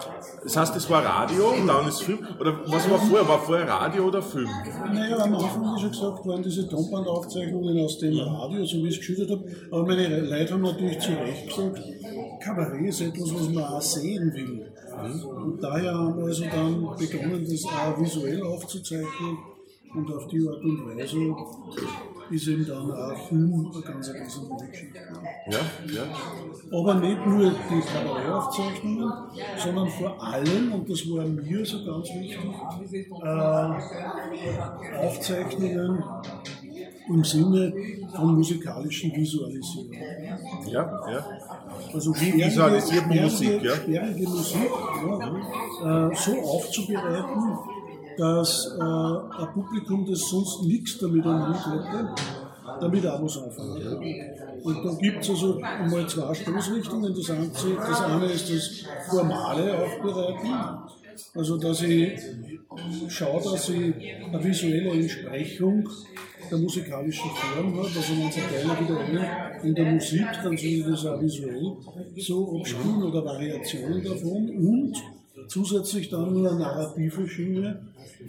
das 0.44 0.56
heißt, 0.56 0.76
das 0.76 0.90
war 0.90 1.02
Radio 1.04 1.48
und 1.48 1.66
dann 1.66 1.88
ist 1.88 2.02
Film. 2.02 2.18
Oder 2.38 2.60
was 2.66 2.90
war 2.90 2.98
vorher? 2.98 3.26
War 3.26 3.40
vorher 3.40 3.66
Radio 3.66 4.04
oder 4.04 4.22
Film? 4.22 4.48
Naja, 4.92 5.16
am 5.18 5.34
Anfang, 5.34 5.62
wie 5.62 5.80
schon 5.80 5.90
gesagt, 5.90 6.26
waren 6.26 6.42
diese 6.42 6.68
Tonbandaufzeichnungen 6.68 7.80
aus 7.84 7.98
dem 7.98 8.18
Radio, 8.18 8.64
so 8.66 8.76
wie 8.78 8.88
ich 8.88 8.94
es 8.94 8.98
geschildert 8.98 9.30
habe. 9.30 9.44
Aber 9.70 9.86
meine 9.86 10.20
Leute 10.20 10.52
haben 10.52 10.62
natürlich 10.62 10.98
zu 10.98 11.12
Recht 11.12 11.48
gesagt, 11.48 11.82
Kabarett 12.44 12.86
ist 12.86 13.00
etwas, 13.00 13.34
was 13.34 13.48
man 13.48 13.64
auch 13.64 13.80
sehen 13.80 14.32
will. 14.34 14.70
Und 15.24 15.62
daher 15.62 15.94
haben 15.94 16.18
wir 16.18 16.24
also 16.26 16.44
dann 16.44 16.96
begonnen, 16.98 17.46
das 17.48 17.64
auch 17.64 18.00
visuell 18.00 18.42
aufzuzeichnen. 18.42 19.38
Und 19.94 20.12
auf 20.12 20.26
die 20.26 20.46
Art 20.46 20.62
und 20.62 20.84
Weise 20.84 21.16
ist 22.30 22.48
eben 22.48 22.66
dann 22.66 22.90
auch 22.90 23.28
Film 23.28 23.70
eine 23.72 23.82
ganz, 23.82 24.12
ganz 24.12 24.40
gute 24.40 24.66
Geschichte. 24.66 24.98
Ja, 25.48 25.58
ja. 25.94 26.02
Aber 26.72 26.94
nicht 26.94 27.26
nur 27.26 27.50
die 27.50 27.80
Kabarettaufzeichnungen, 27.80 29.12
sondern 29.58 29.88
vor 29.88 30.22
allem, 30.22 30.72
und 30.72 30.90
das 30.90 31.08
war 31.10 31.24
mir 31.24 31.64
so 31.64 31.84
ganz 31.84 32.08
wichtig, 32.08 32.38
äh, 33.22 33.68
Aufzeichnungen 35.06 36.02
im 37.08 37.24
Sinne 37.24 37.72
von 38.14 38.34
musikalischen 38.34 39.14
Visualisierung. 39.14 39.92
Ja, 40.66 41.10
ja. 41.10 41.26
Also 41.92 42.14
visualisiert 42.14 43.06
man 43.06 43.22
Musik, 43.22 43.62
ja? 43.62 43.74
Musik 44.16 44.70
ja, 45.84 46.10
äh, 46.10 46.14
so 46.14 46.32
aufzubereiten, 46.40 47.58
dass 48.18 48.76
äh, 48.78 48.82
ein 48.82 49.52
Publikum, 49.52 50.06
das 50.06 50.20
sonst 50.20 50.62
nichts 50.62 50.98
damit 50.98 51.24
am 51.26 51.48
Hut 51.48 51.66
hätte, 51.66 52.14
damit 52.80 53.06
auch 53.06 53.22
was 53.22 53.38
anfangen 53.38 53.82
kann. 53.82 54.62
Und 54.62 54.84
da 54.84 54.94
gibt 54.94 55.22
es 55.22 55.30
also 55.30 55.60
einmal 55.60 56.06
zwei 56.08 56.34
Stoßrichtungen. 56.34 57.14
Das 57.14 57.30
eine, 57.30 58.26
ist 58.26 58.50
das 58.50 58.84
formale 59.08 59.78
Aufbereiten, 59.78 60.50
also 61.34 61.56
dass 61.58 61.82
ich 61.82 62.18
schaue, 63.08 63.42
dass 63.42 63.68
ich 63.68 63.94
eine 64.26 64.44
visuelle 64.44 64.90
Entsprechung 64.90 65.88
der 66.50 66.58
musikalischen 66.58 67.30
Form 67.30 67.76
habe. 67.76 67.86
Also 67.86 68.00
wenn 68.00 68.30
Sie 68.30 68.40
Teile 68.40 68.80
wiederholen 68.80 69.26
in 69.62 69.74
der 69.74 69.92
Musik, 69.92 70.26
dann 70.42 70.56
soll 70.56 70.66
ich 70.66 70.84
das 70.84 71.06
auch 71.06 71.20
visuell 71.20 71.76
so 72.16 72.58
abspielen 72.58 73.02
oder 73.02 73.24
Variationen 73.24 74.02
davon 74.04 74.48
und 74.50 74.96
zusätzlich 75.48 76.08
dann 76.08 76.36
eine 76.36 76.54
narrative 76.54 77.28
Schiene, 77.28 77.80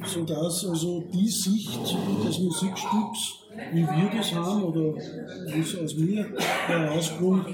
sodass 0.05 0.65
also 0.65 1.03
die 1.13 1.27
Sicht 1.27 1.79
des 2.25 2.39
Musikstücks, 2.39 3.45
wie 3.73 3.81
wir 3.81 4.11
das 4.15 4.33
haben 4.33 4.63
oder 4.63 4.95
wie 5.47 5.59
es 5.59 5.77
aus 5.77 5.95
mir 5.95 6.25
herauskommt, 6.67 7.47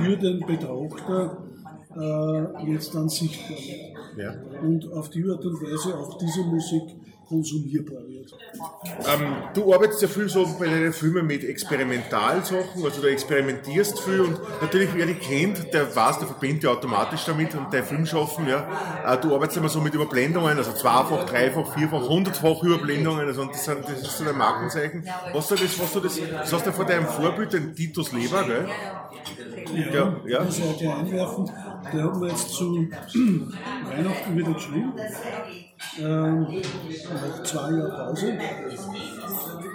für 0.00 0.16
den 0.16 0.40
Betrachter 0.40 1.38
äh, 1.96 2.72
jetzt 2.72 2.94
dann 2.94 3.08
sichtbar 3.08 3.56
wird 3.56 3.96
ja. 4.16 4.34
und 4.62 4.92
auf 4.92 5.10
die 5.10 5.24
Art 5.24 5.44
und 5.44 5.60
Weise 5.60 5.96
auch 5.96 6.18
diese 6.18 6.42
Musik 6.42 6.94
konsumierbar 7.28 8.06
wird. 8.08 8.34
Ähm, 9.12 9.36
du 9.54 9.72
arbeitest 9.72 10.02
ja 10.02 10.08
viel 10.08 10.28
so 10.28 10.46
bei 10.58 10.66
deinen 10.66 10.92
Filmen 10.92 11.26
mit 11.26 11.44
Experimentalsachen, 11.44 12.84
also 12.84 13.00
du 13.00 13.08
experimentierst 13.08 14.00
viel 14.00 14.20
und 14.20 14.38
natürlich, 14.60 14.90
wer 14.94 15.06
dich 15.06 15.20
kennt, 15.20 15.72
der 15.74 15.94
weiß, 15.94 16.18
der 16.18 16.28
verbindet 16.28 16.64
ja 16.64 16.70
automatisch 16.70 17.24
damit 17.24 17.54
und 17.54 17.72
dein 17.72 17.84
Film 17.84 18.06
schaffen, 18.06 18.46
ja. 18.48 18.68
Äh, 19.04 19.18
du 19.20 19.34
arbeitest 19.34 19.58
immer 19.58 19.68
so 19.68 19.80
mit 19.80 19.94
Überblendungen, 19.94 20.56
also 20.56 20.72
zweifach, 20.72 21.26
dreifach, 21.26 21.74
vierfach, 21.74 22.08
hundertfach 22.08 22.62
Überblendungen, 22.62 23.26
also 23.26 23.44
das, 23.44 23.64
sind, 23.64 23.84
das 23.84 24.02
ist 24.02 24.18
so 24.18 24.24
dein 24.24 24.38
Markenzeichen. 24.38 25.04
Hast 25.32 25.50
du 25.50 25.54
das, 25.56 25.80
hast 25.80 25.94
du 25.94 26.00
das, 26.00 26.18
das 26.18 26.52
hast 26.52 26.66
du 26.66 26.72
von 26.72 26.86
deinem 26.86 27.06
Vorbild, 27.06 27.52
den 27.52 27.74
Titus 27.74 28.12
Leber, 28.12 28.44
gell? 28.44 28.68
Ja, 29.74 30.16
ja. 30.26 30.44
Das 30.44 30.62
wollte 30.62 30.84
ich 30.84 30.90
einwerfen. 30.90 31.50
Der 31.92 32.04
hat 32.04 32.16
mir 32.16 32.28
jetzt 32.28 32.50
zu 32.50 32.64
Weihnachten 33.88 34.36
wieder 34.36 34.52
geschrieben. 34.52 34.92
Ähm, 35.98 36.46
nach 37.12 37.42
zwei 37.42 37.70
Jahren 37.72 37.90
Pause. 37.90 38.38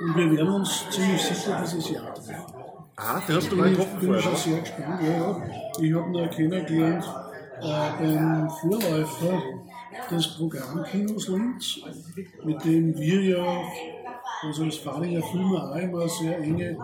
Und 0.03 0.17
wir 0.17 0.31
werden 0.37 0.49
uns 0.49 0.89
ziemlich 0.89 1.21
sicher 1.21 1.61
dieses 1.63 1.89
Jahr 1.91 2.13
treffen. 2.13 2.35
Ah, 2.95 3.19
den 3.27 3.35
hast 3.35 3.51
du 3.51 3.55
Ich 3.55 3.61
mal 3.61 3.69
bin, 3.69 3.77
getroffen 3.77 3.99
bin 3.99 4.07
vorher, 4.07 4.21
schon 4.21 4.31
oder? 4.31 4.39
sehr 4.41 4.59
gespannt. 4.59 5.01
Ja, 5.01 5.17
ja. 5.17 5.43
Ich 5.79 5.93
habe 5.93 6.19
ihn 6.19 6.29
kennengelernt 6.29 7.05
äh, 7.61 7.89
beim 7.99 8.49
Vorläufer 8.49 9.41
des 10.09 10.27
Programmkinos 10.37 11.27
Linz, 11.27 11.79
mit 12.43 12.63
dem 12.65 12.97
wir 12.97 13.21
ja 13.21 13.61
also 14.43 14.63
als 14.63 14.77
Fahringer 14.77 15.21
Filme 15.21 15.63
auch 15.63 15.75
immer 15.75 16.01
eine 16.01 16.09
sehr 16.09 16.39
enge 16.39 16.69
äh, 16.69 16.75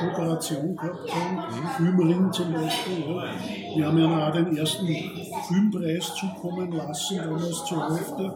Kooperation 0.00 0.76
gehabt 0.76 1.14
haben. 1.14 1.64
Filmring 1.76 2.32
zum 2.32 2.52
Beispiel. 2.52 3.04
Ja. 3.06 3.76
Wir 3.76 3.86
haben 3.86 3.98
ja 3.98 4.28
auch 4.28 4.32
den 4.32 4.56
ersten 4.56 4.86
Filmpreis 5.48 6.14
zukommen 6.14 6.72
lassen, 6.72 7.18
damals 7.18 7.64
zur 7.64 7.88
Hälfte, 7.88 8.34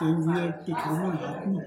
den 0.00 0.26
wir 0.26 0.58
bekommen 0.66 1.20
hatten. 1.20 1.62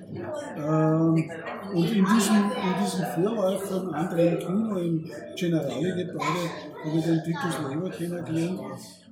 Ähm, 0.58 1.32
und 1.74 1.91
in 1.91 2.06
diesem, 2.06 2.36
in 2.36 2.84
diesem 2.84 3.06
Vorläufer 3.16 3.84
im 3.84 3.93
anderen 3.93 4.39
Kino 4.39 4.78
im 4.78 5.12
Generale-Gebäude 5.36 6.49
habe 6.84 6.97
ich 6.97 7.06
den 7.06 7.24
Titus 7.24 7.60
Leber 7.70 7.89
kennengelernt. 7.89 8.60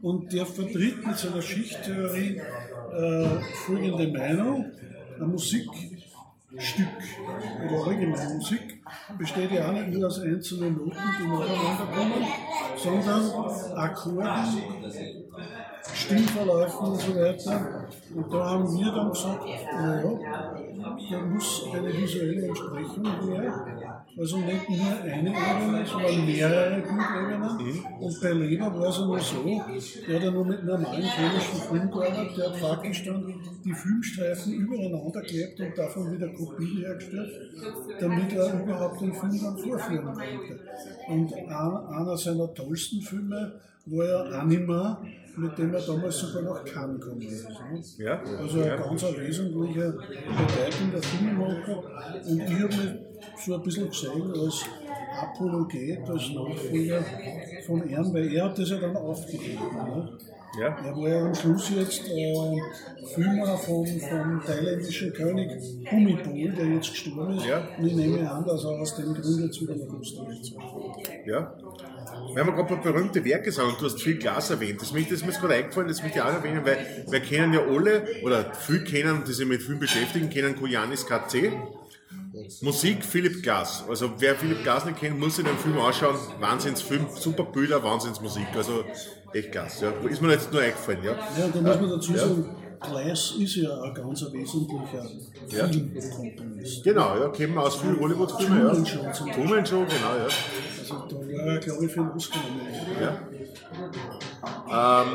Und 0.01 0.33
der 0.33 0.45
vertritt 0.45 1.05
mit 1.05 1.17
seiner 1.17 1.41
Schichttheorie 1.41 2.41
äh, 2.91 3.27
folgende 3.65 4.07
Meinung. 4.17 4.65
Eine 5.15 5.27
Musikstück 6.51 6.87
oder 7.65 7.87
allgemeine 7.87 8.33
Musik 8.33 8.83
besteht 9.17 9.51
ja 9.51 9.69
auch 9.69 9.71
nicht 9.71 9.87
nur 9.87 10.07
aus 10.07 10.19
einzelnen 10.19 10.75
Noten, 10.75 10.97
die 11.17 11.27
nacheinander 11.27 11.87
kommen, 11.95 12.25
sondern 12.77 13.77
Akkorden, 13.77 14.61
Stimmverläufen 15.93 16.87
und 16.87 16.99
so 16.99 17.15
weiter. 17.15 17.87
Und 18.13 18.33
da 18.33 18.49
haben 18.49 18.77
wir 18.77 18.91
dann 18.91 19.09
gesagt, 19.11 19.45
naja, 19.45 20.11
da 21.11 21.19
muss 21.21 21.63
eine 21.73 21.93
visuelle 21.97 22.47
Entsprechung 22.47 23.05
her. 23.29 23.80
Also 24.17 24.37
nicht 24.37 24.69
nur 24.69 25.01
eine 25.03 25.29
Ebene, 25.29 25.85
sondern 25.85 26.25
mehrere 26.25 26.81
Bildebenen. 26.81 27.85
Und 27.99 28.21
bei 28.21 28.31
Leber 28.33 28.79
war 28.79 28.89
es 28.89 28.97
ja 28.97 29.05
nur 29.05 29.19
so, 29.19 29.43
der 30.07 30.15
hat 30.17 30.23
ja 30.23 30.31
nur 30.31 30.45
mit 30.45 30.63
normalen 30.65 31.03
chemischen 31.03 31.61
Film 31.69 31.89
gearbeitet, 31.91 32.37
der 32.37 32.45
hat 32.51 32.59
praktisch 32.59 33.05
dann 33.05 33.33
die 33.63 33.73
Filmstreifen 33.73 34.53
übereinander 34.53 35.21
geklebt 35.21 35.59
und 35.61 35.77
davon 35.77 36.11
wieder 36.13 36.27
Kopien 36.29 36.77
hergestellt, 36.79 37.31
damit 37.99 38.33
er 38.33 38.61
überhaupt 38.63 39.01
den 39.01 39.13
Film 39.13 39.39
dann 39.41 39.57
vorführen 39.57 40.05
konnte. 40.05 40.59
Und 41.07 41.33
ein- 41.33 41.47
einer 41.47 42.17
seiner 42.17 42.53
tollsten 42.53 43.01
Filme 43.01 43.53
war 43.85 44.05
ja 44.05 44.21
Anima, 44.39 45.01
mit 45.37 45.57
dem 45.57 45.73
er 45.73 45.81
damals 45.81 46.17
sogar 46.17 46.43
nach 46.43 46.65
Cannes 46.65 46.99
gekommen 46.99 47.21
ist. 47.21 47.47
ne? 47.47 48.05
Ja. 48.05 48.21
Also 48.39 48.61
ein 48.61 48.77
ganz 48.77 49.03
ein 49.05 49.17
wesentlicher 49.17 49.91
bedeutender 49.93 51.01
Filmemacher. 51.01 51.83
Und 52.29 52.41
ich 52.41 52.59
habe 52.59 52.67
mich 52.75 53.10
so 53.37 53.55
ein 53.55 53.63
bisschen 53.63 53.89
gesehen 53.89 54.31
als 54.31 54.65
Apologet, 55.19 56.09
als 56.09 56.29
Nachfolger 56.29 57.05
von 57.65 57.89
ihm, 57.89 58.13
weil 58.13 58.33
er 58.33 58.45
hat 58.45 58.57
das 58.57 58.69
ja 58.69 58.77
dann 58.77 58.95
aufgegeben. 58.95 59.59
Ne? 59.73 60.17
Ja. 60.59 60.67
Er 60.83 60.95
war 60.97 61.07
ja 61.07 61.25
am 61.25 61.33
Schluss 61.33 61.69
jetzt 61.69 62.09
äh, 62.09 62.61
Filmer 63.15 63.57
vom, 63.57 63.85
vom 63.85 64.41
thailändischen 64.45 65.13
König 65.13 65.49
Bhumibol, 65.89 66.51
der 66.51 66.65
jetzt 66.65 66.91
gestorben 66.91 67.37
ist. 67.37 67.45
Ja. 67.45 67.69
Und 67.77 67.87
ich 67.87 67.95
nehme 67.95 68.29
an, 68.29 68.43
dass 68.45 68.65
er 68.65 68.71
aus 68.71 68.95
dem 68.97 69.13
Grund 69.13 69.39
jetzt 69.39 69.61
wieder 69.61 69.75
nach 69.75 69.99
Österreich 69.99 70.53
Ja. 71.25 71.55
Wenn 72.33 72.45
wir 72.45 72.53
gerade 72.53 72.75
bei 72.75 72.91
berühmte 72.91 73.23
Werke 73.23 73.49
und 73.63 73.79
du 73.79 73.85
hast 73.85 74.01
viel 74.01 74.17
Glas 74.17 74.49
erwähnt, 74.49 74.81
das, 74.81 74.91
mich, 74.91 75.07
das 75.07 75.21
ist 75.21 75.25
mir 75.25 75.31
gerade 75.31 75.55
eingefallen, 75.55 75.87
das 75.87 76.01
möchte 76.01 76.19
ich 76.19 76.23
auch 76.23 76.33
erwähnen, 76.33 76.65
weil 76.65 77.05
wir 77.09 77.19
kennen 77.21 77.53
ja 77.53 77.61
alle, 77.61 78.03
oder 78.23 78.53
viele 78.53 78.83
kennen, 78.83 79.23
die 79.25 79.31
sich 79.31 79.47
mit 79.47 79.61
Film 79.61 79.79
beschäftigen, 79.79 80.29
kennen 80.29 80.55
Koyanis 80.55 81.05
KC. 81.05 81.51
Musik 82.61 83.03
Philipp 83.03 83.43
Glass. 83.43 83.83
Also 83.87 84.11
wer 84.19 84.35
Philipp 84.35 84.63
Glass 84.63 84.85
nicht 84.85 84.99
kennt, 84.99 85.19
muss 85.19 85.35
sich 85.35 85.45
den 85.45 85.57
Film 85.57 85.79
anschauen. 85.79 86.15
Wahnsinnsfilm, 86.39 87.05
super 87.15 87.43
Bilder, 87.43 87.83
Wahnsinnsmusik. 87.83 88.47
Also 88.55 88.83
echt 89.33 89.51
klasse. 89.51 89.85
Ja. 89.85 90.09
Ist 90.09 90.21
mir 90.21 90.31
jetzt 90.31 90.51
nur 90.51 90.61
eingefallen, 90.61 91.03
ja. 91.03 91.11
Ja, 91.11 91.47
da 91.53 91.61
muss 91.61 91.79
man 91.79 91.89
dazu 91.89 92.15
sagen, 92.15 92.45
Glass 92.79 93.35
ist 93.39 93.55
ja 93.55 93.81
ein 93.81 93.93
ganz 93.93 94.21
wesentlicher 94.31 95.05
Ja. 95.49 95.67
Filmkomponist. 95.67 96.83
Genau, 96.83 97.17
ja, 97.17 97.29
kennen 97.29 97.53
wir 97.53 97.61
aus 97.61 97.75
vielen 97.75 97.99
Hollywood-Filmen, 97.99 98.85
ja. 98.85 99.11
Truman 99.11 99.65
Show 99.65 99.85
genau, 99.85 100.17
ja. 100.17 100.23
Also 100.23 100.95
da 101.07 101.15
war 101.15 101.53
er, 101.53 101.59
glaube 101.59 101.85
ich, 101.85 101.91
für 101.91 101.99
den 101.99 102.11
Oscar 102.11 102.39
nominiert. 102.41 102.99
Ja. 102.99 103.19
Ähm, 105.03 105.07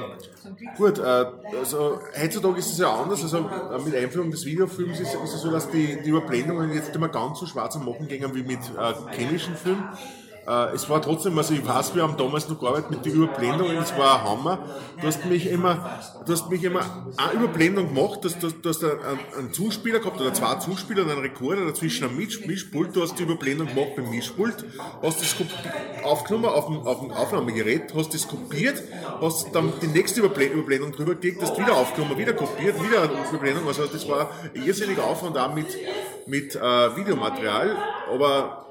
gut, 0.77 0.99
äh, 0.99 1.27
also 1.59 2.01
heutzutage 2.21 2.59
ist 2.59 2.73
es 2.73 2.79
ja 2.79 2.95
anders. 2.95 3.23
Also 3.23 3.39
äh, 3.39 3.79
mit 3.85 3.95
Einführung 3.95 4.31
des 4.31 4.45
Videofilms 4.45 5.01
ist, 5.01 5.15
ist 5.15 5.35
es 5.35 5.43
so, 5.43 5.51
dass 5.51 5.71
die, 5.71 6.01
die 6.03 6.11
Überblendungen 6.11 6.73
jetzt 6.73 6.95
immer 6.95 7.09
ganz 7.09 7.41
so 7.41 7.47
schwarz 7.47 7.77
am 7.77 7.85
Machen 7.85 8.09
gingen 8.09 8.35
wie 8.35 8.43
mit 8.43 8.61
äh, 8.79 9.17
chemischen 9.17 9.57
Filmen. 9.57 9.85
Äh, 10.47 10.74
es 10.74 10.88
war 10.88 11.03
trotzdem, 11.03 11.36
also 11.36 11.55
ich 11.55 11.66
weiß, 11.66 11.94
wir 11.94 12.03
haben 12.03 12.16
damals 12.16 12.49
noch 12.49 12.61
gearbeitet 12.61 12.90
mit 12.90 13.05
den 13.05 13.14
Überblendungen, 13.14 13.76
es 13.78 13.97
war 13.99 14.20
ein 14.20 14.30
Hammer. 14.30 14.59
Du 15.01 15.07
hast 15.07 15.24
mich 15.24 15.47
immer, 15.51 15.99
du 16.24 16.32
hast 16.32 16.49
mich 16.51 16.62
immer 16.62 16.80
eine 17.16 17.32
Überblendung 17.32 17.92
gemacht, 17.92 18.20
du 18.22 18.28
hast, 18.28 18.42
du 18.42 18.51
du 18.51 18.68
hast 18.68 18.84
einen, 18.84 19.01
einen 19.36 19.53
Zuspieler 19.53 19.99
gehabt 19.99 20.20
oder 20.20 20.32
zwei 20.32 20.55
Zuspieler 20.57 21.03
und 21.03 21.11
einen 21.11 21.20
Rekorder 21.20 21.66
dazwischen 21.66 22.16
Misch, 22.16 22.47
Mischpult, 22.47 22.94
du 22.94 23.03
hast 23.03 23.18
die 23.18 23.24
Überblendung 23.24 23.66
gemacht 23.66 23.97
beim 23.97 24.09
Mischpult, 24.11 24.64
hast 25.03 25.20
das 25.20 25.34
aufgenommen 26.05 26.47
auf 26.47 26.66
dem, 26.66 26.78
auf 26.86 27.01
dem 27.01 27.11
Aufnahmegerät, 27.11 27.92
hast 27.94 28.14
das 28.14 28.28
kopiert, 28.28 28.82
hast 29.20 29.55
dann 29.55 29.72
die 29.82 29.88
nächste 29.88 30.20
Überble- 30.20 30.53
Überblendung 30.53 30.92
drüber 30.92 31.16
gelegt, 31.16 31.42
hast 31.42 31.59
wieder 31.59 31.74
aufgenommen, 31.76 32.16
wieder 32.18 32.34
kopiert, 32.34 32.80
wieder 32.82 33.03
eine 33.03 33.12
Überblendung, 33.28 33.66
also 33.66 33.86
das 33.86 34.09
war 34.09 34.30
ein 34.55 34.62
irrsinniger 34.64 35.05
Aufwand 35.05 35.36
auch 35.36 35.53
mit, 35.55 35.66
mit 36.26 36.55
äh, 36.55 36.97
Videomaterial, 36.97 37.76
aber 38.12 38.66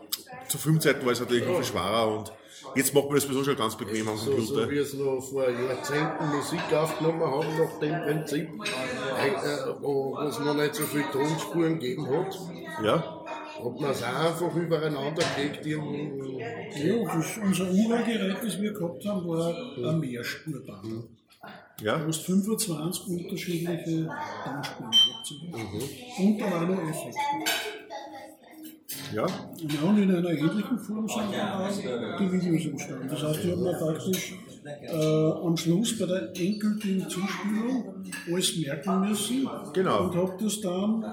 zu 0.47 0.57
Filmzeiten 0.57 1.05
war 1.05 1.11
es 1.13 1.19
natürlich 1.19 1.45
noch 1.45 1.55
viel 1.55 1.63
schwerer 1.65 2.17
und 2.17 2.31
jetzt 2.75 2.93
macht 2.93 3.05
man 3.05 3.15
das 3.15 3.23
sowieso 3.23 3.43
schon 3.43 3.55
ganz 3.55 3.75
bequem 3.75 4.07
am 4.07 4.17
So, 4.17 4.31
Computer. 4.31 4.63
so 4.65 4.71
wie 4.71 4.77
es 4.77 4.93
noch 4.93 5.21
vor 5.21 5.49
Jahrzehnten 5.49 6.27
Musik 6.35 6.73
aufgenommen 6.73 7.21
haben, 7.21 7.57
nach 7.57 7.79
dem 7.79 8.01
Prinzip, 8.01 8.49
äh, 8.49 9.81
wo 9.81 10.17
es 10.19 10.39
noch 10.39 10.53
nicht 10.55 10.75
so 10.75 10.83
viele 10.83 11.09
Tonspuren 11.11 11.79
gegeben 11.79 12.07
hat, 12.09 12.37
Ja, 12.83 13.23
hat 13.63 13.79
man 13.79 13.91
es 13.91 14.03
auch 14.03 14.07
einfach 14.15 14.55
übereinander 14.55 15.23
gelegt. 15.35 15.65
Ja, 15.65 15.77
das, 17.15 17.37
unser 17.41 17.71
Urgerät, 17.71 18.37
das 18.43 18.61
wir 18.61 18.73
gehabt 18.73 19.05
haben, 19.05 19.27
war 19.27 19.55
ein 19.91 19.99
Mehrspurband. 19.99 21.05
ja, 21.81 21.97
Du 21.99 22.07
hast 22.07 22.21
25 22.25 23.07
unterschiedliche 23.07 24.09
Tonspuren 24.43 24.91
gehabt. 24.91 26.19
Und 26.19 26.37
dann 26.39 26.53
auch 26.53 26.67
noch 26.67 26.89
Effekte. 26.89 27.51
Ja, 29.13 29.23
Und 29.23 29.73
ja, 29.73 29.81
und 29.81 29.97
in 29.97 30.15
einer 30.15 30.29
ähnlichen 30.29 30.77
Form 30.79 31.07
sind 31.07 31.33
dann 31.33 31.61
auch 31.61 32.17
die 32.19 32.31
Videos 32.31 32.65
entstanden. 32.65 33.07
Das 33.09 33.23
heißt, 33.23 33.39
ich 33.45 33.51
habe 33.51 33.61
mir 33.61 33.73
praktisch 33.73 34.33
äh, 34.65 35.31
am 35.45 35.55
Schluss 35.57 35.97
bei 35.99 36.05
der 36.05 36.29
endgültigen 36.35 37.07
Zuspielung 37.09 38.03
alles 38.31 38.57
merken 38.57 39.01
müssen 39.09 39.49
Genau. 39.73 40.03
und 40.05 40.15
habe 40.15 40.33
das 40.41 40.61
dann 40.61 41.05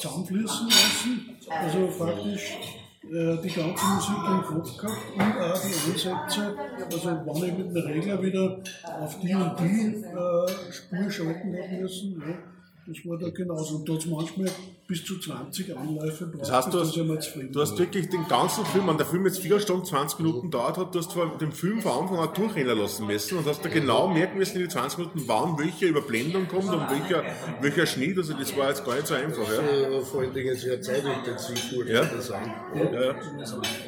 zusammenfließen 0.00 0.66
lassen. 0.68 1.36
Also 1.48 1.86
praktisch 1.98 2.56
äh, 3.04 3.36
die 3.42 3.48
ganze 3.50 3.84
Musik 3.86 4.16
im 4.28 4.42
Kopf 4.42 4.76
gehabt 4.78 5.02
und 5.14 5.22
auch 5.22 5.60
die 5.60 5.90
Ansätze. 5.92 6.56
Also 6.90 7.08
wenn 7.24 7.48
ich 7.48 7.58
mit 7.58 7.76
dem 7.76 7.82
Regler 7.86 8.22
wieder 8.22 8.58
auf 9.00 9.18
die 9.20 9.34
und 9.34 9.52
die 9.60 10.02
äh, 10.04 10.72
Spur 10.72 11.10
schalten 11.10 11.54
habe 11.56 11.82
müssen. 11.82 12.20
Ja. 12.26 12.55
Das 12.88 12.96
war 13.04 13.18
da 13.18 13.28
genauso. 13.30 13.76
Und 13.76 13.88
da 13.88 13.94
hat 13.94 14.00
es 14.00 14.06
manchmal 14.06 14.48
bis 14.86 15.04
zu 15.04 15.18
20 15.18 15.76
Anläufe 15.76 16.26
braucht, 16.26 16.42
Das 16.42 16.52
heißt, 16.52 16.72
du 16.72 16.78
hast, 16.78 16.94
du 16.96 17.60
hast 17.60 17.76
wirklich 17.78 18.08
den 18.08 18.28
ganzen 18.28 18.64
Film, 18.66 18.86
wenn 18.86 18.96
der 18.96 19.06
Film 19.06 19.26
jetzt 19.26 19.40
4 19.40 19.58
Stunden 19.58 19.84
20 19.84 20.20
Minuten 20.20 20.50
dauert 20.52 20.78
hat, 20.78 20.94
du 20.94 21.00
hast 21.00 21.10
zwar 21.10 21.36
den 21.38 21.50
Film 21.50 21.80
von 21.82 22.02
Anfang 22.02 22.18
an 22.18 22.28
durchrennen 22.32 22.78
lassen 22.78 23.06
müssen 23.08 23.38
und 23.38 23.46
hast 23.46 23.64
da 23.64 23.68
genau 23.68 24.06
merken 24.06 24.38
müssen 24.38 24.58
in 24.58 24.62
die 24.62 24.68
20 24.68 24.98
Minuten, 24.98 25.22
wann 25.26 25.58
welche 25.58 25.86
Überblendung 25.86 26.46
kommt 26.46 26.68
und 26.72 26.88
welcher, 26.88 27.24
welcher 27.60 27.86
Schnitt. 27.86 28.16
Also 28.18 28.34
das 28.34 28.56
war 28.56 28.68
jetzt 28.68 28.84
gar 28.84 28.94
nicht 28.94 29.08
so 29.08 29.14
einfach. 29.14 29.48
Ja. 29.52 29.62
Äh, 29.62 30.00
Vor 30.02 30.20
allen 30.20 30.32
Dingen 30.32 30.54
sehr 30.56 30.80
zeitintensiv 30.80 31.72
wurde 31.72 31.92
Ja. 31.92 32.04
das 32.04 32.26
sein. 32.28 32.54
Ja, 32.76 33.02
ja. 33.02 33.14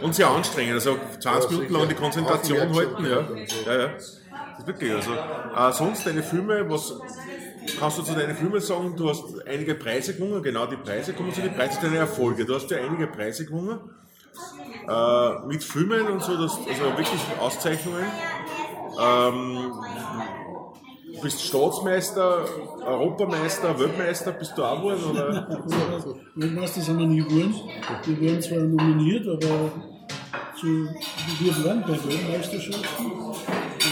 Und 0.02 0.14
sehr 0.16 0.28
anstrengend, 0.28 0.74
also 0.74 0.96
20 1.20 1.50
Ja, 1.52 1.56
Minuten 1.56 1.74
lang 1.74 1.88
die. 1.88 1.94
Konzentration 1.94 2.74
halten. 2.74 3.04
Ja. 3.04 3.28
Ja, 3.72 3.80
ja. 3.82 3.88
Das 3.94 4.18
ist 4.58 4.66
wirklich 4.66 4.92
also. 4.92 5.12
Äh, 5.12 5.72
sonst 5.72 6.04
deine 6.04 6.22
Filme, 6.24 6.68
was 6.68 6.92
kannst 7.78 7.98
du 7.98 8.02
zu 8.02 8.14
deinen 8.14 8.36
Filmen 8.36 8.60
sagen? 8.60 8.94
Du 8.96 9.08
hast 9.08 9.24
einige 9.46 9.74
Preise 9.74 10.14
gewonnen, 10.14 10.42
genau 10.42 10.66
die 10.66 10.76
Preise. 10.76 11.12
Kommen 11.12 11.32
zu 11.32 11.40
den 11.40 11.54
Preisen 11.54 11.78
deine 11.82 11.98
Erfolge. 11.98 12.44
Du 12.44 12.54
hast 12.54 12.70
ja 12.70 12.78
einige 12.78 13.06
Preise 13.06 13.44
gewonnen. 13.46 13.78
Äh, 14.88 15.46
mit 15.46 15.62
Filmen 15.62 16.06
und 16.06 16.22
so, 16.22 16.36
das, 16.36 16.56
also 16.56 16.84
wirklich 16.96 17.20
Auszeichnungen. 17.40 18.04
Ähm, 19.00 19.72
du 21.14 21.20
bist 21.20 21.42
Staatsmeister, 21.42 22.44
Europameister, 22.86 23.78
Weltmeister, 23.78 24.32
bist 24.32 24.56
du 24.56 24.64
auch 24.64 24.78
geworden? 24.78 25.04
Oder? 25.10 25.48
Weltmeister 26.36 26.80
sind 26.80 26.98
wir 26.98 27.06
nie 27.06 27.22
geworden. 27.22 27.54
Wir 28.04 28.30
waren 28.30 28.42
zwar 28.42 28.58
nominiert, 28.58 29.26
aber 29.28 29.72
zu, 30.58 30.88
wir 31.40 31.64
waren 31.64 31.82
bei 31.82 31.88
Weltmeisterschaften. 31.90 33.12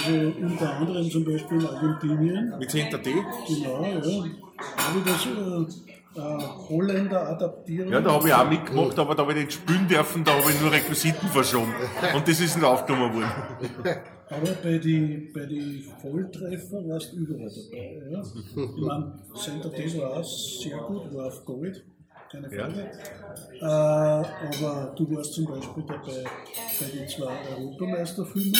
Also 0.06 0.32
unter 0.40 0.72
anderem 0.74 1.10
zum 1.10 1.24
Beispiel 1.24 1.60
in 1.60 1.66
Argentinien. 1.66 2.58
Mit 2.58 2.70
hinter 2.70 2.98
D? 2.98 3.12
Genau, 3.12 3.84
ja. 3.84 3.94
Habe 3.96 4.98
ich 4.98 5.04
das 5.04 5.26
äh, 5.26 6.20
äh, 6.20 6.38
Holländer 6.68 7.28
adaptieren. 7.28 7.92
Ja, 7.92 8.00
da 8.00 8.12
habe 8.12 8.28
ich 8.28 8.34
auch 8.34 8.48
mitgemacht, 8.48 8.98
aber 8.98 9.14
da 9.14 9.22
habe 9.22 9.32
ich 9.32 9.38
nicht 9.38 9.52
spielen 9.52 9.86
dürfen, 9.88 10.24
da 10.24 10.32
habe 10.32 10.50
ich 10.50 10.60
nur 10.60 10.72
Requisiten 10.72 11.28
verschoben. 11.28 11.74
Und 12.14 12.28
das 12.28 12.40
ist 12.40 12.56
nicht 12.56 12.64
aufgenommen 12.64 13.14
worden. 13.14 13.32
Aber 14.28 14.50
bei 14.62 14.78
den 14.78 15.32
bei 15.32 15.46
die 15.46 15.84
Volltreffer 16.00 16.88
warst 16.88 17.12
du 17.12 17.16
überall 17.18 17.48
dabei. 17.48 18.10
Ja. 18.10 18.22
Ich 18.22 18.82
meine, 18.82 19.12
Center 19.34 19.68
D 19.68 19.98
war 20.00 20.18
auch 20.18 20.24
sehr 20.24 20.78
gut, 20.78 21.14
war 21.14 21.26
auf 21.26 21.44
Gold, 21.44 21.84
keine 22.30 22.48
Frage. 22.48 22.90
Äh, 23.60 23.64
aber 23.64 24.94
du 24.96 25.14
warst 25.14 25.32
zum 25.34 25.44
Beispiel 25.46 25.84
dabei 25.86 26.24
bei 26.80 26.98
den 26.98 27.08
zwei 27.08 27.32
Europameisterfilmen, 27.56 28.54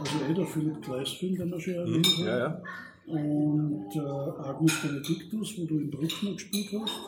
also 0.00 0.24
eh 0.28 0.34
der 0.34 0.46
Philipp 0.46 0.82
Kleist-Film, 0.82 1.36
den 1.36 1.50
wir 1.50 1.60
schon 1.60 1.74
erwähnt 1.74 2.06
haben. 2.06 2.26
Ja, 2.26 2.38
ja. 2.38 2.62
Und 3.06 3.96
äh, 3.96 4.48
Agnus 4.48 4.80
Benedictus, 4.80 5.54
wo 5.58 5.66
du 5.66 5.78
in 5.78 5.90
Bruckner 5.90 6.32
gespielt 6.32 6.68
hast. 6.80 7.00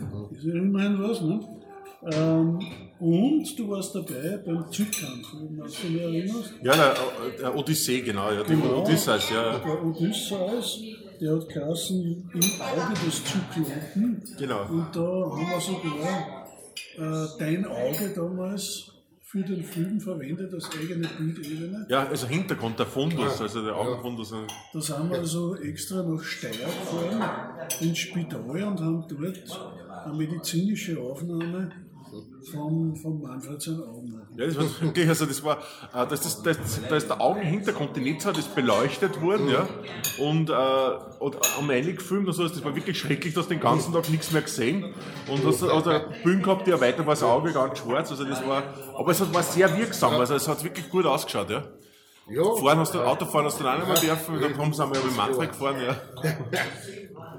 Mhm. 0.00 0.36
Ist 0.36 0.44
ja 0.44 0.54
immerhin 0.54 1.02
was, 1.02 1.20
ne? 1.20 1.40
Ähm, 2.04 2.58
und 2.98 3.58
du 3.58 3.68
warst 3.68 3.94
dabei 3.94 4.36
beim 4.44 4.70
Zückkampf, 4.72 5.34
wenn 5.34 5.56
du 5.56 5.64
dich 5.64 6.00
erinnerst. 6.00 6.54
Ja, 6.62 6.74
der, 6.74 6.94
der 7.38 7.56
Odyssee, 7.56 8.00
genau, 8.00 8.30
ja, 8.32 8.42
Genau. 8.42 8.82
Odysseus, 8.82 9.30
ja. 9.30 9.58
Der 9.58 9.84
Odysseus, 9.84 10.80
der 11.20 11.36
hat 11.36 11.48
geheißen 11.48 12.30
im 12.34 12.40
Auge 12.40 13.06
des 13.06 13.24
Zyklopen. 13.24 14.22
Genau. 14.38 14.62
Und 14.68 14.86
da 14.92 15.00
haben 15.00 15.46
wir 15.48 15.60
sogar 15.60 16.48
äh, 16.96 17.28
dein 17.38 17.66
Auge 17.66 18.12
damals 18.14 18.91
für 19.32 19.42
den 19.42 19.64
Film 19.64 19.98
verwendet 19.98 20.52
als 20.52 20.68
eigene 20.78 21.08
Bildebene. 21.08 21.86
Ja, 21.88 22.06
also 22.06 22.26
Hintergrund, 22.26 22.78
der 22.78 22.84
Fundus, 22.84 23.40
also 23.40 23.64
der 23.64 23.74
Augenfundus. 23.74 24.34
Da 24.74 24.80
sind 24.80 25.08
wir 25.08 25.18
also 25.20 25.56
extra 25.56 26.02
nach 26.02 26.22
Steyr 26.22 26.50
gefahren, 26.50 27.30
ins 27.80 27.98
Spital 27.98 28.42
und 28.42 28.78
haben 28.78 29.06
dort 29.08 29.60
eine 30.04 30.14
medizinische 30.14 31.00
Aufnahme 31.00 31.70
von, 32.50 32.96
von 32.96 33.20
Manfred 33.22 33.60
sein 33.62 33.80
Augen. 33.82 34.20
Ja, 34.36 34.46
das 34.46 34.56
war 34.56 34.64
wirklich, 34.80 35.08
also 35.08 35.26
das 35.26 35.42
war, 35.44 35.58
äh, 35.94 36.06
das 36.08 36.26
ist, 36.26 36.42
das, 36.42 36.56
da 36.88 36.96
ist 36.96 37.08
der 37.08 37.20
Augenhintergrund, 37.20 37.96
die 37.96 38.00
nicht 38.00 38.22
so, 38.22 38.30
das 38.30 38.40
ist 38.46 38.54
beleuchtet 38.54 39.20
worden, 39.20 39.48
ja. 39.48 39.68
Und, 40.18 40.50
äh, 40.50 40.52
und 41.20 41.36
am 41.58 41.70
Ende 41.70 41.94
gefilmt 41.94 42.26
und 42.28 42.32
so, 42.34 42.46
das 42.48 42.64
war 42.64 42.74
wirklich 42.74 42.98
schrecklich, 42.98 43.34
du 43.34 43.40
hast 43.40 43.50
den 43.50 43.60
ganzen 43.60 43.92
Tag 43.92 44.08
nichts 44.10 44.30
mehr 44.32 44.42
gesehen. 44.42 44.94
Und 45.30 45.44
hast 45.44 45.62
also 45.62 45.90
eine 45.90 46.04
Bühne 46.22 46.42
gehabt, 46.42 46.66
die 46.66 46.72
weiter 46.72 47.06
war 47.06 47.14
das 47.14 47.22
Auge 47.22 47.52
ganz 47.52 47.78
schwarz, 47.78 48.10
also 48.10 48.24
das 48.24 48.44
war, 48.46 48.62
aber 48.94 49.10
es 49.12 49.20
hat- 49.20 49.32
war 49.32 49.42
sehr 49.42 49.76
wirksam, 49.76 50.14
also 50.14 50.34
es 50.34 50.48
hat 50.48 50.62
wirklich 50.64 50.88
gut 50.90 51.06
ausgeschaut, 51.06 51.50
ja. 51.50 51.64
Ja, 52.30 52.42
Fahren 52.54 52.78
hast 52.78 52.94
du, 52.94 53.00
Autofahren 53.00 53.46
hast 53.46 53.58
du 53.60 53.64
dann 53.64 53.82
auch 53.82 53.86
nicht 53.88 54.02
mehr 54.02 54.14
dürfen, 54.16 54.40
dann 54.40 54.56
haben 54.56 54.72
sie 54.72 54.82
einmal 54.82 55.00
mit 55.02 55.16
Manfred 55.16 55.50
gefahren, 55.50 55.76
ja. 55.80 55.96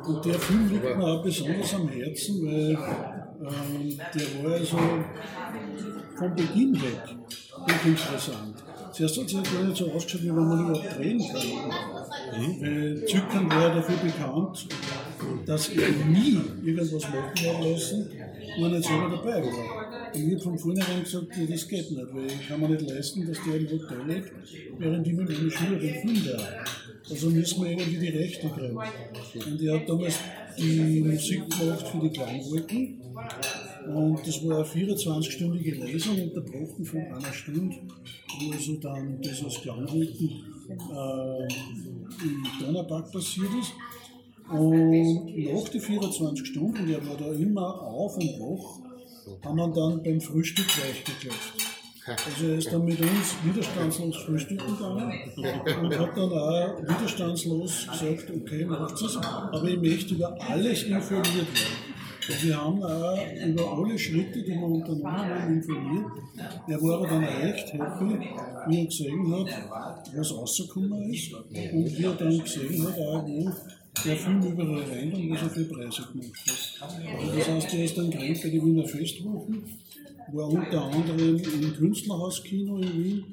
Und 0.05 0.25
der 0.25 0.33
Film 0.35 0.67
liegt 0.69 0.97
mir 0.97 1.05
auch 1.05 1.23
besonders 1.23 1.73
am 1.73 1.87
Herzen, 1.87 2.43
weil 2.43 3.22
ähm, 3.45 3.97
der 4.13 4.43
war 4.43 4.53
also 4.53 4.77
von 6.17 6.35
Beginn 6.35 6.81
weg 6.81 7.15
hochinteressant. 7.57 8.55
Zuerst 8.93 9.17
hat 9.17 9.25
es 9.25 9.33
ja 9.33 9.41
gar 9.41 9.63
nicht 9.63 9.77
so 9.77 9.91
ausgeschaut, 9.91 10.23
wie 10.23 10.27
wenn 10.27 10.47
man 10.47 10.65
überhaupt 10.65 10.97
drehen 10.97 11.19
kann. 11.19 12.61
Weil 12.61 13.05
Zypern 13.05 13.49
war 13.49 13.61
ja 13.61 13.75
dafür 13.75 13.95
bekannt, 13.97 14.67
dass 15.45 15.69
er 15.69 15.89
nie 16.05 16.39
irgendwas 16.63 17.03
machen 17.03 17.15
hat 17.15 17.65
lassen, 17.65 18.09
wo 18.57 18.65
er 18.65 18.69
nicht 18.69 18.87
selber 18.87 19.09
dabei 19.09 19.43
war. 19.43 20.13
Und 20.13 20.27
ich 20.27 20.33
habe 20.33 20.43
von 20.43 20.57
vornherein 20.59 21.03
gesagt, 21.03 21.25
ja, 21.35 21.45
das 21.45 21.67
geht 21.67 21.91
nicht, 21.91 22.13
weil 22.13 22.27
ich 22.27 22.47
kann 22.47 22.59
mir 22.61 22.69
nicht 22.69 22.87
leisten, 22.87 23.27
dass 23.27 23.37
der 23.43 23.53
Hotel 23.53 23.97
lebt, 24.07 24.31
während 24.77 25.07
ich 25.07 25.13
mit 25.13 25.29
meinen 25.29 25.51
Schülern 25.51 25.79
den 25.79 25.95
Film 26.01 26.23
da. 26.25 26.47
Also 27.09 27.29
müssen 27.29 27.63
wir 27.63 27.71
irgendwie 27.71 27.97
die 27.97 28.17
Rechte 28.17 28.47
kriegen. 28.49 28.77
Und 28.77 29.61
er 29.61 29.73
hat 29.75 29.89
damals 29.89 30.19
die 30.57 31.01
Musik 31.01 31.49
gemacht 31.49 31.87
für 31.87 31.99
die 31.99 32.09
Klangwolken 32.09 33.02
Und 33.87 34.25
das 34.25 34.47
war 34.47 34.57
eine 34.57 34.65
24-stündige 34.65 35.83
Lesung, 35.83 36.21
unterbrochen 36.21 36.85
von 36.85 37.01
einer 37.01 37.33
Stunde, 37.33 37.75
wo 38.39 38.51
also 38.51 38.77
dann 38.77 39.21
das 39.21 39.43
aus 39.43 39.61
Klangwolken 39.61 40.29
äh, 40.69 41.47
im 42.23 42.47
Donaupark 42.59 43.11
passiert 43.11 43.49
ist. 43.59 43.73
Und 44.49 45.25
nach 45.25 45.69
den 45.69 45.81
24 45.81 46.47
Stunden, 46.47 46.87
der 46.87 47.05
war 47.07 47.17
da 47.17 47.31
immer 47.33 47.81
auf 47.81 48.15
und 48.17 48.39
wach, 48.39 48.79
haben 49.45 49.57
wir 49.57 49.67
dann 49.67 50.03
beim 50.03 50.21
Frühstück 50.21 50.67
weichgeklopft. 50.67 51.73
Also 52.05 52.47
er 52.47 52.57
ist 52.57 52.71
dann 52.71 52.83
mit 52.83 52.99
uns 52.99 53.35
widerstandslos 53.45 54.17
frühstücken 54.17 54.75
gegangen 54.75 55.13
und 55.81 55.97
hat 55.97 56.17
dann 56.17 56.33
auch 56.33 56.81
widerstandslos 56.81 57.87
gesagt, 57.87 58.29
okay, 58.29 58.65
macht 58.65 59.01
es, 59.01 59.15
aber 59.17 59.63
ich 59.63 59.79
möchte 59.79 60.13
über 60.13 60.37
alles 60.41 60.83
informiert 60.83 61.33
werden. 61.35 61.92
Wir 62.27 62.57
haben 62.57 62.83
auch 62.83 63.19
über 63.45 63.77
alle 63.77 63.97
Schritte, 63.99 64.41
die 64.41 64.51
wir 64.51 64.63
unternommen 64.63 65.05
haben, 65.05 65.53
informiert. 65.55 66.05
Er 66.67 66.81
war 66.81 66.97
aber 66.97 67.07
dann 67.07 67.23
echt 67.23 67.73
happy, 67.73 68.19
wie 68.67 68.79
er 68.79 68.85
gesehen 68.85 69.35
hat, 69.35 70.15
was 70.15 70.33
rausgekommen 70.33 71.11
ist 71.11 71.33
und 71.33 71.97
wie 71.97 72.03
er 72.03 72.13
dann 72.13 72.39
gesehen 72.39 72.83
hat, 72.83 72.97
auch 72.99 73.27
wo 73.27 73.51
der 74.05 74.17
Film 74.17 74.41
überall 74.41 74.83
rein 74.83 75.13
und 75.13 75.29
was 75.31 75.41
er 75.43 75.49
für 75.49 75.65
Preise 75.65 76.01
gemacht 76.11 76.79
hat. 76.81 77.37
Das 77.37 77.47
heißt, 77.47 77.73
er 77.73 77.85
ist 77.85 77.97
dann 77.97 78.09
gerannt 78.09 78.41
bei 78.41 78.49
den 78.49 78.65
Wiener 78.65 78.87
Festwochen, 78.87 79.63
war 80.31 80.47
unter 80.47 80.83
anderem 80.83 81.37
im 81.37 81.73
Künstlerhauskino 81.75 82.77
in 82.77 83.03
Wien 83.03 83.25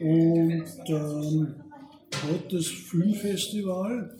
und 0.00 0.64
ähm, 0.88 1.54
hat 2.10 2.52
das 2.52 2.66
Filmfestival 2.66 4.16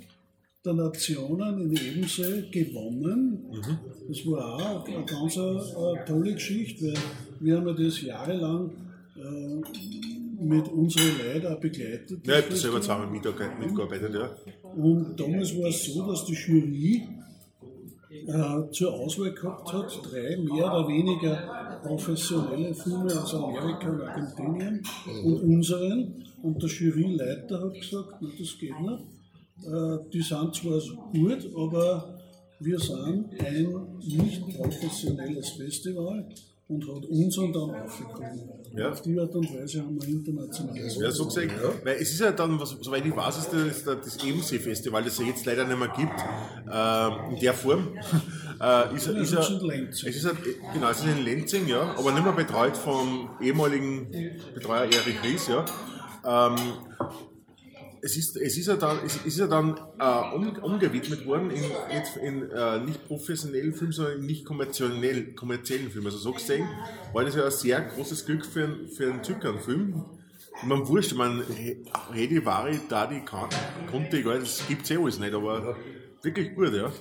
der 0.65 0.75
Nationen 0.75 1.61
in 1.61 1.73
Ebensee 1.77 2.45
gewonnen. 2.51 3.39
Das 4.09 4.27
war 4.27 4.57
auch 4.57 4.87
eine 4.87 5.05
ganz 5.05 5.37
äh, 5.37 6.05
tolle 6.07 6.35
Geschichte, 6.35 6.87
weil 6.87 6.95
wir 7.41 7.57
haben 7.57 7.69
ja 7.69 7.75
das 7.75 8.03
jahrelang 8.03 8.71
äh, 9.17 10.43
mit 10.45 10.69
unseren 10.69 11.13
Leuten 11.19 11.47
auch 11.47 11.61
begleitet. 11.61 12.27
Ja, 12.27 12.39
ich 12.39 12.45
habe 12.45 12.51
das 12.51 12.61
selber 12.61 13.07
mitge- 13.11 13.59
mitgearbeitet, 13.59 14.15
ja. 14.15 14.31
Und 14.77 15.19
damals 15.19 15.57
war 15.59 15.69
es 15.69 15.85
so, 15.85 16.07
dass 16.07 16.25
die 16.27 16.35
Jury 16.35 17.09
äh, 18.27 18.71
zur 18.73 18.93
Auswahl 18.95 19.33
gehabt 19.33 19.73
hat, 19.73 20.01
drei 20.11 20.37
mehr 20.37 20.67
oder 20.73 20.89
weniger 20.89 21.81
professionelle 21.83 22.75
Filme 22.75 23.23
aus 23.23 23.35
Amerika 23.35 23.91
und 23.91 24.01
Argentinien 24.03 24.83
und 25.25 25.43
unseren. 25.43 26.25
Und 26.43 26.63
der 26.63 26.71
Juryleiter 26.71 27.61
hat 27.63 27.75
gesagt, 27.75 28.15
das 28.21 28.59
geht 28.59 28.81
nicht. 28.81 29.05
Äh, 29.65 29.99
die 30.13 30.23
sind 30.23 30.55
zwar 30.55 30.81
gut, 31.13 31.49
aber 31.57 32.19
wir 32.61 32.79
sind 32.79 33.27
ein 33.41 33.87
nicht 34.01 34.57
professionelles 34.57 35.51
Festival 35.51 36.27
und 36.69 36.87
hat 36.87 37.07
unseren 37.07 37.53
dann 37.53 37.71
aufgekommen. 37.71 38.51
Ja. 38.77 38.91
Auf 38.91 39.01
die 39.01 39.19
Art 39.19 39.35
und 39.35 39.51
Weise 39.55 39.81
haben 39.81 39.99
wir 40.01 40.07
international 40.09 40.77
Ja, 40.77 41.11
so 41.11 41.25
gesagt. 41.25 41.51
Weil 41.85 41.97
es 41.97 42.11
ist 42.13 42.21
ja 42.21 42.31
dann, 42.33 42.61
was, 42.61 42.77
soweit 42.83 43.07
ich 43.07 43.17
weiß, 43.17 43.39
ist 43.39 43.51
das, 43.53 43.85
das, 43.85 44.01
das 44.05 44.25
Ebensee-Festival, 44.25 45.03
das 45.03 45.15
es 45.15 45.19
ja 45.21 45.27
jetzt 45.27 45.47
leider 45.47 45.65
nicht 45.65 45.79
mehr 45.79 45.89
gibt, 45.97 46.21
äh, 46.71 47.35
in 47.35 47.41
der 47.41 47.55
Form. 47.55 47.89
äh, 48.61 48.95
ist, 48.95 49.07
Ja, 49.07 49.13
ist, 49.15 49.33
ja- 49.33 49.41
ist 49.41 49.51
in 49.51 49.61
Lenzing. 49.67 50.09
Es 50.11 50.17
ist, 50.17 50.29
genau, 50.75 50.91
es 50.91 50.99
ist 50.99 51.07
in 51.07 51.25
Lenzing, 51.25 51.67
ja, 51.69 51.95
aber 51.97 52.13
nicht 52.13 52.25
mehr 52.25 52.33
betreut 52.35 52.77
vom 52.77 53.31
ehemaligen 53.41 54.07
Betreuer 54.55 54.83
Erich 54.85 55.23
Ries, 55.25 55.49
ja. 55.49 55.65
Ähm, 56.25 56.57
es 58.03 58.17
ist, 58.17 58.37
es 58.37 58.57
ist 58.57 58.67
ja 58.67 58.77
dann, 58.77 58.99
es 59.05 59.17
ist 59.25 59.39
ja 59.39 59.47
dann 59.47 59.77
äh, 59.99 60.35
um, 60.35 60.49
umgewidmet 60.63 61.27
worden 61.27 61.51
in, 61.51 61.63
jetzt 61.93 62.17
in 62.17 62.51
äh, 62.51 62.79
nicht 62.81 63.07
professionellen 63.07 63.75
Filmen, 63.75 63.93
sondern 63.93 64.21
in 64.21 64.27
nicht 64.27 64.45
kommerziell, 64.45 65.35
kommerziellen 65.35 65.91
Filmen. 65.91 66.07
Also 66.07 66.19
so 66.19 66.33
gesehen 66.33 66.67
war 67.13 67.25
das 67.25 67.35
ja 67.35 67.45
ein 67.45 67.51
sehr 67.51 67.81
großes 67.83 68.27
Glück 68.27 68.45
für, 68.47 68.65
einen- 68.65 68.89
für 68.89 69.11
einen 69.11 69.23
Zypern-Film. 69.25 70.05
Man 70.65 70.89
wurscht, 70.89 71.15
man 71.15 71.43
Redi, 72.13 72.45
Vari, 72.45 72.81
Dadi, 72.89 73.23
Kunte, 73.91 74.19
egal, 74.19 74.41
das 74.41 74.67
gibt 74.67 74.83
es 74.85 74.91
eh 74.91 74.97
alles 74.97 75.19
nicht, 75.21 75.33
aber 75.33 75.77
wirklich 76.23 76.55
gut, 76.55 76.73
ja. 76.75 76.93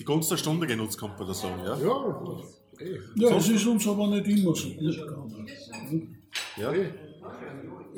Die 0.00 0.04
Gunst 0.04 0.30
der 0.30 0.36
Stunde 0.36 0.66
genutzt, 0.66 0.98
kann 0.98 1.10
man 1.16 1.26
da 1.26 1.34
sagen, 1.34 1.62
ja. 1.64 1.76
Ja, 1.78 2.40
eh. 2.80 2.98
Ja, 3.16 3.36
es 3.36 3.48
ist 3.48 3.66
uns 3.66 3.86
aber 3.86 4.06
nicht 4.08 4.26
immer 4.28 4.54
so 4.54 4.68
gut 4.68 4.78
gegangen. 4.78 5.48
ja. 6.56 6.72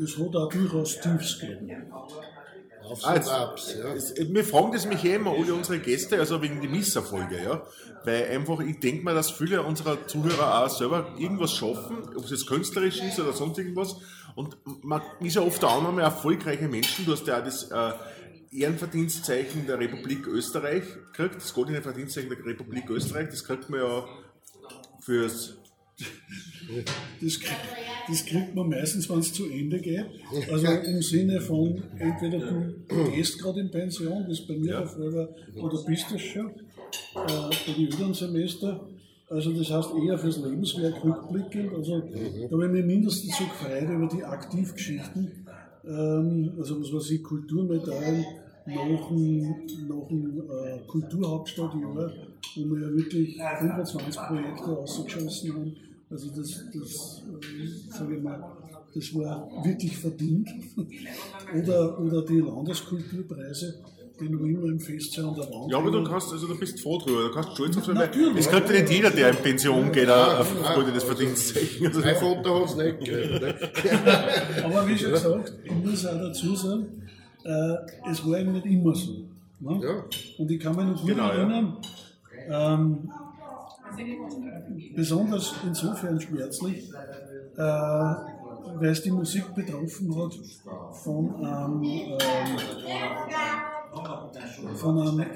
Es 0.03 0.16
hat 0.18 0.34
auch 0.36 0.48
durchaus 0.48 1.01
Tiefs 1.01 1.38
gegeben. 1.38 1.70
Aufs 2.82 3.05
Ah, 3.05 3.14
jetzt- 3.14 3.28
Abs, 3.30 3.74
ja. 3.78 3.92
Es- 3.94 4.14
Wir 4.16 4.44
fragen 4.44 4.72
das 4.72 4.86
mich 4.86 5.05
eh 5.05 5.14
immer, 5.14 5.30
alle 5.32 5.55
unsere 5.55 5.78
Gäste, 5.78 6.18
also 6.18 6.42
wegen 6.42 6.61
der 6.61 6.70
Misserfolge, 6.70 7.40
ja. 7.42 7.62
Weil 8.05 8.24
einfach, 8.30 8.59
ich 8.61 8.80
denke 8.80 9.05
mal, 9.05 9.14
dass 9.14 9.30
viele 9.30 9.62
unserer 9.62 10.07
Zuhörer 10.09 10.64
auch 10.64 10.68
selber 10.70 11.14
irgendwas 11.18 11.53
schaffen, 11.53 11.98
ob 12.16 12.24
es 12.24 12.30
jetzt 12.30 12.46
künstlerisch 12.48 13.01
ist 13.03 13.20
oder 13.20 13.32
sonst 13.32 13.59
irgendwas. 13.59 13.96
Und 14.34 14.57
man 14.82 15.03
ist 15.20 15.36
ja 15.36 15.42
oft 15.42 15.61
der 15.62 15.68
Annahme, 15.68 16.03
erfolgreiche 16.03 16.66
Menschen, 16.68 17.05
du 17.05 17.12
hast 17.12 17.26
ja 17.26 17.38
auch 17.40 17.44
das 17.44 17.70
äh, 17.70 17.92
Ehrenverdienstzeichen 18.53 19.66
der 19.66 19.78
Republik 19.78 20.26
Österreich 20.26 20.82
gekriegt, 21.12 21.36
das 21.36 21.55
goldene 21.55 21.82
Verdienstzeichen 21.82 22.30
der 22.30 22.44
Republik 22.44 22.90
Österreich, 22.90 23.28
das 23.28 23.44
kriegt 23.44 23.70
man 23.70 23.80
ja 23.80 24.05
fürs 25.01 25.57
Das, 27.20 27.38
das 28.09 28.24
kriegt 28.26 28.55
man 28.55 28.68
meistens, 28.68 29.09
wenn 29.11 29.18
es 29.18 29.32
zu 29.32 29.46
Ende 29.51 29.80
geht. 29.80 30.07
Also 30.51 30.66
im 30.66 31.03
Sinne 31.03 31.40
von, 31.40 31.82
entweder 31.98 32.38
du 32.38 33.11
gehst 33.11 33.38
gerade 33.40 33.61
in 33.61 33.70
Pension, 33.70 34.26
wie 34.26 34.32
es 34.32 34.46
bei 34.46 34.57
mir 34.57 34.78
der 34.78 34.86
Fall 34.86 35.12
war, 35.14 35.28
oder 35.57 35.82
bist 35.84 36.07
es 36.14 36.20
schon, 36.22 36.46
äh, 36.46 36.53
bei 37.14 37.72
den 37.76 37.86
öderen 37.86 38.14
Semester. 38.14 38.88
Also 39.28 39.53
das 39.53 39.70
heißt 39.70 39.90
eher 40.05 40.18
fürs 40.18 40.38
Lebenswerk 40.38 41.05
rückblickend. 41.05 41.72
Also 41.74 42.01
da 42.01 42.51
habe 42.51 42.66
ich 42.66 42.72
mich 42.72 42.84
mindestens 42.84 43.36
so 43.38 43.44
gefreut 43.44 43.88
über 43.88 44.09
die 44.09 44.24
Aktivgeschichten, 44.24 45.46
ähm, 45.84 46.53
also 46.59 46.80
was 46.80 46.92
weiß 46.92 47.11
ich, 47.12 47.22
Kulturmedaillen 47.22 48.24
nach 48.66 49.09
dem, 49.09 49.40
nach 49.88 50.09
dem 50.09 50.42
äh, 50.51 50.78
Kulturhauptstadtjahr, 50.86 52.12
wo 52.57 52.74
wir 52.74 52.80
ja 52.80 52.92
wirklich 52.92 53.36
25 53.36 54.20
Projekte 54.22 54.64
rausgeschossen 54.64 55.55
haben. 55.55 55.76
Also 56.11 56.28
das, 56.30 56.64
das 56.74 57.22
äh, 57.42 57.92
sage 57.96 58.16
ich 58.16 58.22
mal, 58.22 58.42
das 58.94 59.14
war 59.14 59.48
wirklich 59.64 59.96
verdient. 59.96 60.48
oder, 61.56 61.98
oder 62.00 62.22
die 62.24 62.40
Landeskulturpreise, 62.40 63.76
die 64.20 64.28
noch 64.28 64.40
immer 64.40 64.64
im 64.64 64.80
Festsaal 64.80 65.26
an 65.28 65.34
der 65.36 65.44
Wand 65.44 65.70
Ja, 65.70 65.78
aber 65.78 65.90
du 65.92 66.02
kannst, 66.02 66.32
also 66.32 66.48
du 66.48 66.58
bist 66.58 66.80
froh 66.80 66.98
drüber, 66.98 67.28
du 67.28 67.30
kannst 67.32 67.52
stolz 67.52 67.76
auf 67.76 67.86
Natürlich. 67.86 68.38
es 68.38 68.48
kriegt 68.48 68.68
ja 68.70 68.80
nicht 68.80 68.90
jeder, 68.90 69.11
der 69.11 69.30
in 69.30 69.36
Pension 69.36 69.92
geht, 69.92 70.08
ein 70.08 70.44
goldenes 70.74 71.04
Verdienstzeichen. 71.04 71.86
Also, 71.86 72.00
Mein 72.00 72.16
Vater 72.16 72.54
hat 72.61 72.64
es 72.70 72.76
nicht 72.76 72.98
gekriegt. 72.98 73.42
Ne? 73.42 73.54
Aber 74.64 74.88
wie 74.88 74.98
schon 74.98 75.12
gesagt, 75.12 75.52
ich 75.64 75.72
muss 75.72 76.04
auch 76.06 76.18
dazu 76.18 76.56
sagen, 76.56 76.86
äh, 77.44 77.74
es 78.11 78.26
war 78.26 78.38
eben 78.40 78.52
nicht 78.52 78.66
immer 78.66 78.94
so. 78.94 79.12
Ne? 79.61 79.80
Ja. 79.82 80.04
Und 80.38 80.50
ich 80.50 80.58
kann 80.61 80.74
mich 80.74 80.86
noch 80.86 81.00
gut 81.00 81.11
Genau, 81.11 81.28
ja. 81.28 81.34
erinnern, 81.34 81.76
ähm, 82.48 83.11
besonders 84.95 85.55
insofern 85.66 86.20
schmerzlich, 86.20 86.91
äh, 87.57 87.62
weil 87.62 88.91
es 88.91 89.03
die 89.03 89.11
Musik 89.11 89.55
betroffen 89.55 90.14
hat 90.16 90.32
von 91.03 91.34
einem, 91.45 91.82
ähm, 91.82 92.18
von 94.74 95.01
einem 95.01 95.26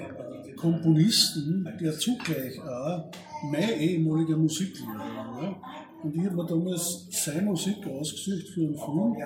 Komponisten, 0.57 1.69
der 1.81 1.99
zugleich 1.99 2.61
auch 2.61 3.11
mein 3.51 3.71
ehemaliger 3.79 4.37
Musiklehrer 4.37 4.99
war. 4.99 5.43
Ne? 5.43 5.57
Und 6.03 6.15
ich 6.15 6.25
habe 6.27 6.37
mir 6.37 6.45
damals 6.45 7.07
seine 7.11 7.43
Musik 7.43 7.87
ausgesucht 7.87 8.49
für 8.49 8.61
einen 8.61 8.77
Film 8.77 9.17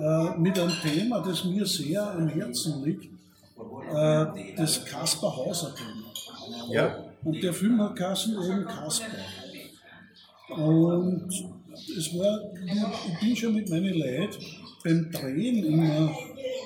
äh, 0.00 0.38
mit 0.38 0.58
einem 0.58 0.72
Thema, 0.82 1.20
das 1.20 1.44
mir 1.44 1.64
sehr 1.64 2.10
am 2.10 2.28
Herzen 2.28 2.84
liegt, 2.84 3.04
äh, 3.04 4.26
das 4.56 4.84
Kaspar 4.84 5.36
Hauser 5.36 5.74
Thema. 5.74 6.72
ja. 6.72 7.07
Und 7.24 7.42
der 7.42 7.52
Film 7.52 7.80
hat 7.80 7.96
geheißen 7.96 8.34
eben 8.34 8.64
Kasper. 8.64 9.06
Und 10.50 11.28
es 11.96 12.14
war, 12.18 12.40
ich 13.06 13.20
bin 13.20 13.36
schon 13.36 13.54
mit 13.54 13.68
meinen 13.68 13.94
Leuten 13.94 14.44
beim 14.84 15.10
Drehen 15.10 15.64
immer 15.64 16.16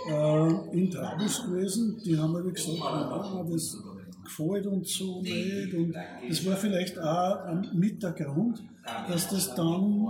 äh, 0.09 0.77
in 0.77 0.91
Trabus 0.91 1.45
gewesen. 1.45 2.01
Die 2.05 2.17
haben 2.17 2.33
mir 2.33 2.53
gesagt, 2.53 2.79
ja, 2.79 3.45
das 3.51 3.79
gefällt 4.25 4.67
uns 4.67 4.95
so 4.95 5.21
nicht. 5.21 5.75
Und 5.75 5.95
das 6.29 6.47
war 6.47 6.57
vielleicht 6.57 6.99
auch 6.99 7.73
mit 7.73 8.03
der 8.03 8.13
Grund, 8.13 8.63
dass 9.09 9.29
das 9.29 9.55
dann 9.55 10.07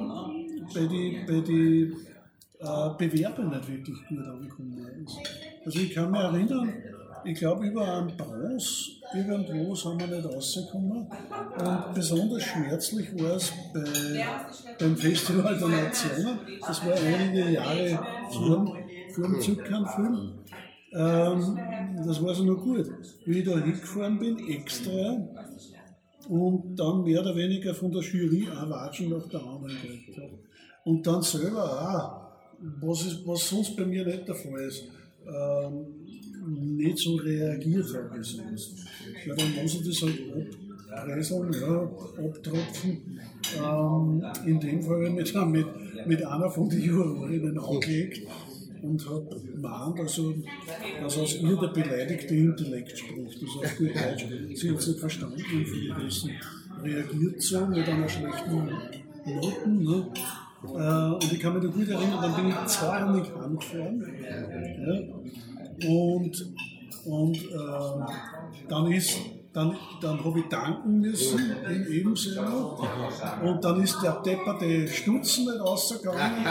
bei 0.74 0.86
den 0.86 1.26
bei 1.26 1.40
die, 1.40 1.93
äh, 2.61 2.90
Bewerbern 2.97 3.51
nicht 3.51 3.68
wirklich 3.68 3.99
gut 4.09 4.24
angekommen 4.24 4.86
ist. 5.05 5.18
Also 5.64 5.78
ich 5.80 5.95
kann 5.95 6.11
mich 6.11 6.20
erinnern, 6.20 6.72
ich 7.24 7.38
glaube 7.38 7.66
über 7.66 7.99
einen 7.99 8.16
Bronze 8.16 9.01
irgendwo 9.14 9.74
sind 9.74 10.00
wir 10.00 10.06
nicht 10.06 10.34
rausgekommen. 10.34 11.06
Und 11.06 11.94
besonders 11.94 12.42
schmerzlich 12.42 13.12
war 13.22 13.36
es 13.36 13.52
bei, 13.72 14.24
beim 14.78 14.96
Festival 14.96 15.58
der 15.58 15.68
Nationen. 15.68 16.38
Das 16.60 16.86
war 16.86 16.94
einige 16.94 17.50
Jahre 17.50 17.98
vor, 18.30 18.76
vor 19.14 19.24
dem 19.24 19.40
Zypern-Film. 19.40 20.32
Ähm, 20.94 21.58
das 22.06 22.22
war 22.22 22.34
so 22.34 22.44
noch 22.44 22.62
gut. 22.62 22.90
Wie 23.24 23.38
ich 23.38 23.44
da 23.44 23.58
hingefahren 23.58 24.18
bin, 24.18 24.38
extra, 24.48 25.16
und 26.28 26.76
dann 26.76 27.02
mehr 27.02 27.20
oder 27.20 27.34
weniger 27.34 27.74
von 27.74 27.90
der 27.90 28.02
Jury 28.02 28.48
ein 28.48 28.70
Watschen 28.70 29.10
nach 29.10 29.26
der 29.28 29.40
anderen 29.40 29.76
gekriegt. 29.82 30.20
Und 30.84 31.06
dann 31.06 31.22
selber 31.22 31.64
auch, 31.64 32.22
was, 32.80 33.06
ist, 33.06 33.26
was 33.26 33.48
sonst 33.48 33.76
bei 33.76 33.84
mir 33.84 34.04
nicht 34.04 34.26
der 34.26 34.34
Fall 34.34 34.60
ist, 34.60 34.84
ähm, 35.26 36.01
nicht 36.47 36.99
so 36.99 37.16
reagiert 37.16 37.86
habe. 37.95 38.20
Ja, 39.26 39.34
dann 39.34 39.62
muss 39.62 39.74
ich 39.74 39.86
das 39.86 40.03
halt 40.03 40.18
abreißen, 40.90 41.53
ja, 41.53 41.82
abtropfen. 42.24 43.20
Ähm, 43.59 44.24
in 44.47 44.61
dem 44.61 44.82
Fall 44.82 45.11
mit, 45.11 45.34
mit, 45.47 45.66
mit 46.07 46.24
einer 46.24 46.51
von 46.51 46.68
den 46.68 46.82
Jurorinnen 46.82 47.59
angelegt 47.59 48.26
und 48.82 49.09
hat 49.09 49.57
mahnt, 49.61 50.01
also, 50.01 50.34
dass 51.01 51.18
aus 51.18 51.40
ihr 51.40 51.57
der 51.57 51.68
beleidigte 51.68 52.34
Intellekt 52.34 52.99
spricht. 52.99 53.43
Also 53.43 53.61
auf 53.61 53.78
gut 53.78 53.95
Deutsch, 53.95 54.26
sie 54.55 54.70
hat 54.70 54.78
es 54.78 54.86
nicht 54.88 55.01
verstanden 55.01 55.36
und 55.36 55.61
infolgedessen 55.61 56.30
reagiert 56.82 57.43
so 57.43 57.66
mit 57.66 57.88
einer 57.88 58.09
schlechten 58.09 58.70
Noten. 59.24 59.82
Ne? 59.82 60.07
Äh, 60.64 61.14
und 61.14 61.32
ich 61.32 61.40
kann 61.40 61.55
mich 61.55 61.62
da 61.62 61.68
gut 61.68 61.88
erinnern, 61.88 62.18
dann 62.22 62.36
bin 62.36 62.49
ich 62.49 62.66
zweihändig 62.66 63.32
angefahren. 63.34 64.05
Ja? 64.86 64.95
Und, 65.88 66.52
und 67.04 67.36
äh, 67.36 68.66
dann 68.68 68.92
ist 68.92 69.18
dann, 69.52 69.76
dann 70.00 70.24
habe 70.24 70.40
ich 70.40 70.46
danken 70.48 71.00
müssen 71.00 71.38
in 71.70 71.86
Ebensee 71.92 72.30
und 73.44 73.62
dann 73.62 73.82
ist 73.82 74.00
der 74.02 74.22
depperte 74.22 74.88
Stutzen 74.88 75.44
nicht 75.44 75.60
rausgegangen 75.60 76.46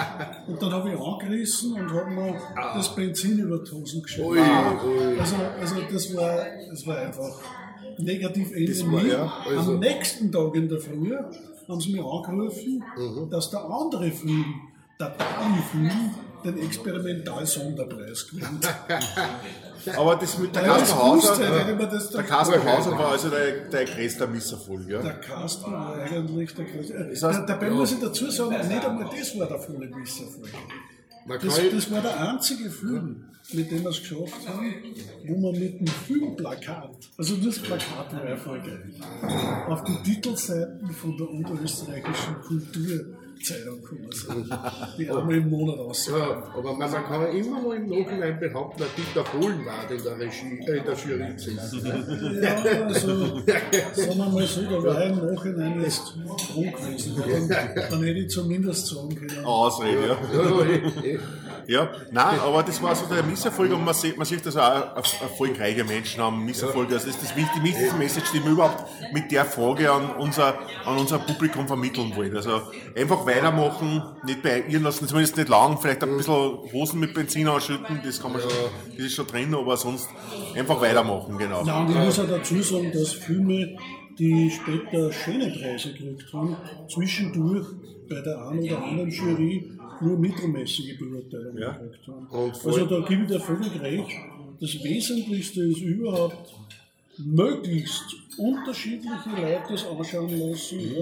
und 0.47 0.61
dann 0.61 0.71
habe 0.71 0.91
ich 0.91 0.99
angerissen 0.99 1.73
und 1.73 1.91
habe 1.91 2.11
mir 2.11 2.36
das 2.75 2.93
Benzin 2.93 3.39
über 3.39 3.57
die 3.57 3.71
Hosen 3.71 4.03
geschüttet. 4.03 4.43
Also, 5.19 5.36
also 5.59 5.75
das, 5.91 6.15
war, 6.15 6.45
das 6.69 6.86
war 6.86 6.97
einfach 6.97 7.39
negativ 7.97 8.51
Ende 8.51 9.07
ja, 9.09 9.34
also- 9.49 9.73
Am 9.73 9.79
nächsten 9.79 10.32
Tag 10.32 10.55
in 10.55 10.69
der 10.69 10.79
Früh 10.79 11.11
haben 11.67 11.82
sie 11.82 11.93
mich 11.93 12.03
angerufen, 12.03 12.84
Mhm. 12.97 13.29
dass 13.32 13.49
der 13.49 13.63
andere 13.63 14.11
Film, 14.11 14.45
der 14.99 15.09
Dali-Film, 15.09 16.11
den 16.46 16.58
Experimental-Sonderpreis 16.60 18.28
gewinnt. 18.30 18.68
Aber 19.98 20.16
das 20.16 20.38
mit 20.38 20.56
der 20.56 20.64
Ja, 20.66 20.78
das 20.78 20.96
wusste 20.96 21.30
Hauser, 21.50 21.88
das 21.88 22.10
der 22.12 22.24
Kasper 22.24 22.64
Hauser 22.64 22.92
war 22.92 23.12
also 23.14 23.30
der, 23.30 23.66
der 23.70 23.86
größte 23.86 24.28
Misserfolg, 24.28 24.88
ja. 24.88 25.02
Der 25.02 25.14
Cast 25.20 25.64
war 25.64 25.96
eigentlich 25.96 26.54
der 26.54 26.66
größte. 26.66 27.10
heißt, 27.10 27.24
Da- 27.24 27.46
Dabei 27.46 27.70
muss 27.72 27.92
ich 27.94 28.00
dazu 28.00 28.30
sagen, 28.30 28.68
nicht 28.68 28.86
einmal 28.86 29.10
das 29.18 29.39
war 29.39 29.48
der 29.48 29.60
volle 29.60 29.88
Misserfolg. 29.88 30.50
Das, 31.42 31.60
das 31.72 31.92
war 31.92 32.02
der 32.02 32.20
einzige 32.30 32.70
Film, 32.70 33.26
mit 33.54 33.72
dem 33.72 33.84
wir 33.84 33.89
es 33.89 34.00
geschafft 34.00 34.48
haben, 34.48 34.74
wo 35.28 35.38
man 35.52 35.60
mit 35.60 35.76
einem 35.78 35.88
Filmplakat, 35.88 36.89
also 37.18 37.36
das 37.38 37.60
Plakat 37.60 38.14
war 38.14 38.24
erfolgreich, 38.24 38.80
auf 39.68 39.84
die 39.84 39.98
Titelseiten 40.04 40.89
von 40.92 41.18
der 41.18 41.30
unterösterreichischen 41.30 42.36
Kulturzeitung 43.42 43.82
gekommen 43.82 44.12
sind, 44.12 44.50
die 44.98 45.10
einmal 45.10 45.36
im 45.36 45.50
Monat 45.50 45.78
rauskommen. 45.80 46.22
ja, 46.22 46.54
aber 46.56 46.74
man, 46.74 46.92
man 46.92 47.04
kann 47.06 47.36
immer 47.36 47.62
noch 47.62 47.74
im 47.74 47.89
Nachhinein 47.89 48.39
behaupten, 48.39 48.80
dass 48.80 48.89
Dieter 48.96 49.24
Bohlen 49.24 49.66
war 49.66 49.89
in 49.89 50.04
der, 50.04 50.20
Regie, 50.20 50.60
äh, 50.68 50.78
in 50.78 50.86
der 50.86 50.96
Jury 50.96 51.34
gesessen. 51.34 52.42
Ja, 52.42 52.56
also, 52.86 53.39
sagen 53.39 54.18
wir 54.18 54.30
mal 54.30 54.46
so, 54.46 54.62
da 54.62 54.84
war 54.84 55.04
im 55.04 55.34
Nachhinein 55.34 55.82
jetzt 55.82 56.14
froh 56.38 56.62
gewesen. 56.62 57.24
Dann, 57.50 57.76
dann 57.76 58.04
hätte 58.04 58.20
ich 58.20 58.30
zumindest 58.30 58.88
sagen 58.88 59.16
können, 59.16 59.46
Ausrede, 59.46 60.08
ja. 60.08 60.18
Ja, 60.34 60.66
eh, 60.66 61.14
eh. 61.14 61.20
Ja, 61.68 61.89
nein, 62.12 62.39
aber 62.39 62.64
das 62.64 62.82
war 62.82 62.95
so 62.95 63.05
der 63.14 63.24
Misserfolg 63.24 63.72
und 63.72 63.84
man 63.86 63.93
sieht, 63.93 64.18
man 64.18 64.26
sieht 64.26 64.45
das 64.45 64.57
auch, 64.57 64.95
erf- 64.97 65.22
erfolgreiche 65.22 65.84
Menschen 65.84 66.22
haben 66.22 66.43
Misserfolge. 66.45 66.93
Das 66.95 67.05
ist 67.05 67.22
das 67.22 67.36
wichtig- 67.36 67.51
die 67.57 67.64
wichtigste 67.64 67.95
Message, 67.97 68.32
die 68.34 68.43
wir 68.43 68.51
überhaupt 68.51 68.86
mit 69.14 69.32
der 69.32 69.45
Frage 69.45 69.91
an 69.91 70.12
unser, 70.18 70.57
an 70.86 70.97
unser 70.97 71.20
Publikum 71.20 71.68
vermitteln 71.68 72.12
wollen. 72.16 72.36
Also 72.36 72.62
einfach 72.95 73.26
weitermachen, 73.26 74.01
nicht 74.26 74.41
beirren 74.41 74.84
lassen, 74.84 75.07
zumindest 75.07 75.38
nicht 75.38 75.49
lang, 75.49 75.78
vielleicht 75.80 76.03
ein 76.03 76.18
bisschen 76.18 76.34
Hosen 76.74 76.99
mit 76.99 77.14
Benzin 77.14 77.47
ausschütten, 77.47 78.01
das 78.03 78.22
kann 78.22 78.32
man 78.34 78.41
schon, 78.41 78.51
das 78.95 79.05
ist 79.05 79.16
schon 79.16 79.28
drin, 79.28 79.53
aber 79.55 79.78
sonst 79.78 80.07
einfach 80.55 80.80
weitermachen, 80.82 81.38
genau. 81.38 81.64
Ja, 81.66 81.82
und 81.82 81.89
ich 81.91 81.95
muss 81.97 82.20
auch 82.20 82.28
dazu 82.28 82.62
sagen, 82.62 82.91
dass 82.93 83.12
Filme, 83.14 83.78
die 84.20 84.51
später 84.51 85.12
schöne 85.12 85.49
Preise 85.51 85.93
gekriegt 85.93 86.34
haben, 86.34 86.55
zwischendurch 86.89 87.66
bei 88.09 88.20
der 88.22 88.45
einen 88.47 88.64
oder 88.64 88.84
anderen 88.84 89.09
Jury 89.09 89.72
nur 90.02 90.18
mittelmäßige 90.18 90.97
Beurteilungen 90.97 91.58
Ja. 91.62 91.72
gekriegt 91.74 92.08
haben. 92.08 92.28
Also 92.32 92.86
da 92.86 92.99
gebe 93.08 93.24
ich 93.24 93.28
dir 93.30 93.39
völlig 93.39 93.82
recht. 93.82 94.12
Das 94.60 94.84
Wesentlichste 94.84 95.62
ist 95.64 95.82
überhaupt, 95.82 96.54
möglichst 97.18 98.16
unterschiedliche 98.38 99.30
Leute 99.36 99.64
das 99.72 99.86
anschauen 99.86 100.39
lassen 100.39 100.80
ja, 100.80 101.02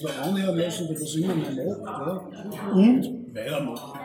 oder 0.00 0.22
anhören 0.22 0.58
lassen 0.58 0.86
oder 0.88 1.00
was 1.00 1.14
immer 1.16 1.34
man 1.34 1.56
macht 1.82 2.32
ja, 2.32 2.70
und 2.72 3.34
weitermachen. 3.34 4.00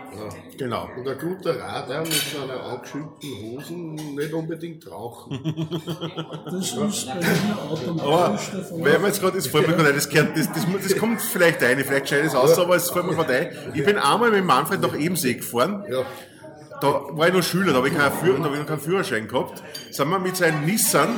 Genau. 0.57 0.88
Und 0.97 1.07
ein 1.07 1.18
guter 1.18 1.59
Radler 1.59 2.01
mit 2.01 2.14
seiner 2.14 2.64
angeschütteten 2.64 3.30
Hosen 3.41 3.95
nicht 4.16 4.34
unbedingt 4.34 4.89
rauchen. 4.89 5.39
Das 6.45 6.53
ist 6.66 6.76
bei 7.07 7.16
mir 7.16 7.22
Aber 7.59 7.72
automatisch 7.72 8.49
der 8.51 8.64
Fall. 8.64 8.80
weil 8.86 9.01
wir 9.01 9.07
jetzt 9.07 9.22
gerade, 9.22 9.36
das 9.38 9.47
fällt 9.47 9.68
mir 9.68 9.74
gerade 9.76 9.89
ein, 9.89 9.95
das, 9.95 10.09
gehört, 10.09 10.38
das, 10.38 10.47
das, 10.51 10.66
das 10.84 10.97
kommt 10.97 11.22
vielleicht 11.22 11.64
ein, 11.64 11.80
vielleicht 11.80 12.09
scheidet 12.09 12.28
es 12.28 12.36
aus, 12.36 12.57
aber 12.59 12.76
es 12.76 12.89
fällt 12.91 13.05
mir 13.05 13.16
gerade 13.16 13.34
ein. 13.34 13.49
Ich 13.74 13.84
bin 13.86 13.97
einmal 13.97 14.30
mit 14.32 14.43
Manfred 14.45 14.82
nach 14.82 14.95
Ebensee 14.97 15.34
gefahren. 15.36 15.84
Ja. 15.89 16.03
Da 16.82 17.01
war 17.11 17.28
ich 17.30 17.34
noch 17.34 17.43
Schüler, 17.43 17.72
da 17.72 17.78
habe 17.78 17.88
ich, 17.88 17.95
keinen 17.95 18.11
Führ- 18.11 18.38
da 18.38 18.43
hab 18.45 18.53
ich 18.53 18.59
noch 18.59 18.68
keinen 18.68 18.80
Führerschein 18.80 19.28
gehabt. 19.28 19.64
Sind 19.91 20.09
wir 20.09 20.20
mit 20.20 20.36
seinem 20.36 20.66
Nissan 20.66 21.09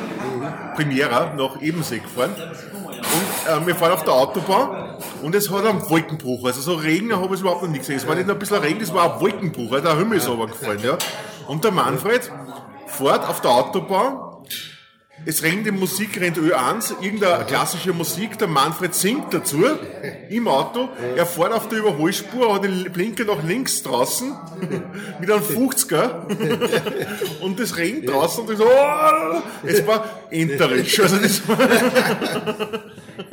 Primera 0.76 1.34
nach 1.36 1.62
Ebensee 1.62 2.00
gefahren. 2.00 2.32
Und 2.38 3.64
äh, 3.64 3.66
wir 3.68 3.76
fahren 3.76 3.92
auf 3.94 4.04
der 4.04 4.14
Autobahn 4.14 4.85
und 5.22 5.36
es 5.36 5.50
hat 5.50 5.66
einen 5.66 5.88
Wolkenbruch. 5.90 6.46
Also 6.46 6.62
so 6.62 6.76
Regen 6.76 7.16
habe 7.16 7.36
ich 7.36 7.42
überhaupt 7.42 7.64
noch 7.64 7.70
nicht 7.70 7.82
gesehen. 7.82 7.98
Es 7.98 8.08
war 8.08 8.16
nicht 8.16 8.28
nur 8.28 8.36
ein 8.36 8.40
bisschen 8.40 8.58
Regen, 8.58 8.82
es 8.82 8.94
war 8.94 9.16
ein 9.16 9.22
Wolkenbruch. 9.22 9.80
Der 9.82 9.98
Himmel 9.98 10.18
ist 10.18 10.28
runtergefallen. 10.28 10.84
Ja. 10.84 10.98
Und 11.48 11.64
der 11.64 11.72
Manfred 11.72 12.32
fährt 12.88 13.28
auf 13.28 13.42
der 13.42 13.52
Autobahn 13.52 14.26
es 15.24 15.44
rennt 15.44 15.66
die 15.66 15.72
Musik, 15.72 16.20
rennt 16.20 16.38
Ö1, 16.38 17.02
irgendeine 17.02 17.46
klassische 17.46 17.94
Musik, 17.94 18.38
der 18.38 18.48
Manfred 18.48 18.94
singt 18.94 19.34
dazu 19.34 19.64
im 20.30 20.48
Auto, 20.48 20.90
er 21.16 21.26
fährt 21.26 21.54
auf 21.54 21.70
der 21.70 21.80
Überholspur, 21.80 22.54
hat 22.54 22.64
den 22.64 22.92
Blinker 22.92 23.24
nach 23.24 23.42
links 23.44 23.82
draußen 23.82 24.36
mit 25.20 25.32
einem 25.32 25.42
50er 25.42 27.40
und 27.42 27.60
das 27.60 27.78
rennt 27.78 28.10
draußen 28.10 28.44
und 28.44 28.52
ich 28.52 28.58
so, 28.58 28.66
oh, 28.66 29.42
es 29.64 29.88
war 29.88 30.06
enterisch. 30.30 31.00
Also 31.00 31.18
das 31.18 31.48
war, 31.48 31.58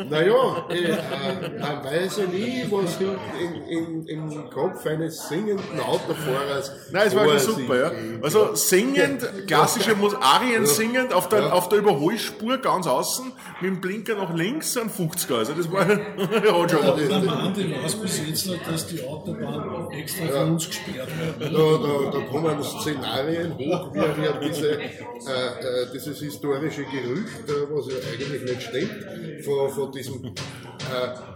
Naja, 0.09 0.67
äh, 0.71 0.75
äh, 0.75 1.61
man 1.61 1.85
weiß 1.85 2.19
ja 2.19 2.27
nie, 2.27 2.65
was 2.71 2.99
in, 3.01 3.55
in, 3.69 4.07
in, 4.07 4.31
im 4.31 4.51
Kopf 4.51 4.87
eines 4.87 5.29
singenden 5.29 5.81
Autofahrers 5.81 6.73
nein, 6.91 7.07
es 7.07 7.15
war 7.17 7.27
schon 7.39 7.55
super, 7.55 7.79
ja. 7.79 7.89
geht. 7.91 8.25
Also 8.25 8.55
singend, 8.55 9.47
klassische 9.47 9.95
Mus 9.95 10.15
Arien 10.21 10.67
singend 10.67 11.13
auf 11.13 11.29
der, 11.29 11.55
auf 11.55 11.69
der 11.69 11.79
Überholspur 11.79 12.59
ganz 12.59 12.87
außen, 12.87 13.33
mit 13.61 13.71
dem 13.71 13.81
Blinker 13.81 14.15
nach 14.15 14.35
links, 14.35 14.77
ein 14.77 14.91
50er. 14.91 15.39
Also 15.39 15.53
das 15.55 15.71
war, 15.71 15.89
ja, 15.89 16.69
schon 16.69 16.87
was. 16.87 17.09
Der 17.09 17.19
Mann, 17.21 17.55
der 17.55 17.83
weiß 17.83 17.95
bis 17.97 18.27
jetzt 18.27 18.47
nicht, 18.47 18.69
dass 18.69 18.87
die 18.87 19.03
Autobahn 19.05 19.91
extra 19.93 20.27
für 20.27 20.45
uns 20.47 20.67
gesperrt 20.67 21.09
wird. 21.39 21.53
Da, 21.53 21.59
da, 21.59 22.19
da 22.19 22.25
kommen 22.27 22.63
Szenarien 22.63 23.55
hoch, 23.57 23.93
wie 23.95 24.23
ja 24.23 24.33
diese, 24.41 24.73
äh, 24.73 24.85
äh, 24.85 25.87
dieses 25.93 26.19
historische 26.21 26.85
Gerücht, 26.85 27.49
äh, 27.49 27.53
was 27.71 27.87
ja 27.89 27.99
eigentlich 28.13 28.43
nicht 28.43 28.63
stimmt, 28.63 29.45
von, 29.45 29.71
von 29.73 29.93
diesem 29.93 30.25
äh, 30.25 30.31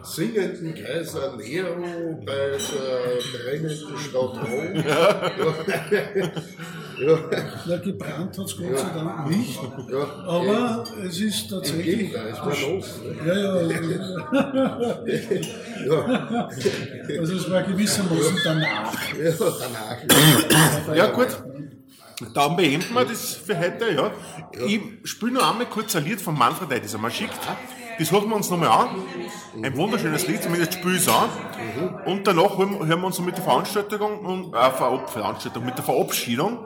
singenden 0.02 0.74
Kaiser 0.74 1.36
Nero 1.36 2.20
bei 2.24 2.34
der 2.34 2.58
brennenden 3.32 3.98
Stadt 3.98 4.14
Rom. 4.14 4.74
Ja. 4.76 5.32
ja. 6.98 7.18
Na, 7.66 7.76
gebrannt 7.76 8.38
hat 8.38 8.46
es 8.46 8.56
Gott 8.56 8.78
sei 8.78 8.88
Dank 8.94 9.28
nicht. 9.28 9.58
Ja. 9.90 10.24
Aber 10.26 10.84
es 11.06 11.20
ist 11.20 11.50
tatsächlich. 11.50 11.84
Gegenteil, 11.84 12.28
es 12.28 12.38
war 12.38 12.70
los. 12.70 13.00
Ja, 13.26 13.34
ja. 13.34 13.56
Ja, 15.86 16.48
Also 17.20 17.34
es 17.34 17.50
war 17.50 17.62
gewissermaßen 17.62 18.40
danach. 18.42 18.92
ja 19.14 19.32
danach. 19.38 20.96
Ja, 20.96 21.06
gut. 21.12 21.28
Dann 22.32 22.56
beenden 22.56 22.94
wir 22.94 23.04
das 23.04 23.34
für 23.34 23.58
heute, 23.58 23.92
ja. 23.92 24.10
Ich 24.66 24.80
spiele 25.04 25.32
noch 25.32 25.50
einmal 25.50 25.66
kurz 25.66 25.94
ein 25.96 26.04
Lied 26.04 26.20
von 26.20 26.36
Manfred 26.36 26.82
das 26.82 26.94
er 26.94 26.98
mal 26.98 27.10
schickt. 27.10 27.38
Das 27.98 28.12
hören 28.12 28.28
wir 28.28 28.36
uns 28.36 28.50
nochmal 28.50 28.68
an. 28.68 28.88
Ein 29.62 29.76
wunderschönes 29.76 30.26
Lied, 30.26 30.42
zumindest 30.42 30.74
spiele 30.74 30.96
ich 30.96 31.02
es 31.02 31.08
an. 31.08 31.30
Und 32.04 32.26
danach 32.26 32.58
hören 32.58 32.86
hören 32.86 33.00
wir 33.00 33.06
uns 33.06 33.18
mit 33.20 33.36
der 33.36 33.44
Veranstaltung 33.44 34.18
und, 34.20 34.54
äh, 34.54 34.70
Verab 34.70 35.10
Veranstaltung, 35.10 35.64
mit 35.64 35.76
der 35.76 35.84
Verabschiedung. 35.84 36.58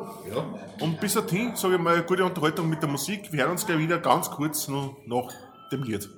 Und 0.81 1.01
bis 1.01 1.14
dahin, 1.14 1.55
sage 1.57 1.74
ich 1.74 1.81
mal, 1.81 2.03
gute 2.03 2.24
Unterhaltung 2.24 2.68
mit 2.68 2.83
der 2.83 2.89
Musik. 2.89 3.33
Wir 3.33 3.43
hören 3.43 3.53
uns 3.53 3.66
gleich 3.66 3.78
wieder 3.78 3.99
ganz 3.99 4.31
kurz 4.31 4.68
noch 4.68 4.97
nach 5.07 5.33
dem 5.70 5.85
Lied. 5.85 6.09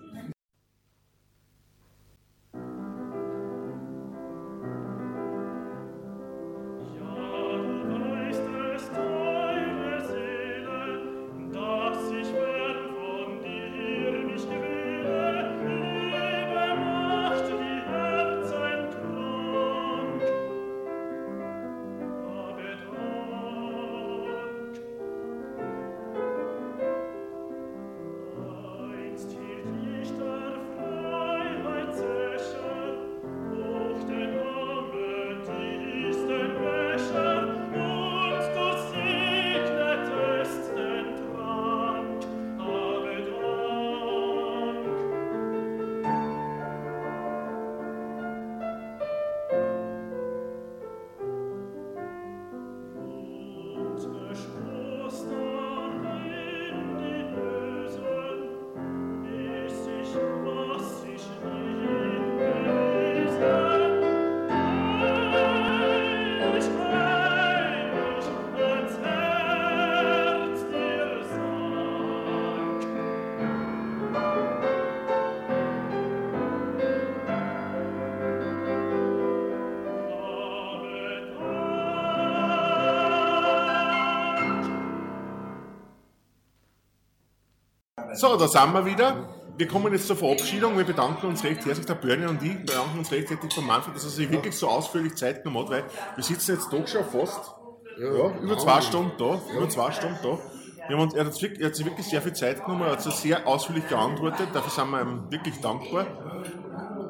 So, 88.23 88.37
da 88.37 88.47
sind 88.47 88.73
wir 88.73 88.87
wieder. 88.87 89.29
Wir 89.57 89.67
kommen 89.67 89.93
jetzt 89.93 90.07
zur 90.07 90.15
Verabschiedung. 90.15 90.79
Wir 90.79 90.85
bedanken 90.85 91.27
uns 91.27 91.43
recht 91.43 91.67
herzlich, 91.67 91.87
der 91.87 91.97
Börne 91.97 92.29
und 92.29 92.41
ich 92.41 92.57
bedanken 92.57 93.01
uns 93.01 93.11
recht 93.11 93.29
herzlich 93.29 93.53
von 93.53 93.67
Manfred, 93.67 93.97
dass 93.97 94.05
er 94.05 94.11
sich 94.11 94.31
wirklich 94.31 94.57
so 94.57 94.69
ausführlich 94.69 95.17
Zeit 95.17 95.43
genommen 95.43 95.65
hat, 95.65 95.73
weil 95.73 95.85
wir 96.15 96.23
sitzen 96.23 96.53
jetzt 96.53 96.73
doch 96.73 96.87
schon 96.87 97.05
fast 97.05 97.53
ja, 97.99 98.39
über 98.41 98.57
zwei 98.59 98.81
Stunden 98.81 99.11
da. 99.19 99.41
Über 99.57 99.69
zwei 99.69 99.91
Stunden 99.91 100.19
da. 100.23 100.39
Wir 100.87 100.97
haben 100.97 101.03
uns, 101.03 101.15
er, 101.15 101.25
hat 101.25 101.43
er 101.43 101.75
sich 101.75 101.85
wirklich 101.85 102.07
sehr 102.07 102.23
viel 102.23 102.33
Zeit 102.33 102.65
genommen, 102.65 102.83
er 102.83 102.93
hat 102.93 103.03
sich 103.03 103.13
sehr 103.15 103.45
ausführlich 103.45 103.89
geantwortet, 103.89 104.51
dafür 104.53 104.71
sind 104.71 104.91
wir 104.93 105.03
ihm 105.03 105.25
wirklich 105.29 105.61
dankbar. 105.61 106.07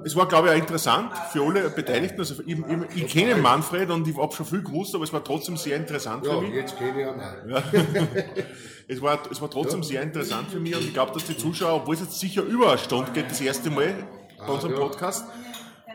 Es 0.05 0.17
war, 0.17 0.27
glaube 0.27 0.49
ich, 0.49 0.55
auch 0.55 0.59
interessant 0.59 1.13
für 1.33 1.43
alle 1.43 1.71
Beteiligten. 1.71 2.21
Also 2.21 2.43
ich, 2.47 2.59
ich, 2.59 3.03
ich 3.05 3.13
kenne 3.13 3.37
Manfred 3.37 3.91
und 3.91 4.07
ich 4.07 4.17
habe 4.17 4.35
schon 4.35 4.47
viel 4.47 4.63
gewusst, 4.63 4.95
aber 4.95 5.05
es 5.05 5.13
war 5.13 5.23
trotzdem 5.23 5.57
sehr 5.57 5.77
interessant 5.77 6.25
für 6.25 6.33
Ja, 6.33 6.41
mich. 6.41 6.55
jetzt 6.55 6.77
kenne 6.77 6.91
ich 6.91 7.07
ihn 7.07 7.09
auch. 7.09 7.47
Ja. 7.49 7.63
es, 8.89 9.03
war, 9.03 9.23
es 9.31 9.41
war 9.41 9.51
trotzdem 9.51 9.83
sehr 9.83 10.03
interessant 10.03 10.51
für 10.51 10.61
mich 10.61 10.75
und 10.75 10.83
ich 10.83 10.93
glaube, 10.93 11.13
dass 11.13 11.25
die 11.25 11.37
Zuschauer, 11.37 11.83
obwohl 11.83 11.95
es 11.95 12.01
jetzt 12.01 12.19
sicher 12.21 12.43
über 12.43 12.71
eine 12.71 12.79
Stunde 12.79 13.13
geht, 13.13 13.31
das 13.31 13.41
erste 13.41 13.71
Mal 13.71 14.07
bei 14.39 14.47
unserem 14.47 14.73
ja. 14.73 14.79
Podcast, 14.79 15.25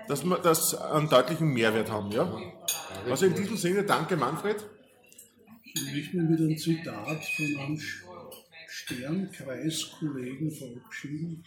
dass 0.08 0.24
wir 0.24 0.38
das 0.38 0.74
einen 0.76 1.10
deutlichen 1.10 1.47
Mehrwert 1.49 1.91
haben. 1.91 2.12
Ja? 2.12 2.32
Also 3.10 3.26
in 3.26 3.36
diesem 3.36 3.58
Sinne, 3.58 3.84
danke 3.84 4.16
Manfred. 4.16 4.66
Ich 5.64 5.93
möchte 5.93 6.18
mich 6.18 6.30
mit 6.30 6.39
einem 6.39 6.58
Zitat 6.58 7.24
von 7.24 7.60
einem 7.60 7.80
Sternkreiskollegen 8.68 10.51
verabschieden. 10.51 11.43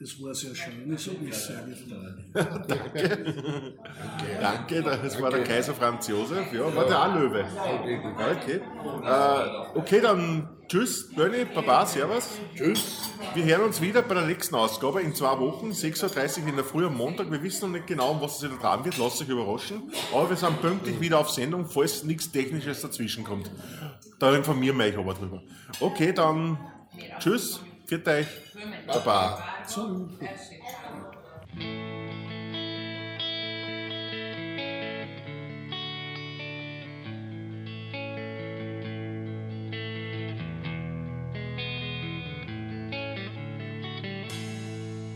Das 0.00 0.22
war 0.22 0.34
sehr 0.34 0.54
schön, 0.54 0.90
es 0.94 1.06
hat 1.06 1.20
mich 1.20 1.34
sehr 1.34 1.62
gefreut. 1.62 2.14
Danke, 4.40 4.82
das 4.82 5.20
war 5.20 5.30
der 5.30 5.44
Kaiser 5.44 5.74
Franz 5.74 6.08
Josef, 6.08 6.50
ja, 6.54 6.74
war 6.74 6.86
der 6.86 7.02
auch 7.02 7.14
Löwe. 7.14 7.44
Okay. 8.16 8.60
Äh, 9.04 9.78
okay, 9.78 10.00
dann 10.00 10.48
tschüss, 10.68 11.14
Bernie, 11.14 11.44
Baba, 11.54 11.84
Servus. 11.84 12.30
Tschüss. 12.56 13.10
Wir 13.34 13.44
hören 13.44 13.64
uns 13.66 13.82
wieder 13.82 14.00
bei 14.00 14.14
der 14.14 14.24
nächsten 14.24 14.54
Ausgabe 14.54 15.02
in 15.02 15.14
zwei 15.14 15.38
Wochen, 15.38 15.72
6.30 15.72 16.44
Uhr 16.44 16.48
in 16.48 16.56
der 16.56 16.64
Früh 16.64 16.86
am 16.86 16.96
Montag. 16.96 17.30
Wir 17.30 17.42
wissen 17.42 17.70
noch 17.70 17.76
nicht 17.76 17.86
genau, 17.86 18.12
um 18.12 18.22
was 18.22 18.42
es 18.42 18.48
da 18.48 18.56
dran 18.56 18.86
wird, 18.86 18.96
lasst 18.96 19.20
euch 19.20 19.28
überraschen. 19.28 19.82
Aber 20.14 20.30
wir 20.30 20.36
sind 20.38 20.62
pünktlich 20.62 20.98
wieder 20.98 21.18
auf 21.18 21.28
Sendung, 21.28 21.66
falls 21.66 22.04
nichts 22.04 22.32
Technisches 22.32 22.80
dazwischen 22.80 23.22
kommt. 23.22 23.50
Da 24.18 24.34
informieren 24.34 24.78
wir 24.78 24.86
euch 24.86 24.96
aber 24.96 25.12
drüber. 25.12 25.42
Okay, 25.78 26.14
dann 26.14 26.58
tschüss, 27.18 27.60
viert 27.84 28.08
euch, 28.08 28.28
Baba. 28.86 29.59
So, 29.66 30.08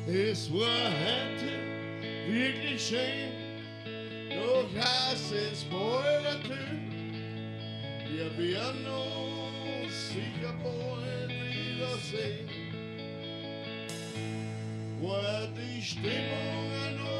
Es 0.06 0.52
war 0.52 0.60
heute 0.60 1.52
wirklich 2.28 2.86
schön, 2.86 3.32
doch 4.30 4.68
hast 4.78 5.32
es 5.32 5.64
bald 5.64 6.24
ertönt. 6.24 6.92
Wir 8.08 8.38
werden 8.38 8.86
uns 8.86 10.08
sicher 10.10 10.54
bald 10.62 11.30
wiedersehen. 11.30 12.53
War 15.00 15.48
die 15.56 15.82
Stimmung 15.82 16.72
an 16.86 17.13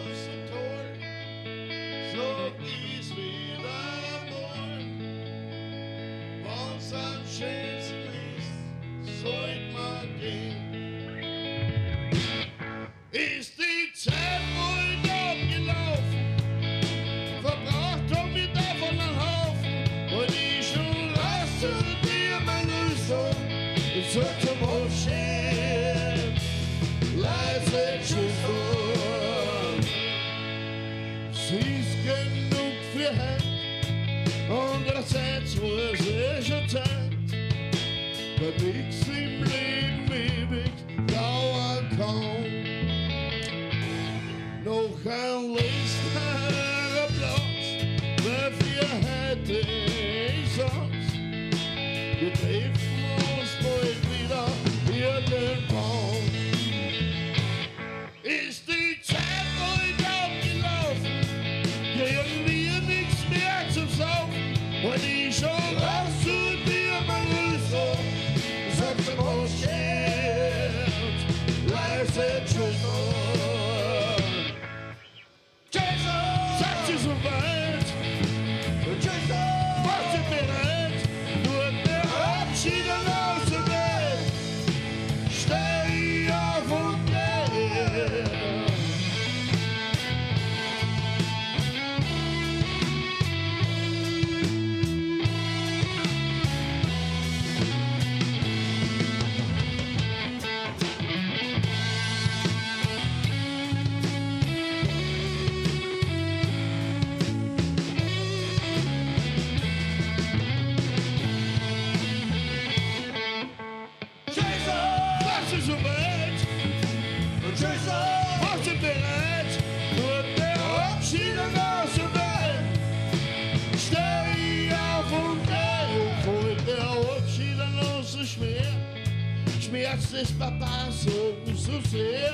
Des 130.15 130.31
Papa 130.39 130.93
so, 130.93 131.35
so 131.57 131.81
sehr. 131.91 132.33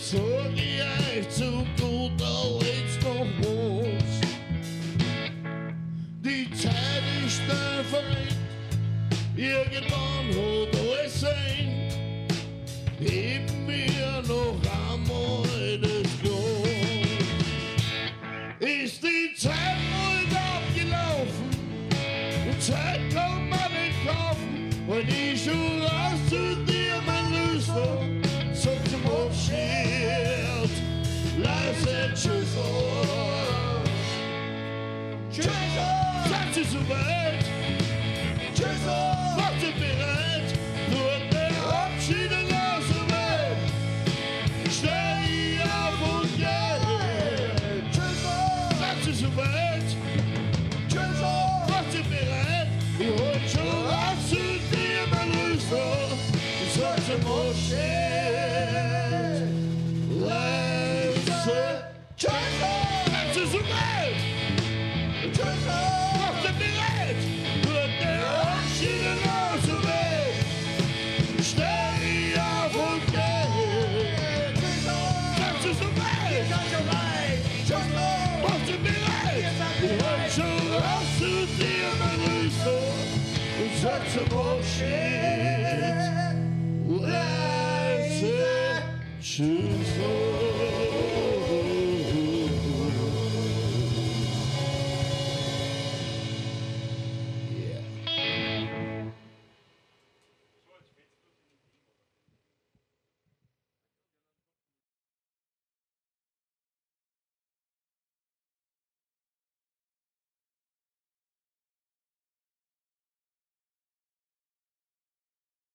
Sag 0.00 0.54
ich 0.54 0.80
euch 0.80 1.28
zu 1.28 1.66
guter 1.78 2.58
Letzt 2.58 3.02
noch 3.02 3.26
was. 3.40 4.20
Die 6.24 6.50
Zeit 6.52 7.04
ist 7.26 7.42
schnell 7.42 7.84
verringt. 7.90 8.38
Irgendwann 9.36 10.28
hat 10.30 10.74
alles 10.80 11.20
sein. 11.20 11.68
Gib 12.98 13.52
mir 13.66 14.22
noch 14.26 14.56
einmal 14.88 15.78
das 15.82 16.10
Glas. 16.22 17.10
Ist 18.58 19.02
die 19.02 19.34
Zeit 19.36 19.78
wohl 19.92 20.24
abgelaufen? 20.34 21.50
Die 21.90 22.58
Zeit 22.58 22.99
over. 36.92 37.19